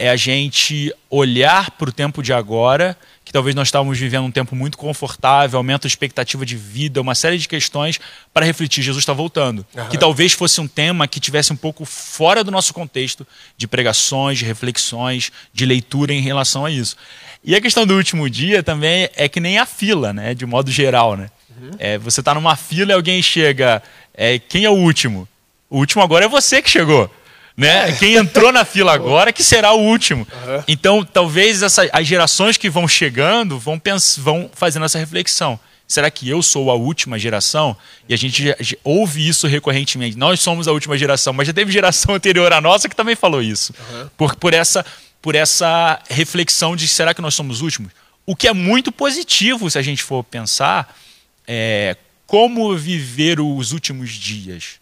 é 0.00 0.08
a 0.08 0.16
gente 0.16 0.90
olhar 1.10 1.72
para 1.72 1.90
o 1.90 1.92
tempo 1.92 2.22
de 2.22 2.32
agora, 2.32 2.96
que 3.22 3.30
talvez 3.30 3.54
nós 3.54 3.68
estávamos 3.68 3.98
vivendo 3.98 4.24
um 4.24 4.30
tempo 4.30 4.56
muito 4.56 4.78
confortável, 4.78 5.58
aumento 5.58 5.82
de 5.82 5.88
expectativa 5.88 6.46
de 6.46 6.56
vida, 6.56 7.02
uma 7.02 7.14
série 7.14 7.36
de 7.36 7.46
questões 7.46 8.00
para 8.32 8.46
refletir. 8.46 8.82
Jesus 8.82 9.02
está 9.02 9.12
voltando. 9.12 9.64
Uhum. 9.74 9.88
Que 9.90 9.98
talvez 9.98 10.32
fosse 10.32 10.58
um 10.58 10.66
tema 10.66 11.06
que 11.06 11.20
tivesse 11.20 11.52
um 11.52 11.56
pouco 11.56 11.84
fora 11.84 12.42
do 12.42 12.50
nosso 12.50 12.72
contexto 12.72 13.26
de 13.58 13.68
pregações, 13.68 14.38
de 14.38 14.46
reflexões, 14.46 15.30
de 15.52 15.66
leitura 15.66 16.14
em 16.14 16.22
relação 16.22 16.64
a 16.64 16.70
isso. 16.70 16.96
E 17.44 17.54
a 17.54 17.60
questão 17.60 17.86
do 17.86 17.94
último 17.94 18.28
dia 18.30 18.62
também 18.62 19.10
é 19.14 19.28
que 19.28 19.38
nem 19.38 19.58
a 19.58 19.66
fila, 19.66 20.14
né? 20.14 20.32
De 20.32 20.46
modo 20.46 20.70
geral, 20.70 21.14
né? 21.14 21.28
Uhum. 21.60 21.70
É, 21.78 21.98
você 21.98 22.20
está 22.20 22.34
numa 22.34 22.56
fila 22.56 22.92
e 22.92 22.94
alguém 22.94 23.20
chega. 23.20 23.82
É, 24.14 24.38
quem 24.38 24.64
é 24.64 24.70
o 24.70 24.74
último? 24.74 25.28
O 25.70 25.78
último 25.78 26.02
agora 26.02 26.24
é 26.24 26.28
você 26.28 26.60
que 26.60 26.68
chegou 26.68 27.10
né? 27.60 27.90
É. 27.90 27.92
Quem 27.92 28.14
entrou 28.14 28.50
na 28.50 28.64
fila 28.64 28.92
agora 28.94 29.32
que 29.32 29.42
será 29.42 29.72
o 29.72 29.80
último. 29.80 30.26
Uhum. 30.32 30.64
Então, 30.66 31.04
talvez 31.04 31.62
essa, 31.62 31.88
as 31.92 32.06
gerações 32.06 32.56
que 32.56 32.70
vão 32.70 32.88
chegando 32.88 33.58
vão, 33.58 33.78
pens, 33.78 34.16
vão 34.18 34.50
fazendo 34.54 34.86
essa 34.86 34.98
reflexão. 34.98 35.60
Será 35.86 36.10
que 36.10 36.28
eu 36.28 36.42
sou 36.42 36.70
a 36.70 36.74
última 36.74 37.18
geração? 37.18 37.76
E 38.08 38.14
a 38.14 38.16
gente 38.16 38.44
já, 38.44 38.56
já, 38.60 38.76
ouve 38.82 39.28
isso 39.28 39.46
recorrentemente. 39.46 40.16
Nós 40.16 40.40
somos 40.40 40.68
a 40.68 40.72
última 40.72 40.96
geração, 40.96 41.34
mas 41.34 41.48
já 41.48 41.52
teve 41.52 41.70
geração 41.70 42.14
anterior 42.16 42.50
à 42.50 42.60
nossa 42.60 42.88
que 42.88 42.96
também 42.96 43.14
falou 43.14 43.42
isso. 43.42 43.74
Uhum. 43.90 44.08
Por, 44.16 44.34
por, 44.36 44.54
essa, 44.54 44.86
por 45.20 45.34
essa 45.34 46.00
reflexão 46.08 46.74
de 46.74 46.88
será 46.88 47.12
que 47.12 47.20
nós 47.20 47.34
somos 47.34 47.56
os 47.56 47.62
últimos? 47.62 47.92
O 48.24 48.34
que 48.34 48.48
é 48.48 48.54
muito 48.54 48.90
positivo 48.90 49.68
se 49.68 49.76
a 49.76 49.82
gente 49.82 50.02
for 50.02 50.24
pensar 50.24 50.96
é 51.46 51.96
como 52.26 52.74
viver 52.74 53.40
os 53.40 53.72
últimos 53.72 54.12
dias. 54.12 54.79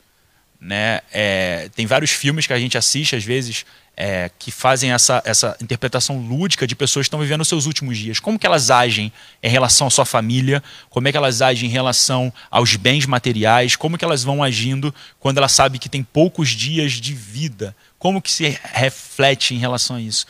Né? 0.60 1.00
É, 1.12 1.70
tem 1.74 1.86
vários 1.86 2.10
filmes 2.10 2.46
que 2.46 2.52
a 2.52 2.58
gente 2.58 2.76
assiste, 2.76 3.14
às 3.14 3.24
vezes, 3.24 3.64
é, 4.00 4.30
que 4.38 4.52
fazem 4.52 4.92
essa, 4.92 5.20
essa 5.24 5.56
interpretação 5.60 6.20
lúdica 6.20 6.68
de 6.68 6.76
pessoas 6.76 7.04
que 7.04 7.08
estão 7.08 7.18
vivendo 7.18 7.40
os 7.40 7.48
seus 7.48 7.66
últimos 7.66 7.98
dias. 7.98 8.20
Como 8.20 8.38
que 8.38 8.46
elas 8.46 8.70
agem 8.70 9.12
em 9.42 9.48
relação 9.48 9.88
à 9.88 9.90
sua 9.90 10.04
família, 10.04 10.62
como 10.88 11.08
é 11.08 11.10
que 11.10 11.16
elas 11.16 11.42
agem 11.42 11.68
em 11.68 11.72
relação 11.72 12.32
aos 12.48 12.76
bens 12.76 13.06
materiais, 13.06 13.74
como 13.74 13.98
que 13.98 14.04
elas 14.04 14.22
vão 14.22 14.40
agindo 14.42 14.94
quando 15.18 15.38
ela 15.38 15.48
sabe 15.48 15.80
que 15.80 15.88
tem 15.88 16.04
poucos 16.04 16.50
dias 16.50 16.92
de 16.92 17.12
vida, 17.12 17.74
como 17.98 18.22
que 18.22 18.30
se 18.30 18.56
reflete 18.72 19.52
em 19.52 19.58
relação 19.58 19.96
a 19.96 20.00
isso. 20.00 20.26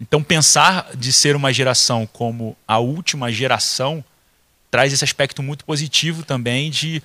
Então, 0.00 0.20
pensar 0.20 0.88
de 0.96 1.12
ser 1.12 1.36
uma 1.36 1.52
geração 1.52 2.08
como 2.12 2.56
a 2.66 2.78
última 2.78 3.30
geração 3.30 4.04
traz 4.68 4.92
esse 4.92 5.04
aspecto 5.04 5.44
muito 5.44 5.64
positivo 5.64 6.24
também 6.24 6.70
de 6.70 7.00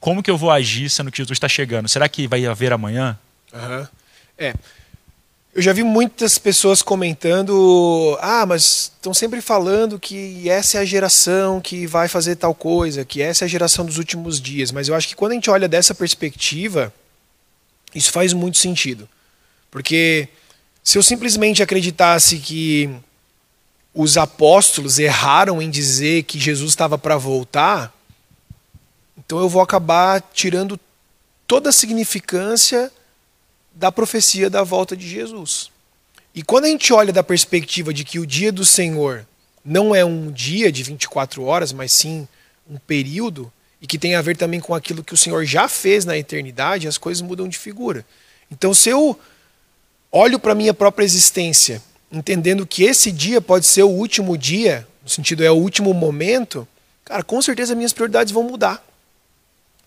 como 0.00 0.22
que 0.22 0.30
eu 0.30 0.36
vou 0.36 0.50
agir 0.50 0.88
sendo 0.90 1.10
que 1.10 1.18
Jesus 1.18 1.36
está 1.36 1.48
chegando? 1.48 1.88
Será 1.88 2.08
que 2.08 2.26
vai 2.26 2.44
haver 2.46 2.72
amanhã? 2.72 3.18
Uhum. 3.52 3.86
É. 4.36 4.54
Eu 5.54 5.62
já 5.62 5.72
vi 5.72 5.82
muitas 5.82 6.38
pessoas 6.38 6.82
comentando: 6.82 8.16
ah, 8.20 8.46
mas 8.46 8.92
estão 8.94 9.12
sempre 9.12 9.40
falando 9.40 9.98
que 9.98 10.48
essa 10.48 10.78
é 10.78 10.80
a 10.80 10.84
geração 10.84 11.60
que 11.60 11.86
vai 11.86 12.06
fazer 12.06 12.36
tal 12.36 12.54
coisa, 12.54 13.04
que 13.04 13.20
essa 13.20 13.44
é 13.44 13.46
a 13.46 13.48
geração 13.48 13.84
dos 13.84 13.98
últimos 13.98 14.40
dias. 14.40 14.70
Mas 14.70 14.88
eu 14.88 14.94
acho 14.94 15.08
que 15.08 15.16
quando 15.16 15.32
a 15.32 15.34
gente 15.34 15.50
olha 15.50 15.66
dessa 15.66 15.94
perspectiva, 15.94 16.92
isso 17.94 18.12
faz 18.12 18.32
muito 18.32 18.58
sentido. 18.58 19.08
Porque 19.70 20.28
se 20.84 20.96
eu 20.96 21.02
simplesmente 21.02 21.62
acreditasse 21.62 22.38
que 22.38 22.88
os 23.92 24.16
apóstolos 24.16 24.98
erraram 24.98 25.60
em 25.60 25.68
dizer 25.68 26.22
que 26.22 26.38
Jesus 26.38 26.70
estava 26.70 26.96
para 26.96 27.16
voltar, 27.16 27.92
então 29.28 29.40
eu 29.40 29.48
vou 29.50 29.60
acabar 29.60 30.22
tirando 30.32 30.80
toda 31.46 31.68
a 31.68 31.72
significância 31.72 32.90
da 33.74 33.92
profecia 33.92 34.48
da 34.48 34.62
volta 34.62 34.96
de 34.96 35.06
Jesus. 35.06 35.70
E 36.34 36.42
quando 36.42 36.64
a 36.64 36.68
gente 36.68 36.94
olha 36.94 37.12
da 37.12 37.22
perspectiva 37.22 37.92
de 37.92 38.04
que 38.04 38.18
o 38.18 38.26
dia 38.26 38.50
do 38.50 38.64
Senhor 38.64 39.26
não 39.62 39.94
é 39.94 40.02
um 40.02 40.32
dia 40.32 40.72
de 40.72 40.82
24 40.82 41.44
horas, 41.44 41.74
mas 41.74 41.92
sim 41.92 42.26
um 42.70 42.78
período, 42.78 43.52
e 43.82 43.86
que 43.86 43.98
tem 43.98 44.14
a 44.14 44.22
ver 44.22 44.34
também 44.34 44.60
com 44.60 44.74
aquilo 44.74 45.04
que 45.04 45.12
o 45.12 45.16
Senhor 45.18 45.44
já 45.44 45.68
fez 45.68 46.06
na 46.06 46.16
eternidade, 46.16 46.88
as 46.88 46.96
coisas 46.96 47.20
mudam 47.20 47.46
de 47.46 47.58
figura. 47.58 48.06
Então, 48.50 48.72
se 48.72 48.88
eu 48.88 49.20
olho 50.10 50.38
para 50.38 50.52
a 50.52 50.54
minha 50.54 50.72
própria 50.72 51.04
existência, 51.04 51.82
entendendo 52.10 52.66
que 52.66 52.82
esse 52.82 53.12
dia 53.12 53.42
pode 53.42 53.66
ser 53.66 53.82
o 53.82 53.90
último 53.90 54.38
dia, 54.38 54.88
no 55.02 55.10
sentido 55.10 55.44
é 55.44 55.50
o 55.50 55.54
último 55.56 55.92
momento, 55.92 56.66
cara, 57.04 57.22
com 57.22 57.42
certeza 57.42 57.74
minhas 57.74 57.92
prioridades 57.92 58.32
vão 58.32 58.42
mudar. 58.42 58.88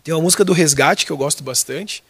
Tem 0.04 0.14
uma 0.14 0.22
música 0.22 0.44
do 0.44 0.54
Resgate 0.54 1.06
que 1.06 1.12
eu 1.12 1.18
gosto 1.18 1.44
bastante. 1.44 2.04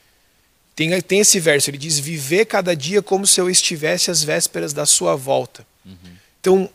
Tem, 0.76 1.00
tem 1.02 1.20
esse 1.20 1.39
verso, 1.39 1.70
ele 1.70 1.78
diz: 1.78 2.00
Viver 2.00 2.46
cada 2.46 2.76
dia 2.76 3.02
como 3.02 3.28
se 3.28 3.39
eu 3.39 3.50
estivesse 3.50 4.10
às 4.10 4.24
vésperas 4.24 4.74
da 4.74 4.86
sua 4.86 5.16
volta. 5.16 5.66
Uhum. 5.86 5.96
Então, 6.39 6.70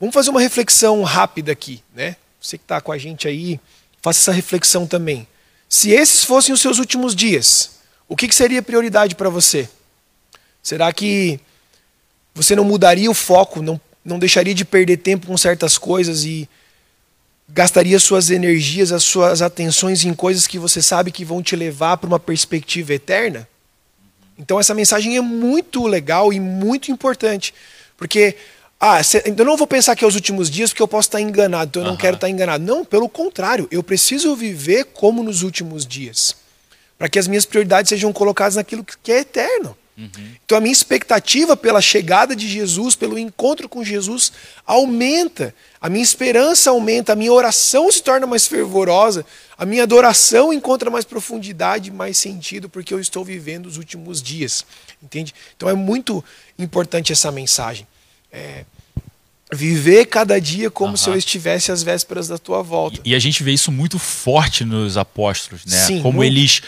vamos 0.00 0.14
fazer 0.14 0.30
uma 0.30 0.40
reflexão 0.40 1.02
rápida 1.02 1.52
aqui, 1.52 1.82
né? 1.94 2.16
Você 2.40 2.58
que 2.58 2.64
está 2.64 2.80
com 2.80 2.92
a 2.92 2.98
gente 2.98 3.26
aí, 3.26 3.60
faça 4.02 4.20
essa 4.20 4.32
reflexão 4.32 4.86
também. 4.86 5.26
Se 5.68 5.90
esses 5.90 6.24
fossem 6.24 6.54
os 6.54 6.60
seus 6.60 6.78
últimos 6.78 7.14
dias, 7.14 7.76
o 8.08 8.16
que, 8.16 8.28
que 8.28 8.34
seria 8.34 8.62
prioridade 8.62 9.14
para 9.14 9.28
você? 9.28 9.68
Será 10.62 10.92
que 10.92 11.40
você 12.34 12.54
não 12.54 12.64
mudaria 12.64 13.10
o 13.10 13.14
foco, 13.14 13.62
não, 13.62 13.80
não 14.04 14.18
deixaria 14.18 14.54
de 14.54 14.64
perder 14.64 14.98
tempo 14.98 15.26
com 15.26 15.36
certas 15.36 15.78
coisas 15.78 16.24
e 16.24 16.48
gastaria 17.48 17.98
suas 17.98 18.30
energias, 18.30 18.92
as 18.92 19.04
suas 19.04 19.42
atenções 19.42 20.04
em 20.04 20.14
coisas 20.14 20.46
que 20.46 20.58
você 20.58 20.82
sabe 20.82 21.12
que 21.12 21.24
vão 21.24 21.42
te 21.42 21.54
levar 21.54 21.96
para 21.96 22.08
uma 22.08 22.18
perspectiva 22.18 22.94
eterna? 22.94 23.48
Então 24.38 24.60
essa 24.60 24.74
mensagem 24.74 25.16
é 25.16 25.20
muito 25.20 25.86
legal 25.86 26.32
e 26.32 26.40
muito 26.40 26.90
importante, 26.90 27.54
porque 27.96 28.36
ah, 28.78 29.00
eu 29.24 29.44
não 29.44 29.56
vou 29.56 29.66
pensar 29.66 29.96
que 29.96 30.04
é 30.04 30.06
os 30.06 30.14
últimos 30.14 30.50
dias 30.50 30.70
porque 30.70 30.82
eu 30.82 30.88
posso 30.88 31.08
estar 31.08 31.20
enganado, 31.20 31.70
então 31.70 31.82
eu 31.82 31.88
não 31.88 31.96
quero 31.96 32.16
estar 32.16 32.28
enganado. 32.28 32.62
Não, 32.62 32.84
pelo 32.84 33.08
contrário, 33.08 33.66
eu 33.70 33.82
preciso 33.82 34.36
viver 34.36 34.84
como 34.92 35.22
nos 35.22 35.42
últimos 35.42 35.86
dias, 35.86 36.36
para 36.98 37.08
que 37.08 37.18
as 37.18 37.26
minhas 37.26 37.46
prioridades 37.46 37.88
sejam 37.88 38.12
colocadas 38.12 38.56
naquilo 38.56 38.84
que 38.84 39.10
é 39.10 39.20
eterno. 39.20 39.76
Uhum. 39.96 40.08
Então 40.44 40.58
a 40.58 40.60
minha 40.60 40.72
expectativa 40.72 41.56
pela 41.56 41.80
chegada 41.80 42.36
de 42.36 42.46
Jesus, 42.46 42.94
pelo 42.94 43.18
encontro 43.18 43.68
com 43.68 43.82
Jesus, 43.82 44.30
aumenta. 44.66 45.54
A 45.80 45.88
minha 45.88 46.02
esperança 46.02 46.70
aumenta, 46.70 47.12
a 47.12 47.16
minha 47.16 47.32
oração 47.32 47.90
se 47.90 48.02
torna 48.02 48.26
mais 48.26 48.46
fervorosa, 48.46 49.24
a 49.56 49.64
minha 49.64 49.84
adoração 49.84 50.52
encontra 50.52 50.90
mais 50.90 51.04
profundidade, 51.04 51.90
mais 51.90 52.18
sentido, 52.18 52.68
porque 52.68 52.92
eu 52.92 53.00
estou 53.00 53.24
vivendo 53.24 53.66
os 53.66 53.78
últimos 53.78 54.22
dias. 54.22 54.66
Entende? 55.02 55.34
Então 55.56 55.68
é 55.68 55.74
muito 55.74 56.22
importante 56.58 57.12
essa 57.12 57.32
mensagem. 57.32 57.86
É, 58.30 58.64
viver 59.52 60.06
cada 60.06 60.40
dia 60.40 60.70
como 60.70 60.90
uhum. 60.90 60.96
se 60.96 61.08
eu 61.08 61.16
estivesse 61.16 61.70
às 61.72 61.82
vésperas 61.82 62.28
da 62.28 62.36
tua 62.36 62.62
volta. 62.62 63.00
E, 63.04 63.12
e, 63.12 63.14
a 63.14 63.18
gente 63.18 63.42
vê 63.42 63.52
isso 63.52 63.70
muito 63.70 63.98
forte 63.98 64.64
nos 64.64 64.96
apóstolos, 64.96 65.64
né? 65.64 65.76
Sim, 65.76 66.02
como 66.02 66.18
muito... 66.18 66.32
eles 66.32 66.62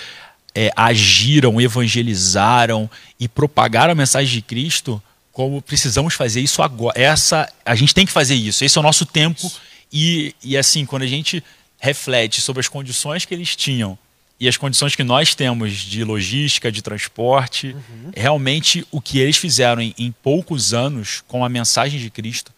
é, 0.59 0.73
agiram, 0.75 1.61
evangelizaram 1.61 2.91
e 3.21 3.29
propagaram 3.29 3.93
a 3.93 3.95
mensagem 3.95 4.35
de 4.35 4.43
Cristo, 4.43 5.01
como 5.31 5.63
precisamos 5.63 6.15
fazer 6.15 6.41
isso 6.41 6.61
agora. 6.63 7.01
Essa, 7.01 7.49
a 7.65 7.77
gente 7.77 7.95
tem 7.95 8.05
que 8.05 8.11
fazer 8.11 8.35
isso. 8.35 8.65
Esse 8.65 8.77
é 8.77 8.81
o 8.81 8.83
nosso 8.83 9.07
tempo. 9.07 9.49
E, 9.93 10.35
e 10.43 10.57
assim, 10.57 10.85
quando 10.85 11.03
a 11.03 11.07
gente 11.07 11.45
reflete 11.79 12.41
sobre 12.41 12.59
as 12.59 12.67
condições 12.67 13.25
que 13.25 13.33
eles 13.33 13.55
tinham 13.55 13.97
e 14.41 14.49
as 14.49 14.57
condições 14.57 14.97
que 14.97 15.05
nós 15.05 15.33
temos 15.33 15.75
de 15.75 16.03
logística, 16.03 16.73
de 16.73 16.83
transporte, 16.83 17.69
uhum. 17.69 18.11
realmente 18.17 18.85
o 18.91 19.01
que 19.01 19.21
eles 19.21 19.37
fizeram 19.37 19.81
em, 19.81 19.95
em, 19.97 20.11
poucos 20.11 20.75
anos 20.75 21.23
com 21.29 21.45
a 21.45 21.49
mensagem 21.49 22.01
de 22.01 22.11
Cristo, 22.11 22.53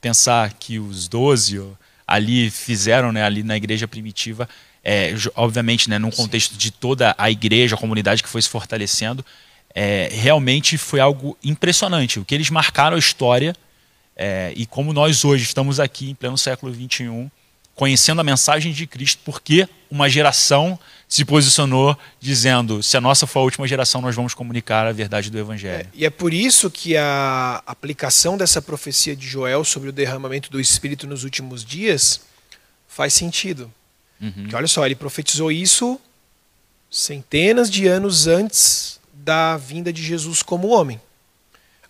pensar 0.00 0.54
que 0.54 0.80
os 0.80 1.06
doze 1.06 1.62
ali 2.04 2.50
fizeram 2.50 3.12
né, 3.12 3.22
ali 3.22 3.44
na 3.44 3.56
igreja 3.56 3.86
primitiva, 3.86 4.48
é, 4.84 5.14
obviamente, 5.34 5.88
né, 5.88 5.98
num 5.98 6.10
contexto 6.10 6.56
de 6.56 6.70
toda 6.70 7.14
a 7.16 7.30
igreja, 7.30 7.74
a 7.74 7.78
comunidade 7.78 8.22
que 8.22 8.28
foi 8.28 8.42
se 8.42 8.48
fortalecendo, 8.48 9.24
é, 9.74 10.08
realmente 10.12 10.76
foi 10.76 11.00
algo 11.00 11.36
impressionante. 11.42 12.20
O 12.20 12.24
que 12.24 12.34
eles 12.34 12.50
marcaram 12.50 12.96
a 12.96 12.98
história 12.98 13.56
é, 14.14 14.52
e 14.54 14.66
como 14.66 14.92
nós 14.92 15.24
hoje 15.24 15.42
estamos 15.42 15.80
aqui 15.80 16.10
em 16.10 16.14
pleno 16.14 16.36
século 16.36 16.72
XXI, 16.72 17.30
conhecendo 17.74 18.20
a 18.20 18.24
mensagem 18.24 18.72
de 18.72 18.86
Cristo, 18.86 19.20
porque 19.24 19.68
uma 19.90 20.08
geração 20.08 20.78
se 21.08 21.24
posicionou 21.24 21.96
dizendo: 22.20 22.82
se 22.82 22.96
a 22.96 23.00
nossa 23.00 23.26
for 23.26 23.40
a 23.40 23.42
última 23.42 23.66
geração, 23.66 24.00
nós 24.00 24.14
vamos 24.14 24.34
comunicar 24.34 24.86
a 24.86 24.92
verdade 24.92 25.30
do 25.30 25.38
Evangelho. 25.38 25.86
É, 25.86 25.86
e 25.94 26.04
é 26.04 26.10
por 26.10 26.32
isso 26.32 26.70
que 26.70 26.96
a 26.96 27.62
aplicação 27.66 28.36
dessa 28.36 28.62
profecia 28.62 29.16
de 29.16 29.26
Joel 29.26 29.64
sobre 29.64 29.88
o 29.88 29.92
derramamento 29.92 30.50
do 30.50 30.60
Espírito 30.60 31.06
nos 31.06 31.24
últimos 31.24 31.64
dias 31.64 32.20
faz 32.86 33.14
sentido. 33.14 33.72
Uhum. 34.20 34.46
Que 34.48 34.56
olha 34.56 34.66
só, 34.66 34.84
ele 34.84 34.94
profetizou 34.94 35.50
isso 35.50 36.00
centenas 36.90 37.70
de 37.70 37.86
anos 37.86 38.26
antes 38.26 39.00
da 39.12 39.56
vinda 39.56 39.92
de 39.92 40.02
Jesus 40.02 40.42
como 40.42 40.68
homem. 40.68 41.00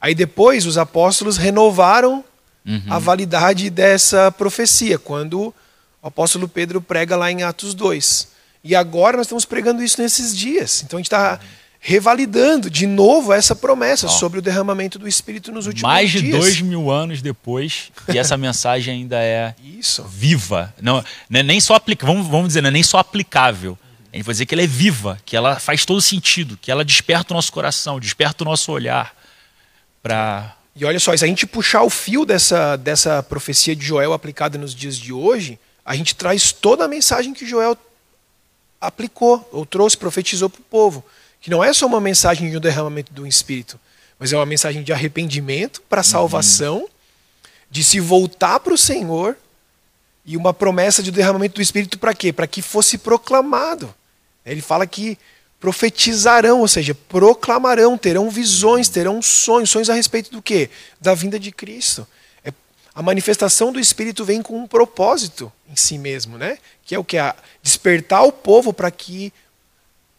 Aí 0.01 0.15
depois 0.15 0.67
os 0.67 0.79
apóstolos 0.79 1.37
renovaram 1.37 2.25
uhum. 2.67 2.83
a 2.89 2.99
validade 2.99 3.71
dessa 3.71 4.31
profecia, 4.33 4.99
quando 4.99 5.55
o 6.03 6.07
apóstolo 6.07 6.49
Pedro 6.49 6.81
prega 6.81 7.17
lá 7.17 7.31
em 7.31 7.43
Atos 7.43 7.75
2. 7.75 8.29
E 8.63 8.75
agora 8.75 9.17
nós 9.17 9.27
estamos 9.27 9.45
pregando 9.45 9.83
isso 9.83 10.01
nesses 10.01 10.37
dias. 10.37 10.83
Então 10.83 10.97
a 10.97 11.01
gente 11.01 11.07
está 11.07 11.39
revalidando 11.87 12.71
de 12.71 12.87
novo 12.87 13.31
essa 13.31 13.55
promessa 13.55 14.09
sobre 14.09 14.39
o 14.39 14.43
derramamento 14.43 14.99
do 14.99 15.07
Espírito 15.07 15.53
nos 15.53 15.67
últimos 15.67 15.83
Mais 15.83 16.11
dias. 16.11 16.23
Mais 16.23 16.33
de 16.33 16.41
dois 16.41 16.61
mil 16.63 16.91
anos 16.91 17.21
depois, 17.21 17.93
e 18.09 18.17
essa 18.17 18.39
mensagem 18.39 18.95
ainda 18.95 19.23
é 19.23 19.55
Isso. 19.63 20.03
viva. 20.05 20.73
Não, 20.81 21.05
não 21.29 21.41
é 21.41 21.43
nem 21.43 21.61
só 21.61 21.75
aplica, 21.75 22.07
vamos, 22.07 22.27
vamos 22.27 22.49
dizer, 22.49 22.63
não 22.63 22.69
é 22.69 22.73
nem 22.73 22.83
só 22.83 22.97
aplicável. 22.97 23.79
A 24.11 24.17
gente 24.17 24.25
vai 24.25 24.33
dizer 24.33 24.47
que 24.47 24.55
ela 24.55 24.63
é 24.63 24.67
viva, 24.67 25.21
que 25.27 25.37
ela 25.37 25.61
faz 25.61 25.85
todo 25.85 26.01
sentido, 26.01 26.57
que 26.57 26.71
ela 26.71 26.87
desperta 26.87 27.35
o 27.35 27.37
nosso 27.37 27.53
coração, 27.53 28.01
desperta 28.01 28.45
o 28.45 28.47
nosso 28.47 28.73
olhar 28.73 29.15
para. 30.03 30.57
E 30.75 30.87
olha 30.87 30.99
só, 30.99 31.15
se 31.15 31.23
a 31.23 31.29
gente 31.29 31.47
puxar 31.47 31.83
o 31.83 31.91
fio 31.91 32.25
dessa, 32.25 32.77
dessa 32.77 33.23
profecia 33.23 33.77
de 33.77 33.85
Joel 33.85 34.15
aplicada 34.15 34.57
nos 34.57 34.75
dias 34.75 34.97
de 34.97 35.13
hoje, 35.13 35.59
a 35.85 35.95
gente 35.95 36.15
traz 36.15 36.51
toda 36.51 36.87
a 36.87 36.89
mensagem 36.89 37.35
que 37.35 37.45
Joel 37.45 37.77
aplicou, 38.81 39.47
ou 39.53 39.67
trouxe, 39.67 39.99
profetizou 39.99 40.49
para 40.49 40.61
o 40.61 40.65
povo 40.65 41.05
que 41.45 41.51
não 41.51 41.63
é 41.63 41.75
só 41.75 41.85
uma 41.85 42.01
mensagem 42.01 42.49
de 42.49 42.57
um 42.57 42.61
derramamento 42.61 43.13
do 43.13 43.27
Espírito, 43.27 43.79
mas 44.19 44.33
é 44.33 44.37
uma 44.37 44.47
mensagem 44.47 44.83
de 44.83 44.95
arrependimento 44.95 45.83
para 45.83 46.01
uhum. 46.01 46.05
salvação, 46.05 46.79
uhum. 46.79 46.89
de 47.71 47.85
se 47.85 48.01
voltar 48.01 48.61
para 48.61 48.73
o 48.73 48.79
Senhor 48.79 49.37
e 50.25 50.39
uma 50.39 50.55
promessa 50.55 51.03
de 51.03 51.11
derramamento 51.11 51.57
do 51.57 51.61
Espírito 51.61 51.99
para 51.99 52.15
quê? 52.15 52.33
Para 52.33 52.47
que 52.47 52.63
fosse 52.63 52.97
proclamado. 52.97 53.95
Ele 54.47 54.63
fala 54.63 54.87
que 54.87 55.19
profetizarão, 55.61 56.61
ou 56.61 56.69
seja, 56.69 56.95
proclamarão, 56.95 57.99
terão 57.99 58.31
visões, 58.31 58.89
terão 58.89 59.21
sonhos, 59.21 59.69
sonhos 59.69 59.91
a 59.91 59.95
respeito 59.95 60.31
do 60.31 60.41
quê? 60.41 60.71
Da 60.99 61.15
vinda 61.15 61.39
de 61.39 61.53
Cristo. 61.53 62.07
É, 62.43 62.55
a 62.95 63.03
manifestação 63.03 63.71
do 63.71 63.79
Espírito 63.79 64.25
vem 64.25 64.41
com 64.41 64.59
um 64.59 64.67
propósito 64.67 65.53
em 65.71 65.77
si 65.77 65.99
mesmo, 65.99 66.39
né? 66.39 66.57
Que 66.87 66.95
é 66.95 66.99
o 66.99 67.05
que? 67.05 67.19
Despertar 67.63 68.23
o 68.23 68.33
povo 68.33 68.73
para 68.73 68.91
que 68.91 69.31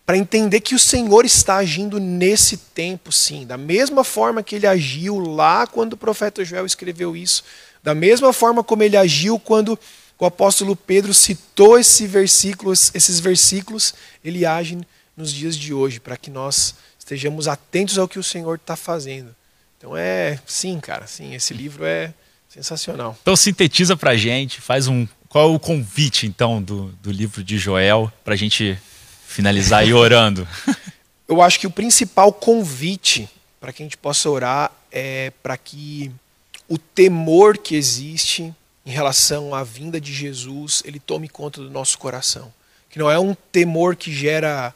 para 0.05 0.17
entender 0.17 0.61
que 0.61 0.75
o 0.75 0.79
Senhor 0.79 1.25
está 1.25 1.55
agindo 1.55 1.99
nesse 1.99 2.57
tempo, 2.57 3.11
sim. 3.11 3.45
Da 3.45 3.57
mesma 3.57 4.03
forma 4.03 4.43
que 4.43 4.55
ele 4.55 4.67
agiu 4.67 5.17
lá 5.17 5.65
quando 5.65 5.93
o 5.93 5.97
profeta 5.97 6.45
Joel 6.45 6.65
escreveu 6.65 7.15
isso, 7.15 7.43
da 7.83 7.95
mesma 7.95 8.31
forma 8.31 8.63
como 8.63 8.83
ele 8.83 8.95
agiu 8.95 9.39
quando 9.39 9.79
o 10.17 10.25
apóstolo 10.25 10.75
Pedro 10.75 11.13
citou 11.13 11.77
esse 11.77 12.05
versículo, 12.05 12.71
esses 12.71 13.19
versículos, 13.19 13.93
ele 14.23 14.45
age 14.45 14.79
nos 15.17 15.31
dias 15.31 15.55
de 15.55 15.73
hoje, 15.73 15.99
para 15.99 16.17
que 16.17 16.29
nós 16.29 16.75
estejamos 16.99 17.47
atentos 17.47 17.97
ao 17.97 18.07
que 18.07 18.19
o 18.19 18.23
Senhor 18.23 18.55
está 18.55 18.75
fazendo. 18.75 19.35
Então 19.77 19.95
é, 19.97 20.39
sim, 20.45 20.79
cara, 20.79 21.07
sim, 21.07 21.33
esse 21.33 21.53
livro 21.53 21.83
é 21.83 22.13
sensacional. 22.47 23.17
Então 23.21 23.35
sintetiza 23.35 23.97
para 23.97 24.15
gente, 24.15 24.61
faz 24.61 24.87
um, 24.87 25.07
qual 25.27 25.51
é 25.51 25.55
o 25.55 25.59
convite 25.59 26.25
então 26.25 26.61
do, 26.61 26.87
do 27.03 27.11
livro 27.11 27.43
de 27.43 27.57
Joel 27.57 28.11
para 28.23 28.33
a 28.33 28.37
gente 28.37 28.77
finalizar 29.25 29.81
aí 29.81 29.93
orando? 29.93 30.47
Eu 31.27 31.41
acho 31.41 31.59
que 31.59 31.67
o 31.67 31.71
principal 31.71 32.31
convite 32.31 33.27
para 33.59 33.73
que 33.73 33.81
a 33.81 33.85
gente 33.85 33.97
possa 33.97 34.29
orar 34.29 34.71
é 34.91 35.31
para 35.41 35.57
que 35.57 36.11
o 36.69 36.77
temor 36.77 37.57
que 37.57 37.75
existe 37.75 38.53
em 38.85 38.91
relação 38.91 39.55
à 39.55 39.63
vinda 39.63 39.99
de 39.99 40.13
Jesus, 40.13 40.83
ele 40.85 40.99
tome 40.99 41.27
conta 41.27 41.61
do 41.61 41.71
nosso 41.71 41.97
coração. 41.97 42.53
Que 42.89 42.99
não 42.99 43.09
é 43.09 43.19
um 43.19 43.33
temor 43.51 43.95
que 43.95 44.13
gera 44.13 44.73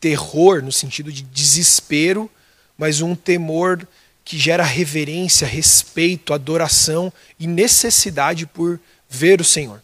terror 0.00 0.62
no 0.62 0.72
sentido 0.72 1.12
de 1.12 1.22
desespero, 1.22 2.28
mas 2.76 3.00
um 3.00 3.14
temor 3.14 3.86
que 4.24 4.38
gera 4.38 4.64
reverência, 4.64 5.46
respeito, 5.46 6.34
adoração 6.34 7.12
e 7.38 7.46
necessidade 7.46 8.46
por 8.46 8.80
ver 9.08 9.40
o 9.40 9.44
Senhor. 9.44 9.80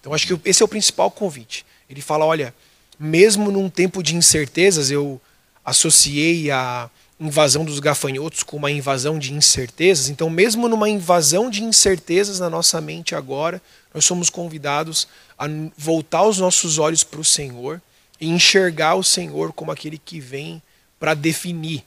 Então 0.00 0.12
acho 0.12 0.26
que 0.26 0.48
esse 0.48 0.62
é 0.62 0.64
o 0.64 0.68
principal 0.68 1.10
convite. 1.10 1.64
Ele 1.88 2.02
fala, 2.02 2.24
olha, 2.24 2.54
mesmo 3.02 3.50
num 3.50 3.68
tempo 3.68 4.00
de 4.00 4.14
incertezas, 4.14 4.88
eu 4.88 5.20
associei 5.64 6.52
a 6.52 6.88
invasão 7.18 7.64
dos 7.64 7.80
gafanhotos 7.80 8.44
com 8.44 8.56
uma 8.56 8.70
invasão 8.70 9.18
de 9.18 9.32
incertezas. 9.32 10.08
Então, 10.08 10.30
mesmo 10.30 10.68
numa 10.68 10.88
invasão 10.88 11.50
de 11.50 11.64
incertezas 11.64 12.38
na 12.38 12.48
nossa 12.48 12.80
mente 12.80 13.16
agora, 13.16 13.60
nós 13.92 14.04
somos 14.04 14.30
convidados 14.30 15.08
a 15.36 15.46
voltar 15.76 16.22
os 16.22 16.38
nossos 16.38 16.78
olhos 16.78 17.02
para 17.02 17.20
o 17.20 17.24
Senhor 17.24 17.82
e 18.20 18.28
enxergar 18.28 18.94
o 18.94 19.02
Senhor 19.02 19.52
como 19.52 19.72
aquele 19.72 19.98
que 19.98 20.20
vem 20.20 20.62
para 21.00 21.12
definir, 21.12 21.84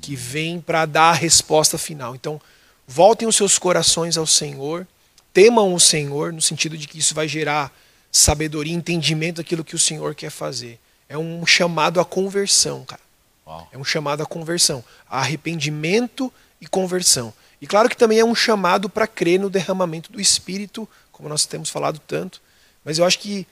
que 0.00 0.16
vem 0.16 0.62
para 0.62 0.86
dar 0.86 1.10
a 1.10 1.12
resposta 1.12 1.76
final. 1.76 2.14
Então, 2.14 2.40
voltem 2.88 3.28
os 3.28 3.36
seus 3.36 3.58
corações 3.58 4.16
ao 4.16 4.26
Senhor, 4.26 4.86
temam 5.30 5.74
o 5.74 5.80
Senhor, 5.80 6.32
no 6.32 6.40
sentido 6.40 6.78
de 6.78 6.88
que 6.88 6.98
isso 6.98 7.14
vai 7.14 7.28
gerar 7.28 7.70
sabedoria, 8.16 8.72
entendimento 8.72 9.38
daquilo 9.38 9.64
que 9.64 9.74
o 9.74 9.78
Senhor 9.78 10.14
quer 10.14 10.30
fazer. 10.30 10.78
É 11.08 11.18
um 11.18 11.44
chamado 11.44 11.98
à 11.98 12.04
conversão, 12.04 12.84
cara. 12.84 13.00
Uau. 13.44 13.68
É 13.72 13.76
um 13.76 13.84
chamado 13.84 14.22
à 14.22 14.26
conversão, 14.26 14.84
a 15.10 15.18
arrependimento 15.18 16.32
e 16.60 16.66
conversão. 16.66 17.34
E 17.60 17.66
claro 17.66 17.88
que 17.88 17.96
também 17.96 18.20
é 18.20 18.24
um 18.24 18.34
chamado 18.34 18.88
para 18.88 19.08
crer 19.08 19.40
no 19.40 19.50
derramamento 19.50 20.12
do 20.12 20.20
Espírito, 20.20 20.88
como 21.10 21.28
nós 21.28 21.44
temos 21.44 21.68
falado 21.70 21.98
tanto. 21.98 22.40
Mas 22.84 22.98
eu 22.98 23.04
acho 23.04 23.18
que 23.18 23.46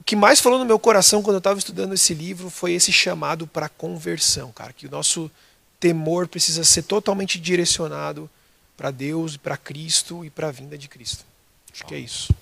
o 0.00 0.04
que 0.04 0.16
mais 0.16 0.40
falou 0.40 0.58
no 0.58 0.64
meu 0.64 0.78
coração 0.78 1.22
quando 1.22 1.34
eu 1.34 1.38
estava 1.38 1.58
estudando 1.58 1.92
esse 1.92 2.14
livro 2.14 2.48
foi 2.48 2.72
esse 2.72 2.90
chamado 2.90 3.46
para 3.46 3.68
conversão, 3.68 4.50
cara. 4.52 4.72
Que 4.72 4.86
o 4.86 4.90
nosso 4.90 5.30
temor 5.78 6.26
precisa 6.26 6.64
ser 6.64 6.84
totalmente 6.84 7.38
direcionado 7.38 8.28
para 8.74 8.90
Deus, 8.90 9.36
para 9.36 9.58
Cristo 9.58 10.24
e 10.24 10.30
para 10.30 10.48
a 10.48 10.52
vinda 10.52 10.78
de 10.78 10.88
Cristo. 10.88 11.24
Acho 11.70 11.84
que 11.84 11.94
é 11.94 11.98
isso. 11.98 12.34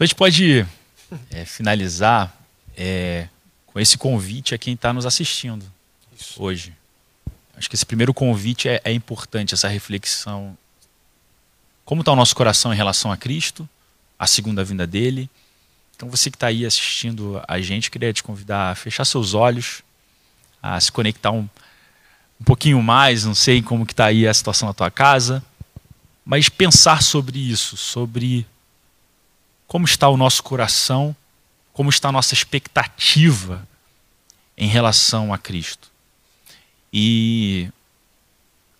Então 0.00 0.06
a 0.06 0.08
gente 0.08 0.16
pode 0.16 0.66
é, 1.30 1.44
finalizar 1.44 2.34
é, 2.74 3.28
com 3.66 3.78
esse 3.78 3.98
convite 3.98 4.54
a 4.54 4.58
quem 4.58 4.72
está 4.72 4.94
nos 4.94 5.04
assistindo 5.04 5.62
Isso. 6.18 6.42
hoje. 6.42 6.72
Acho 7.54 7.68
que 7.68 7.76
esse 7.76 7.84
primeiro 7.84 8.14
convite 8.14 8.66
é, 8.66 8.80
é 8.82 8.94
importante, 8.94 9.52
essa 9.52 9.68
reflexão. 9.68 10.56
Como 11.84 12.00
está 12.00 12.12
o 12.12 12.16
nosso 12.16 12.34
coração 12.34 12.72
em 12.72 12.76
relação 12.76 13.12
a 13.12 13.16
Cristo, 13.18 13.68
a 14.18 14.26
segunda 14.26 14.64
vinda 14.64 14.86
dele? 14.86 15.28
Então 15.94 16.08
você 16.08 16.30
que 16.30 16.36
está 16.36 16.46
aí 16.46 16.64
assistindo 16.64 17.42
a 17.46 17.60
gente, 17.60 17.90
queria 17.90 18.10
te 18.10 18.22
convidar 18.22 18.70
a 18.70 18.74
fechar 18.74 19.04
seus 19.04 19.34
olhos, 19.34 19.82
a 20.62 20.80
se 20.80 20.90
conectar 20.90 21.30
um, 21.30 21.46
um 22.40 22.44
pouquinho 22.46 22.82
mais, 22.82 23.26
não 23.26 23.34
sei 23.34 23.60
como 23.60 23.84
que 23.84 23.92
está 23.92 24.06
aí 24.06 24.26
a 24.26 24.32
situação 24.32 24.66
na 24.66 24.72
tua 24.72 24.90
casa, 24.90 25.44
mas 26.24 26.48
pensar 26.48 27.02
sobre 27.02 27.38
isso, 27.38 27.76
sobre 27.76 28.46
como 29.70 29.84
está 29.84 30.08
o 30.08 30.16
nosso 30.16 30.42
coração, 30.42 31.14
como 31.72 31.90
está 31.90 32.08
a 32.08 32.12
nossa 32.12 32.34
expectativa 32.34 33.64
em 34.58 34.66
relação 34.66 35.32
a 35.32 35.38
Cristo. 35.38 35.88
E 36.92 37.68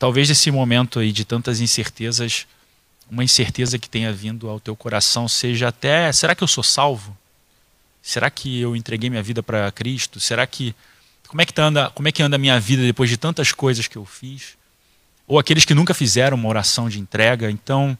talvez 0.01 0.29
nesse 0.29 0.51
momento 0.51 0.99
aí 0.99 1.13
de 1.13 1.25
tantas 1.25 1.61
incertezas, 1.61 2.45
uma 3.09 3.23
incerteza 3.23 3.79
que 3.79 3.89
tenha 3.89 4.13
vindo 4.13 4.51
ao 4.51 4.59
teu 4.59 4.75
coração 4.75 5.29
seja 5.29 5.69
até, 5.69 6.11
será 6.11 6.35
que 6.35 6.43
eu 6.43 6.49
sou 6.49 6.65
salvo? 6.65 7.17
Será 8.03 8.29
que 8.29 8.61
eu 8.61 8.75
entreguei 8.75 9.09
minha 9.09 9.23
vida 9.23 9.45
para 9.45 9.71
Cristo? 9.71 10.19
Será 10.19 10.45
que 10.45 10.75
como 11.29 11.41
é 11.41 11.47
que 11.47 11.55
tá 11.55 11.63
anda, 11.63 11.89
como 11.91 12.09
é 12.09 12.13
que 12.13 12.21
anda 12.21 12.35
a 12.35 12.39
minha 12.39 12.59
vida 12.59 12.83
depois 12.83 13.09
de 13.09 13.17
tantas 13.17 13.53
coisas 13.53 13.87
que 13.87 13.97
eu 13.97 14.05
fiz? 14.05 14.59
Ou 15.25 15.39
aqueles 15.39 15.65
que 15.65 15.73
nunca 15.73 15.95
fizeram 15.95 16.37
uma 16.37 16.49
oração 16.49 16.89
de 16.89 16.99
entrega, 16.99 17.49
então 17.49 17.97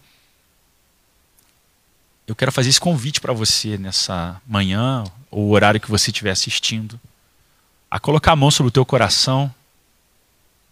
eu 2.31 2.37
quero 2.37 2.53
fazer 2.53 2.69
esse 2.69 2.81
convite 2.81 3.21
para 3.21 3.33
você 3.33 3.77
nessa 3.77 4.41
manhã, 4.47 5.03
ou 5.33 5.47
o 5.47 5.51
horário 5.51 5.81
que 5.81 5.91
você 5.91 6.13
estiver 6.13 6.31
assistindo, 6.31 6.99
a 7.91 7.99
colocar 7.99 8.31
a 8.31 8.37
mão 8.37 8.53
sobre 8.53 8.69
o 8.69 8.71
teu 8.71 8.87
coração 8.87 9.53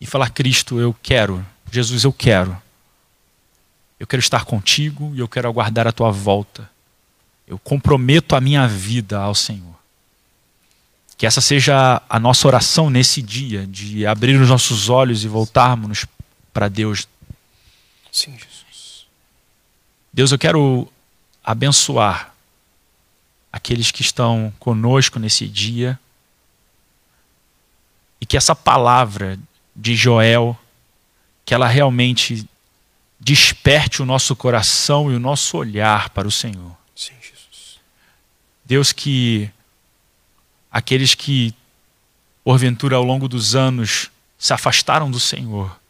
e 0.00 0.06
falar: 0.06 0.30
Cristo, 0.30 0.78
eu 0.78 0.94
quero, 1.02 1.44
Jesus, 1.68 2.04
eu 2.04 2.12
quero. 2.12 2.56
Eu 3.98 4.06
quero 4.06 4.20
estar 4.20 4.44
contigo 4.44 5.12
e 5.16 5.18
eu 5.18 5.26
quero 5.26 5.48
aguardar 5.48 5.88
a 5.88 5.90
tua 5.90 6.12
volta. 6.12 6.70
Eu 7.44 7.58
comprometo 7.58 8.36
a 8.36 8.40
minha 8.40 8.68
vida 8.68 9.18
ao 9.18 9.34
Senhor. 9.34 9.74
Que 11.16 11.26
essa 11.26 11.40
seja 11.40 12.00
a 12.08 12.20
nossa 12.20 12.46
oração 12.46 12.88
nesse 12.88 13.20
dia, 13.20 13.66
de 13.66 14.06
abrir 14.06 14.40
os 14.40 14.48
nossos 14.48 14.88
olhos 14.88 15.24
e 15.24 15.28
voltarmos 15.28 16.06
para 16.52 16.68
Deus. 16.68 17.08
Sim, 18.12 18.30
Jesus. 18.34 19.06
Deus, 20.12 20.30
eu 20.30 20.38
quero 20.38 20.88
abençoar 21.48 22.34
aqueles 23.50 23.90
que 23.90 24.02
estão 24.02 24.52
conosco 24.58 25.18
nesse 25.18 25.48
dia 25.48 25.98
e 28.20 28.26
que 28.26 28.36
essa 28.36 28.54
palavra 28.54 29.38
de 29.74 29.96
Joel, 29.96 30.54
que 31.46 31.54
ela 31.54 31.66
realmente 31.66 32.46
desperte 33.18 34.02
o 34.02 34.04
nosso 34.04 34.36
coração 34.36 35.10
e 35.10 35.14
o 35.14 35.18
nosso 35.18 35.56
olhar 35.56 36.10
para 36.10 36.28
o 36.28 36.30
Senhor. 36.30 36.76
Sim, 36.94 37.14
Jesus. 37.14 37.80
Deus, 38.62 38.92
que 38.92 39.50
aqueles 40.70 41.14
que, 41.14 41.54
porventura, 42.44 42.96
ao 42.96 43.02
longo 43.02 43.26
dos 43.26 43.54
anos, 43.54 44.10
se 44.38 44.52
afastaram 44.52 45.10
do 45.10 45.18
Senhor, 45.18 45.80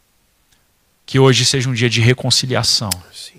que 1.05 1.19
hoje 1.19 1.43
seja 1.43 1.69
um 1.69 1.73
dia 1.73 1.89
de 1.89 1.99
reconciliação. 1.99 2.89
Sim. 3.13 3.38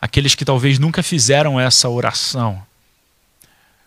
Aqueles 0.00 0.34
que 0.34 0.44
talvez 0.44 0.78
nunca 0.78 1.02
fizeram 1.02 1.60
essa 1.60 1.88
oração, 1.88 2.64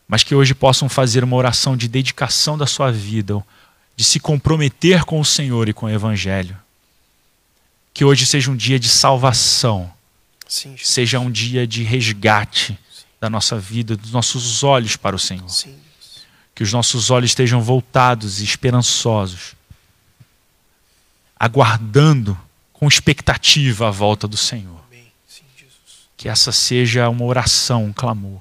mas 0.07 0.23
que 0.23 0.35
hoje 0.35 0.53
possam 0.53 0.87
fazer 0.87 1.23
uma 1.23 1.35
oração 1.35 1.75
de 1.75 1.87
dedicação 1.87 2.57
da 2.57 2.67
sua 2.67 2.91
vida, 2.91 3.43
de 3.95 4.03
se 4.03 4.19
comprometer 4.19 5.05
com 5.05 5.19
o 5.19 5.25
Senhor 5.25 5.67
e 5.67 5.73
com 5.73 5.87
o 5.87 5.89
Evangelho. 5.89 6.55
Que 7.93 8.05
hoje 8.05 8.25
seja 8.25 8.51
um 8.51 8.55
dia 8.55 8.79
de 8.79 8.89
salvação, 8.89 9.91
Sim, 10.47 10.75
seja 10.77 11.19
um 11.19 11.31
dia 11.31 11.65
de 11.65 11.83
resgate 11.83 12.77
da 13.19 13.29
nossa 13.29 13.57
vida, 13.57 13.95
dos 13.95 14.11
nossos 14.11 14.63
olhos 14.63 14.95
para 14.95 15.15
o 15.15 15.19
Senhor. 15.19 15.49
Sim. 15.49 15.75
Que 16.53 16.61
os 16.61 16.71
nossos 16.71 17.09
olhos 17.09 17.31
estejam 17.31 17.61
voltados 17.61 18.39
e 18.39 18.43
esperançosos, 18.43 19.55
aguardando 21.39 22.39
com 22.71 22.87
expectativa 22.87 23.87
a 23.87 23.91
volta 23.91 24.27
do 24.27 24.37
Senhor. 24.37 24.82
Que 26.23 26.29
essa 26.29 26.53
seja 26.53 27.09
uma 27.09 27.25
oração, 27.25 27.83
um 27.83 27.91
clamor. 27.91 28.39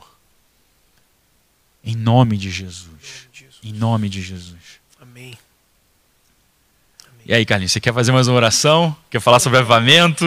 Em 1.85 1.97
nome 1.97 2.37
de 2.37 2.49
Jesus. 2.49 2.87
Em 2.93 2.93
nome 2.93 3.29
de 3.33 3.41
Jesus. 3.41 3.61
Em 3.65 3.73
nome 3.73 4.09
de 4.09 4.23
Jesus. 4.23 4.81
Amém. 5.01 5.39
E 7.27 7.35
aí, 7.35 7.45
Carlinhos, 7.45 7.73
você 7.73 7.81
quer 7.81 7.93
fazer 7.93 8.13
mais 8.13 8.29
uma 8.29 8.37
oração? 8.37 8.97
Quer 9.11 9.21
falar 9.21 9.41
sobre 9.41 9.59
avivamento? 9.59 10.25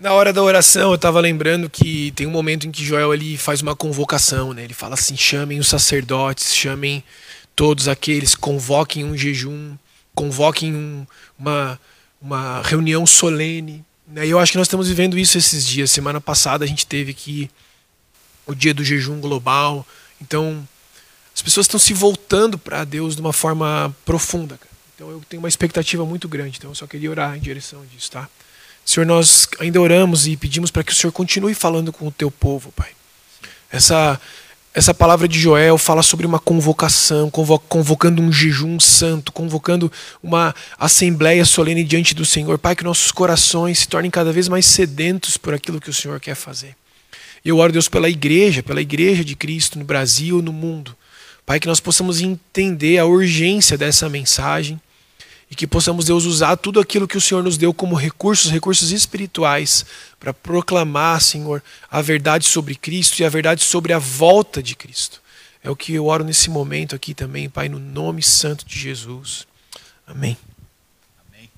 Na 0.00 0.14
hora 0.14 0.32
da 0.32 0.42
oração, 0.42 0.92
eu 0.92 0.94
estava 0.94 1.20
lembrando 1.20 1.68
que 1.68 2.10
tem 2.12 2.26
um 2.26 2.30
momento 2.30 2.66
em 2.66 2.70
que 2.70 2.82
Joel 2.82 3.12
ele 3.12 3.36
faz 3.36 3.60
uma 3.60 3.76
convocação, 3.76 4.54
né? 4.54 4.64
Ele 4.64 4.72
fala 4.72 4.94
assim: 4.94 5.18
chamem 5.18 5.60
os 5.60 5.68
sacerdotes, 5.68 6.54
chamem 6.54 7.04
todos 7.54 7.86
aqueles, 7.86 8.34
convoquem 8.34 9.04
um 9.04 9.14
jejum, 9.14 9.76
convoquem 10.14 10.74
um- 10.74 11.06
uma, 11.38 11.78
uma 12.18 12.62
reunião 12.62 13.04
solene. 13.04 13.84
Né? 14.06 14.26
E 14.26 14.30
eu 14.30 14.38
acho 14.38 14.52
que 14.52 14.58
nós 14.58 14.66
estamos 14.66 14.88
vivendo 14.88 15.18
isso 15.18 15.38
esses 15.38 15.64
dias. 15.66 15.90
Semana 15.90 16.20
passada 16.20 16.64
a 16.64 16.68
gente 16.68 16.86
teve 16.86 17.10
aqui 17.10 17.50
o 18.46 18.54
dia 18.54 18.74
do 18.74 18.84
jejum 18.84 19.20
global. 19.20 19.86
Então, 20.20 20.66
as 21.34 21.42
pessoas 21.42 21.66
estão 21.66 21.80
se 21.80 21.92
voltando 21.92 22.58
para 22.58 22.84
Deus 22.84 23.14
de 23.14 23.20
uma 23.20 23.32
forma 23.32 23.94
profunda. 24.04 24.58
Então, 24.94 25.10
eu 25.10 25.22
tenho 25.28 25.42
uma 25.42 25.48
expectativa 25.48 26.04
muito 26.04 26.28
grande. 26.28 26.58
Então, 26.58 26.70
eu 26.70 26.74
só 26.74 26.86
queria 26.86 27.10
orar 27.10 27.36
em 27.36 27.40
direção 27.40 27.84
disso, 27.86 28.10
tá? 28.10 28.28
Senhor, 28.84 29.06
nós 29.06 29.48
ainda 29.58 29.80
oramos 29.80 30.26
e 30.26 30.36
pedimos 30.36 30.70
para 30.70 30.84
que 30.84 30.92
o 30.92 30.94
Senhor 30.94 31.12
continue 31.12 31.54
falando 31.54 31.92
com 31.92 32.06
o 32.06 32.12
teu 32.12 32.30
povo, 32.30 32.70
Pai. 32.72 32.90
Essa, 33.70 34.20
essa 34.74 34.92
palavra 34.92 35.28
de 35.28 35.38
Joel 35.38 35.78
fala 35.78 36.02
sobre 36.02 36.26
uma 36.26 36.40
convocação, 36.40 37.30
convo- 37.30 37.60
convocando 37.60 38.20
um 38.20 38.32
jejum 38.32 38.80
santo, 38.80 39.30
convocando 39.30 39.90
uma 40.20 40.52
assembleia 40.76 41.44
solene 41.44 41.84
diante 41.84 42.12
do 42.12 42.26
Senhor. 42.26 42.58
Pai, 42.58 42.74
que 42.74 42.82
nossos 42.82 43.12
corações 43.12 43.78
se 43.78 43.88
tornem 43.88 44.10
cada 44.10 44.32
vez 44.32 44.48
mais 44.48 44.66
sedentos 44.66 45.36
por 45.36 45.54
aquilo 45.54 45.80
que 45.80 45.88
o 45.88 45.94
Senhor 45.94 46.18
quer 46.18 46.34
fazer. 46.34 46.74
Eu 47.44 47.58
oro, 47.58 47.72
Deus, 47.72 47.88
pela 47.88 48.08
igreja, 48.08 48.64
pela 48.64 48.80
igreja 48.80 49.24
de 49.24 49.36
Cristo 49.36 49.78
no 49.78 49.84
Brasil, 49.84 50.42
no 50.42 50.52
mundo. 50.52 50.96
Pai, 51.46 51.60
que 51.60 51.68
nós 51.68 51.78
possamos 51.78 52.20
entender 52.20 52.98
a 52.98 53.04
urgência 53.04 53.78
dessa 53.78 54.08
mensagem 54.08 54.80
e 55.50 55.54
que 55.54 55.66
possamos, 55.66 56.06
Deus, 56.06 56.24
usar 56.24 56.56
tudo 56.56 56.80
aquilo 56.80 57.06
que 57.06 57.16
o 57.16 57.20
Senhor 57.20 57.42
nos 57.42 57.56
deu 57.56 57.72
como 57.72 57.94
recursos, 57.94 58.50
recursos 58.50 58.90
espirituais, 58.90 59.84
para 60.18 60.32
proclamar, 60.32 61.20
Senhor, 61.20 61.62
a 61.90 62.00
verdade 62.00 62.44
sobre 62.44 62.74
Cristo 62.74 63.20
e 63.20 63.24
a 63.24 63.28
verdade 63.28 63.62
sobre 63.62 63.92
a 63.92 63.98
volta 63.98 64.62
de 64.62 64.74
Cristo. 64.74 65.20
É 65.62 65.70
o 65.70 65.76
que 65.76 65.94
eu 65.94 66.06
oro 66.06 66.24
nesse 66.24 66.50
momento 66.50 66.94
aqui 66.94 67.14
também, 67.14 67.48
Pai, 67.48 67.68
no 67.68 67.78
nome 67.78 68.22
santo 68.22 68.66
de 68.66 68.78
Jesus. 68.78 69.46
Amém. 70.06 70.36
Amém. 71.32 71.50